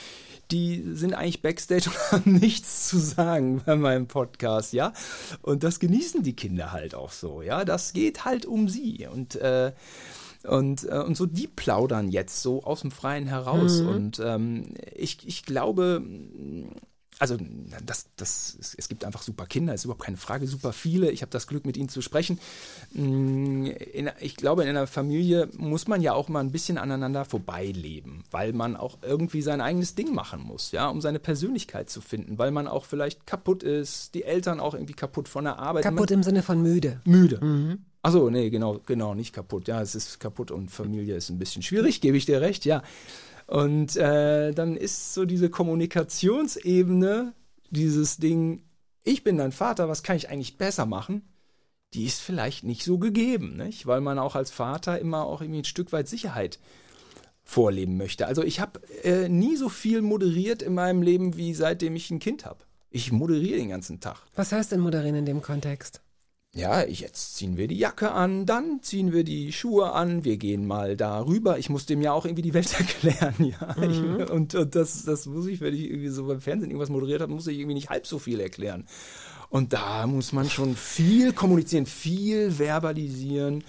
[0.52, 4.94] die sind eigentlich Backstage und haben nichts zu sagen bei meinem Podcast, ja.
[5.42, 7.66] Und das genießen die Kinder halt auch so, ja.
[7.66, 9.08] Das geht halt um sie.
[9.12, 9.72] Und äh,
[10.48, 13.80] und, äh, und so, die plaudern jetzt so aus dem Freien heraus.
[13.82, 16.02] Und ähm, ich, ich glaube,
[17.20, 17.38] also
[17.86, 21.12] das, das, es, es gibt einfach super Kinder, ist überhaupt keine Frage, super viele.
[21.12, 22.40] Ich habe das Glück, mit ihnen zu sprechen.
[22.94, 27.26] Mm, In, ich glaube, in einer Familie muss man ja auch mal ein bisschen aneinander
[27.26, 32.02] vorbeileben, weil man auch irgendwie sein eigenes Ding machen muss, ja, um seine Persönlichkeit zu
[32.02, 35.84] finden, weil man auch vielleicht kaputt ist, die Eltern auch irgendwie kaputt von der Arbeit.
[35.84, 37.02] Kaputt im Sinne von müde.
[37.06, 37.78] Müde.
[38.06, 39.68] Achso, nee, genau, genau, nicht kaputt.
[39.68, 42.84] Ja, es ist kaputt und Familie ist ein bisschen schwierig, gebe ich dir recht, ja.
[43.48, 47.34] Und äh, dann ist so diese Kommunikationsebene,
[47.72, 48.62] dieses Ding,
[49.04, 51.24] ich bin dein Vater, was kann ich eigentlich besser machen?
[51.96, 53.88] Die ist vielleicht nicht so gegeben, nicht?
[53.88, 56.60] Weil man auch als Vater immer auch irgendwie ein Stück weit Sicherheit
[57.44, 58.28] vorleben möchte.
[58.28, 62.20] Also ich habe äh, nie so viel moderiert in meinem Leben wie seitdem ich ein
[62.20, 62.60] Kind habe.
[62.92, 64.28] Ich moderiere den ganzen Tag.
[64.36, 66.02] Was heißt denn moderieren in dem Kontext?
[66.56, 70.66] Ja, jetzt ziehen wir die Jacke an, dann ziehen wir die Schuhe an, wir gehen
[70.66, 71.60] mal da rüber.
[71.60, 73.76] Ich muss dem ja auch irgendwie die Welt erklären, ja.
[73.84, 77.22] Ich, und, und das, das muss ich, wenn ich irgendwie so beim Fernsehen irgendwas moderiert
[77.22, 78.86] habe, muss ich irgendwie nicht halb so viel erklären.
[79.50, 83.66] Und da muss man schon viel kommunizieren, viel verbalisieren.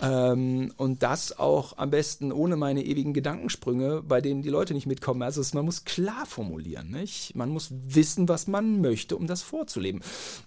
[0.00, 4.86] Ähm, und das auch am besten ohne meine ewigen Gedankensprünge, bei denen die Leute nicht
[4.86, 5.22] mitkommen.
[5.22, 7.36] Also es, man muss klar formulieren, nicht?
[7.36, 10.02] Man muss wissen, was man möchte, um das vorzuleben.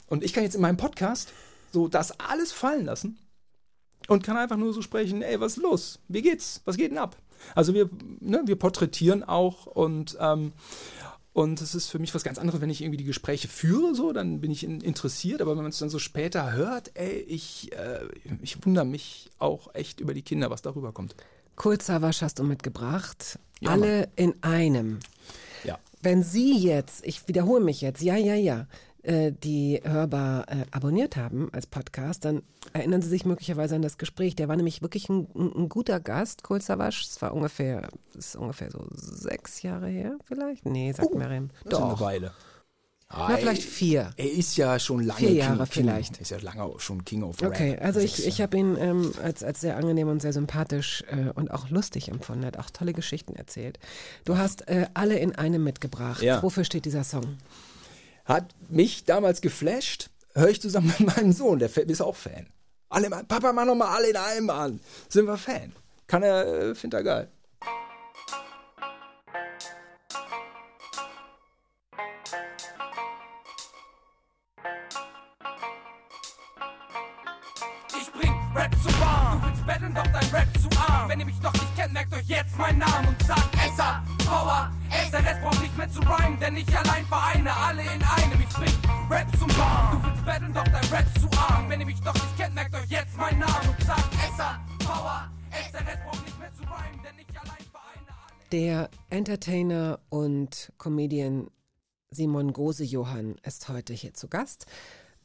[0.08, 1.32] Und ich kann jetzt in meinem Podcast
[1.72, 3.18] so das alles fallen lassen
[4.08, 6.00] und kann einfach nur so sprechen, ey, was ist los?
[6.08, 6.62] Wie geht's?
[6.66, 7.18] Was geht denn ab?
[7.56, 7.90] Also wir,
[8.20, 10.54] ne, wir porträtieren auch und ähm,
[11.38, 14.12] und es ist für mich was ganz anderes, wenn ich irgendwie die Gespräche führe, so,
[14.12, 17.72] dann bin ich in, interessiert, aber wenn man es dann so später hört, ey, ich,
[17.74, 18.08] äh,
[18.42, 21.16] ich wundere mich auch echt über die Kinder, was darüber kommt.
[21.56, 23.38] Kulzawasch hast du mitgebracht.
[23.60, 24.98] Ja, Alle in einem.
[25.64, 25.78] Ja.
[26.02, 28.66] Wenn Sie jetzt, ich wiederhole mich jetzt, ja, ja, ja,
[29.08, 32.44] äh, die Hörbar äh, abonniert haben als Podcast, dann
[32.74, 34.36] erinnern Sie sich möglicherweise an das Gespräch.
[34.36, 37.06] Der war nämlich wirklich ein, ein, guter Gast, Kulzawasch.
[37.06, 40.66] Es war ungefähr, ist ungefähr so sechs Jahre her, vielleicht?
[40.66, 41.50] Nee, sagt Miriam.
[41.64, 42.02] Das ist eine Doch.
[42.02, 42.34] Weile.
[43.10, 44.12] Na, vielleicht vier.
[44.18, 46.18] Er ist ja schon lange Vier Jahre King, vielleicht.
[46.18, 47.52] Ist ja lange schon King of Rap.
[47.52, 51.32] Okay, also ich, ich habe ihn ähm, als, als sehr angenehm und sehr sympathisch äh,
[51.34, 52.44] und auch lustig empfunden.
[52.44, 53.80] Er hat auch tolle Geschichten erzählt.
[54.26, 56.22] Du hast äh, alle in einem mitgebracht.
[56.22, 56.44] Ja.
[56.44, 57.38] Wofür steht dieser Song?
[58.28, 60.10] Hat mich damals geflasht.
[60.36, 62.48] Höre ich zusammen mit meinem Sohn, der ist auch Fan.
[62.90, 64.80] Alle, Papa, mach noch mal alle in einem an.
[65.10, 65.74] Sind wir Fan.
[66.06, 67.32] Kann er, äh, findet er geil.
[86.10, 88.42] Rhymen, denn ich allein vereine alle in einem.
[88.42, 88.74] Ich bring
[89.10, 90.02] Rap zum Warm.
[90.02, 91.70] Du willst betteln, doch dein Rap zu arm.
[91.70, 95.32] Wenn ihr mich noch nicht kennt, merkt euch jetzt meinen Namen und sagt Esser, Power.
[95.74, 98.50] Der Rest braucht nicht mehr zu rhymen, denn ich allein vereine alle.
[98.52, 101.50] Der Entertainer und Comedian
[102.10, 104.66] Simon Gose-Johann ist heute hier zu Gast.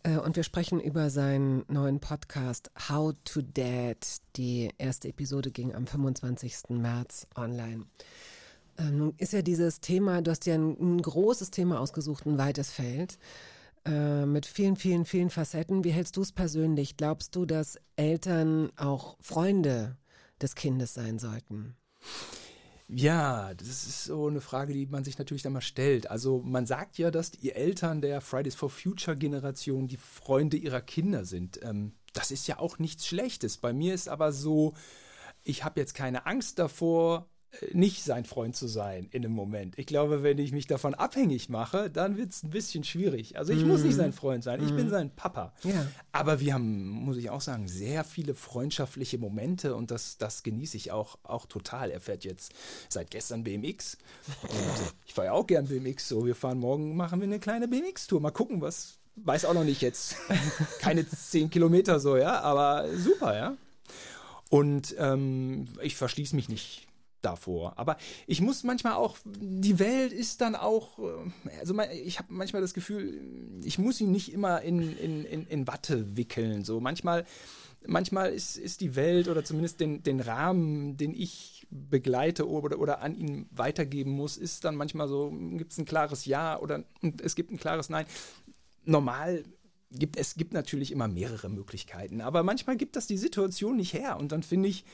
[0.02, 4.04] Äh, Und wir sprechen über seinen neuen Podcast How to Dad.
[4.36, 6.70] Die erste Episode ging am 25.
[6.70, 7.86] März online.
[8.82, 12.38] Ähm, Nun ist ja dieses Thema, du hast ja ein, ein großes Thema ausgesucht, ein
[12.38, 13.18] weites Feld
[13.84, 15.84] äh, mit vielen, vielen, vielen Facetten.
[15.84, 16.96] Wie hältst du es persönlich?
[16.96, 19.96] Glaubst du, dass Eltern auch Freunde
[20.40, 21.76] des Kindes sein sollten?
[22.88, 26.10] Ja, das ist so eine Frage, die man sich natürlich dann mal stellt.
[26.10, 30.82] Also man sagt ja, dass die Eltern der Fridays for Future Generation die Freunde ihrer
[30.82, 31.60] Kinder sind.
[31.62, 33.56] Ähm, das ist ja auch nichts Schlechtes.
[33.56, 34.74] Bei mir ist aber so,
[35.42, 37.30] ich habe jetzt keine Angst davor,
[37.72, 39.78] nicht sein Freund zu sein in einem Moment.
[39.78, 43.38] Ich glaube, wenn ich mich davon abhängig mache, dann wird es ein bisschen schwierig.
[43.38, 45.52] Also ich muss nicht sein Freund sein, ich bin sein Papa.
[45.62, 45.86] Ja.
[46.12, 50.76] Aber wir haben, muss ich auch sagen, sehr viele freundschaftliche Momente und das, das genieße
[50.76, 51.90] ich auch, auch total.
[51.90, 52.52] Er fährt jetzt
[52.88, 53.98] seit gestern BMX
[54.42, 54.50] und
[55.06, 56.08] ich fahre ja auch gern BMX.
[56.08, 58.20] So, wir fahren morgen, machen wir eine kleine BMX-Tour.
[58.20, 60.16] Mal gucken, was, weiß auch noch nicht jetzt.
[60.80, 63.56] Keine zehn Kilometer so, ja, aber super, ja.
[64.48, 66.86] Und ähm, ich verschließe mich nicht
[67.22, 67.78] davor.
[67.78, 67.96] Aber
[68.26, 72.74] ich muss manchmal auch, die Welt ist dann auch, äh, also ich habe manchmal das
[72.74, 73.20] Gefühl,
[73.64, 76.64] ich muss ihn nicht immer in, in, in, in Watte wickeln.
[76.64, 77.24] So manchmal,
[77.86, 83.00] manchmal ist, ist die Welt oder zumindest den, den Rahmen, den ich begleite oder, oder
[83.00, 86.84] an ihn weitergeben muss, ist dann manchmal so, gibt es ein klares Ja oder
[87.22, 88.06] es gibt ein klares Nein.
[88.84, 89.44] Normal
[89.90, 94.16] gibt es gibt natürlich immer mehrere Möglichkeiten, aber manchmal gibt das die Situation nicht her
[94.18, 94.84] und dann finde ich,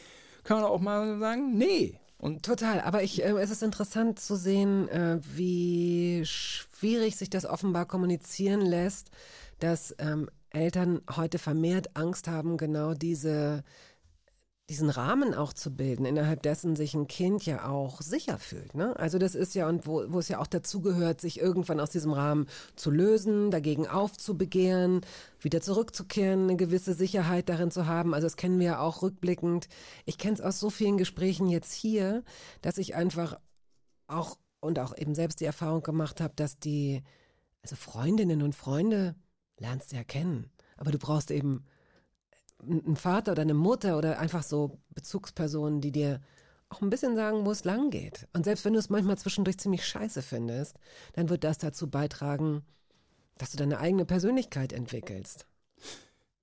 [0.45, 1.99] kann man auch mal sagen, nee.
[2.19, 7.47] Und Total, aber ich, äh, es ist interessant zu sehen, äh, wie schwierig sich das
[7.47, 9.11] offenbar kommunizieren lässt,
[9.61, 13.63] dass ähm, Eltern heute vermehrt Angst haben, genau diese,
[14.69, 18.75] diesen Rahmen auch zu bilden, innerhalb dessen sich ein Kind ja auch sicher fühlt.
[18.75, 18.95] Ne?
[18.99, 22.13] Also das ist ja, und wo, wo es ja auch dazugehört, sich irgendwann aus diesem
[22.13, 22.47] Rahmen
[22.77, 25.01] zu lösen, dagegen aufzubegehren,
[25.41, 28.13] wieder zurückzukehren, eine gewisse Sicherheit darin zu haben.
[28.13, 29.69] Also das kennen wir ja auch rückblickend.
[30.05, 32.23] Ich kenne es aus so vielen Gesprächen jetzt hier,
[32.61, 33.41] dass ich einfach
[34.07, 37.03] auch und auch eben selbst die Erfahrung gemacht habe, dass die,
[37.63, 39.15] also Freundinnen und Freunde
[39.59, 41.65] lernst du ja kennen, aber du brauchst eben
[42.63, 46.21] einen Vater oder eine Mutter oder einfach so Bezugspersonen, die dir
[46.69, 48.29] auch ein bisschen sagen, wo es lang geht.
[48.33, 50.77] Und selbst wenn du es manchmal zwischendurch ziemlich scheiße findest,
[51.15, 52.63] dann wird das dazu beitragen,
[53.39, 55.47] dass du deine eigene Persönlichkeit entwickelst.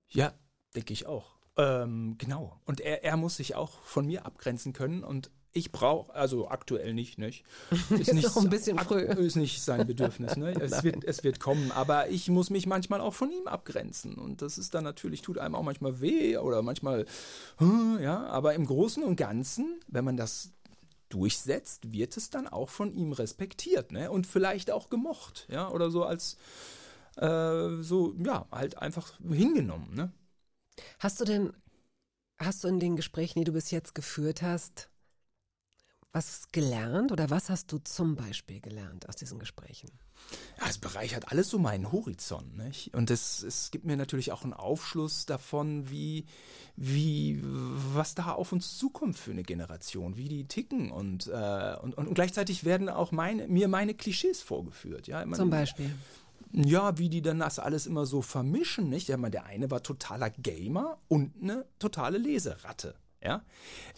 [0.08, 0.32] Ja,
[0.74, 1.36] denke ich auch.
[1.56, 2.60] Ähm, genau.
[2.64, 6.92] Und er, er muss sich auch von mir abgrenzen können und Ich brauche, also aktuell
[6.92, 7.44] nicht, nicht?
[7.90, 9.00] Ist noch ein bisschen früh.
[9.00, 10.52] Ist nicht sein Bedürfnis, ne?
[10.60, 14.16] Es wird, es wird kommen, aber ich muss mich manchmal auch von ihm abgrenzen.
[14.16, 17.06] Und das ist dann natürlich, tut einem auch manchmal weh oder manchmal,
[17.56, 20.52] hm, ja, aber im Großen und Ganzen, wenn man das
[21.08, 24.10] durchsetzt, wird es dann auch von ihm respektiert, ne?
[24.10, 26.36] Und vielleicht auch gemocht, ja, oder so als
[27.16, 30.12] äh, so, ja, halt einfach hingenommen, ne?
[30.98, 31.54] Hast du denn,
[32.36, 34.90] hast du in den Gesprächen, die du bis jetzt geführt hast,
[36.12, 39.90] was gelernt oder was hast du zum Beispiel gelernt aus diesen Gesprächen?
[40.58, 42.56] Ja, es bereichert alles so meinen Horizont.
[42.56, 42.94] Nicht?
[42.94, 46.24] Und es, es gibt mir natürlich auch einen Aufschluss davon, wie,
[46.74, 50.90] wie, was da auf uns zukommt für eine Generation, wie die ticken.
[50.90, 55.06] Und, äh, und, und gleichzeitig werden auch meine, mir meine Klischees vorgeführt.
[55.08, 55.18] Ja?
[55.18, 55.94] Meine, Zum Beispiel.
[56.52, 59.08] Ja, wie die dann das alles immer so vermischen, nicht?
[59.08, 63.42] Ja, man, der eine war totaler Gamer und eine totale Leseratte, ja?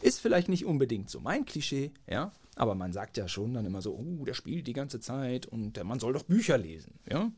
[0.03, 2.32] Ist vielleicht nicht unbedingt so mein Klischee, ja?
[2.57, 5.77] Aber man sagt ja schon dann immer so, oh, der spielt die ganze Zeit und
[5.77, 7.31] der Mann soll doch Bücher lesen, ja?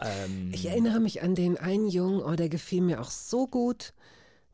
[0.00, 3.94] Ähm, Ich erinnere mich an den einen Jungen, oh, der gefiel mir auch so gut,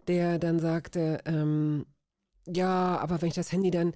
[0.07, 1.87] der dann sagte, ähm,
[2.47, 3.93] ja, aber wenn ich das Handy dann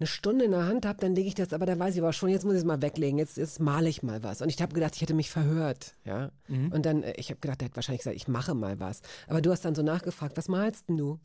[0.00, 2.12] eine Stunde in der Hand habe, dann lege ich das, aber da weiß ich aber
[2.12, 4.42] schon, jetzt muss ich es mal weglegen, jetzt, jetzt male ich mal was.
[4.42, 6.32] Und ich habe gedacht, ich hätte mich verhört, ja.
[6.72, 9.00] Und dann, äh, ich habe gedacht, der hat wahrscheinlich gesagt, ich mache mal was.
[9.28, 11.20] Aber du hast dann so nachgefragt, was malst denn du?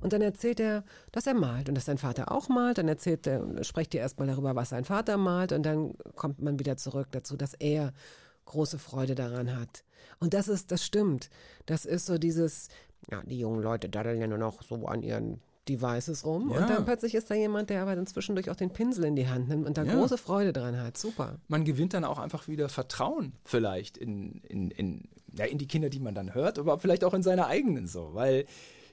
[0.00, 2.78] Und dann erzählt er, dass er malt und dass sein Vater auch malt.
[2.78, 5.52] Dann erzählt er, sprecht ihr erstmal darüber, was sein Vater malt.
[5.52, 7.92] Und dann kommt man wieder zurück dazu, dass er
[8.44, 9.84] große Freude daran hat.
[10.20, 11.30] Und das ist, das stimmt.
[11.64, 12.68] Das ist so dieses,
[13.10, 16.50] ja, die jungen Leute daddeln ja nur noch so an ihren Devices rum.
[16.52, 16.60] Ja.
[16.60, 19.28] Und dann plötzlich ist da jemand, der aber dann zwischendurch auch den Pinsel in die
[19.28, 19.94] Hand nimmt und da Ja.
[19.96, 20.96] große Freude dran hat.
[20.96, 21.38] Super.
[21.48, 25.88] man gewinnt dann auch einfach wieder Vertrauen vielleicht in, in, in, ja, in die Kinder,
[25.88, 28.46] die man dann hört, aber vielleicht auch in seine eigenen so, weil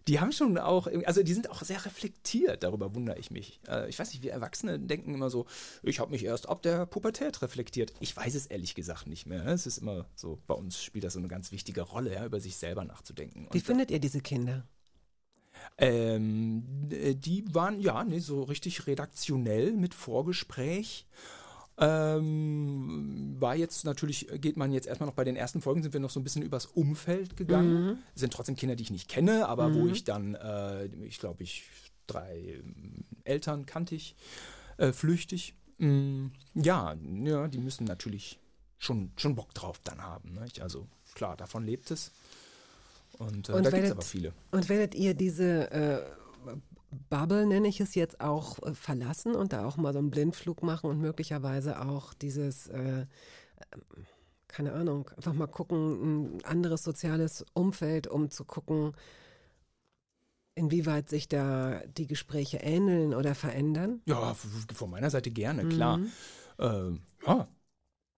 [0.07, 3.59] die haben schon auch, also die sind auch sehr reflektiert, darüber wundere ich mich.
[3.67, 5.45] Äh, ich weiß nicht, wir Erwachsene denken immer so,
[5.81, 7.93] ich habe mich erst ab der Pubertät reflektiert.
[7.99, 9.45] Ich weiß es ehrlich gesagt nicht mehr.
[9.45, 12.39] Es ist immer so, bei uns spielt das so eine ganz wichtige Rolle, ja, über
[12.39, 13.47] sich selber nachzudenken.
[13.51, 14.67] Wie findet ihr diese Kinder?
[15.77, 21.07] ähm, äh, die waren ja nee, so richtig redaktionell mit Vorgespräch.
[21.77, 25.99] Ähm, war jetzt natürlich, geht man jetzt erstmal noch bei den ersten Folgen, sind wir
[25.99, 28.03] noch so ein bisschen übers Umfeld gegangen.
[28.15, 31.63] Sind trotzdem Kinder, die ich nicht kenne, aber wo ich dann, äh, ich glaube, ich
[32.05, 34.15] drei ähm, Eltern kannte ich
[34.77, 35.55] äh, flüchtig.
[35.79, 38.39] Mm, ja, ja, die müssen natürlich
[38.77, 40.33] schon, schon Bock drauf dann haben.
[40.33, 40.45] Ne?
[40.59, 42.11] Also klar, davon lebt es.
[43.17, 44.33] Und, äh, Und da gibt es aber viele.
[44.51, 46.01] Und werdet ihr diese äh,
[47.09, 50.63] Bubble, nenne ich es jetzt, auch äh, verlassen und da auch mal so einen Blindflug
[50.63, 53.05] machen und möglicherweise auch dieses, äh, äh,
[54.47, 58.93] keine Ahnung, einfach mal gucken, ein anderes soziales Umfeld, um zu gucken,
[60.55, 64.01] inwieweit sich da die Gespräche ähneln oder verändern?
[64.05, 65.99] Ja, von meiner Seite gerne, klar.
[66.59, 67.47] Ähm, ja,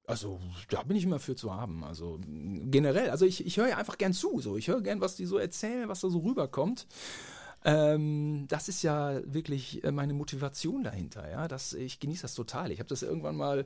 [0.07, 0.39] also
[0.69, 1.83] da bin ich immer für zu haben.
[1.83, 4.39] Also generell, also ich, ich höre ja einfach gern zu.
[4.39, 4.57] So.
[4.57, 6.87] Ich höre gern, was die so erzählen, was da so rüberkommt.
[7.65, 11.29] Ähm, das ist ja wirklich äh, meine Motivation dahinter.
[11.29, 12.71] Ja, das, ich genieße das total.
[12.71, 13.65] Ich habe das irgendwann mal,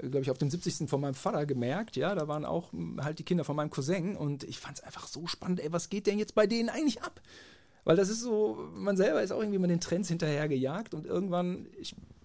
[0.00, 0.88] glaube ich, auf dem 70.
[0.88, 1.96] von meinem Vater gemerkt.
[1.96, 4.84] Ja, da waren auch m, halt die Kinder von meinem Cousin und ich fand es
[4.84, 5.58] einfach so spannend.
[5.58, 7.20] Ey, was geht denn jetzt bei denen eigentlich ab?
[7.84, 11.66] Weil das ist so, man selber ist auch irgendwie mal den Trends hinterhergejagt und irgendwann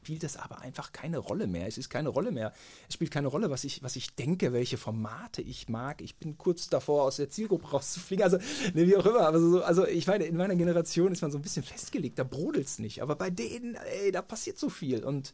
[0.08, 1.68] spielt das aber einfach keine Rolle mehr.
[1.68, 2.54] Es ist keine Rolle mehr.
[2.88, 6.02] Es spielt keine Rolle, was ich, was ich denke, welche Formate ich mag.
[6.02, 8.24] Ich bin kurz davor, aus der Zielgruppe rauszufliegen.
[8.24, 8.38] Also,
[8.74, 9.28] ne, wie auch immer.
[9.28, 12.24] Aber so, also, ich meine, in meiner Generation ist man so ein bisschen festgelegt, da
[12.24, 13.02] brodelt's nicht.
[13.02, 15.04] Aber bei denen, ey, da passiert so viel.
[15.04, 15.34] Und,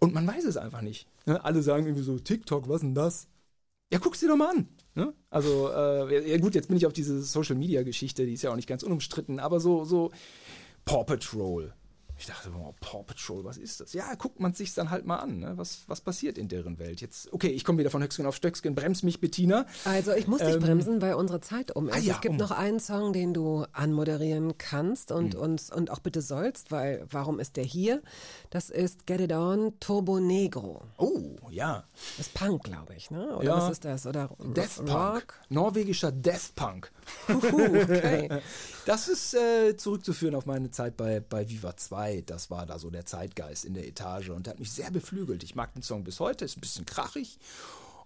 [0.00, 1.06] und man weiß es einfach nicht.
[1.26, 1.44] Ne?
[1.44, 3.28] Alle sagen irgendwie so, TikTok, was denn das?
[3.92, 4.68] Ja, guck's dir doch mal an.
[4.96, 5.14] Ne?
[5.30, 8.68] Also, äh, ja gut, jetzt bin ich auf diese Social-Media-Geschichte, die ist ja auch nicht
[8.68, 10.10] ganz unumstritten, aber so, so
[10.84, 11.72] Paw Patrol.
[12.20, 13.94] Ich dachte, oh, Paw Patrol, was ist das?
[13.94, 15.38] Ja, guckt man sich's dann halt mal an.
[15.38, 15.52] Ne?
[15.56, 17.00] Was, was passiert in deren Welt?
[17.00, 19.64] Jetzt, okay, ich komme wieder von Höchstgen auf Stöcksken, brems mich, Bettina.
[19.86, 21.94] Also ich muss dich Ähm, bremsen, weil unsere Zeit um ist.
[21.94, 22.36] ah ja, es gibt um.
[22.38, 25.40] noch einen Song, den du anmoderieren kannst und, Hm.
[25.40, 28.02] uns, und auch bitte sollst, weil warum ist der hier?
[28.50, 30.82] Das ist Get It On Turbo Negro.
[30.98, 31.84] Oh, ja.
[32.18, 33.34] Das ist Punk, glaube ich, ne?
[33.36, 33.56] Oder Ja.
[33.56, 34.06] was ist das?
[34.06, 35.40] Oder Death Punk.
[35.48, 36.92] Norwegischer Death Punk.
[37.28, 38.28] Huhu, okay.
[38.86, 42.09] Das ist äh, zurückzuführen auf meine Zeit bei, bei Viva 2.
[42.18, 45.42] Das war da so der Zeitgeist in der Etage und der hat mich sehr beflügelt.
[45.42, 47.38] Ich mag den Song bis heute, ist ein bisschen krachig.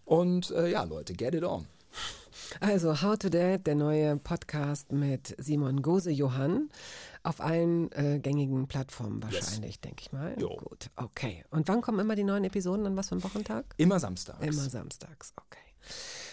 [0.04, 1.66] Und äh, ja, Leute, get it on.
[2.60, 6.68] Also How to Dad, der neue Podcast mit Simon Gose Johann
[7.22, 10.36] auf allen äh, gängigen Plattformen wahrscheinlich, denke ich mal.
[10.38, 10.56] Jo.
[10.56, 11.44] Gut, okay.
[11.50, 12.86] Und wann kommen immer die neuen Episoden?
[12.86, 13.64] An was für einem Wochentag?
[13.78, 14.44] Immer samstags.
[14.44, 15.60] Immer samstags, okay.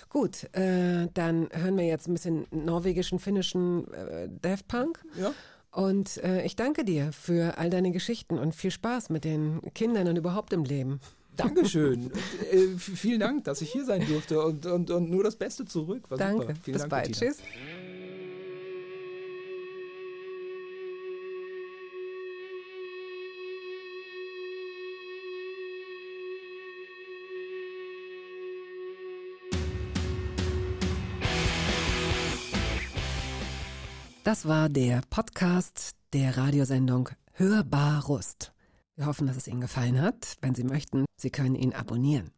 [0.09, 4.99] Gut, äh, dann hören wir jetzt ein bisschen norwegischen, finnischen äh, Daft Punk.
[5.17, 5.33] Ja.
[5.71, 10.07] Und äh, ich danke dir für all deine Geschichten und viel Spaß mit den Kindern
[10.07, 10.99] und überhaupt im Leben.
[11.37, 12.03] Dankeschön.
[12.11, 12.13] Und,
[12.51, 16.11] äh, vielen Dank, dass ich hier sein durfte und, und, und nur das Beste zurück.
[16.11, 16.41] War Danke.
[16.41, 16.55] Super.
[16.61, 17.07] Vielen Bis Dank, bald.
[17.07, 17.31] Bettina.
[17.31, 17.41] Tschüss.
[34.31, 38.53] Das war der Podcast der Radiosendung Hörbar Rust.
[38.95, 40.37] Wir hoffen, dass es Ihnen gefallen hat.
[40.39, 42.31] Wenn Sie möchten, Sie können ihn abonnieren.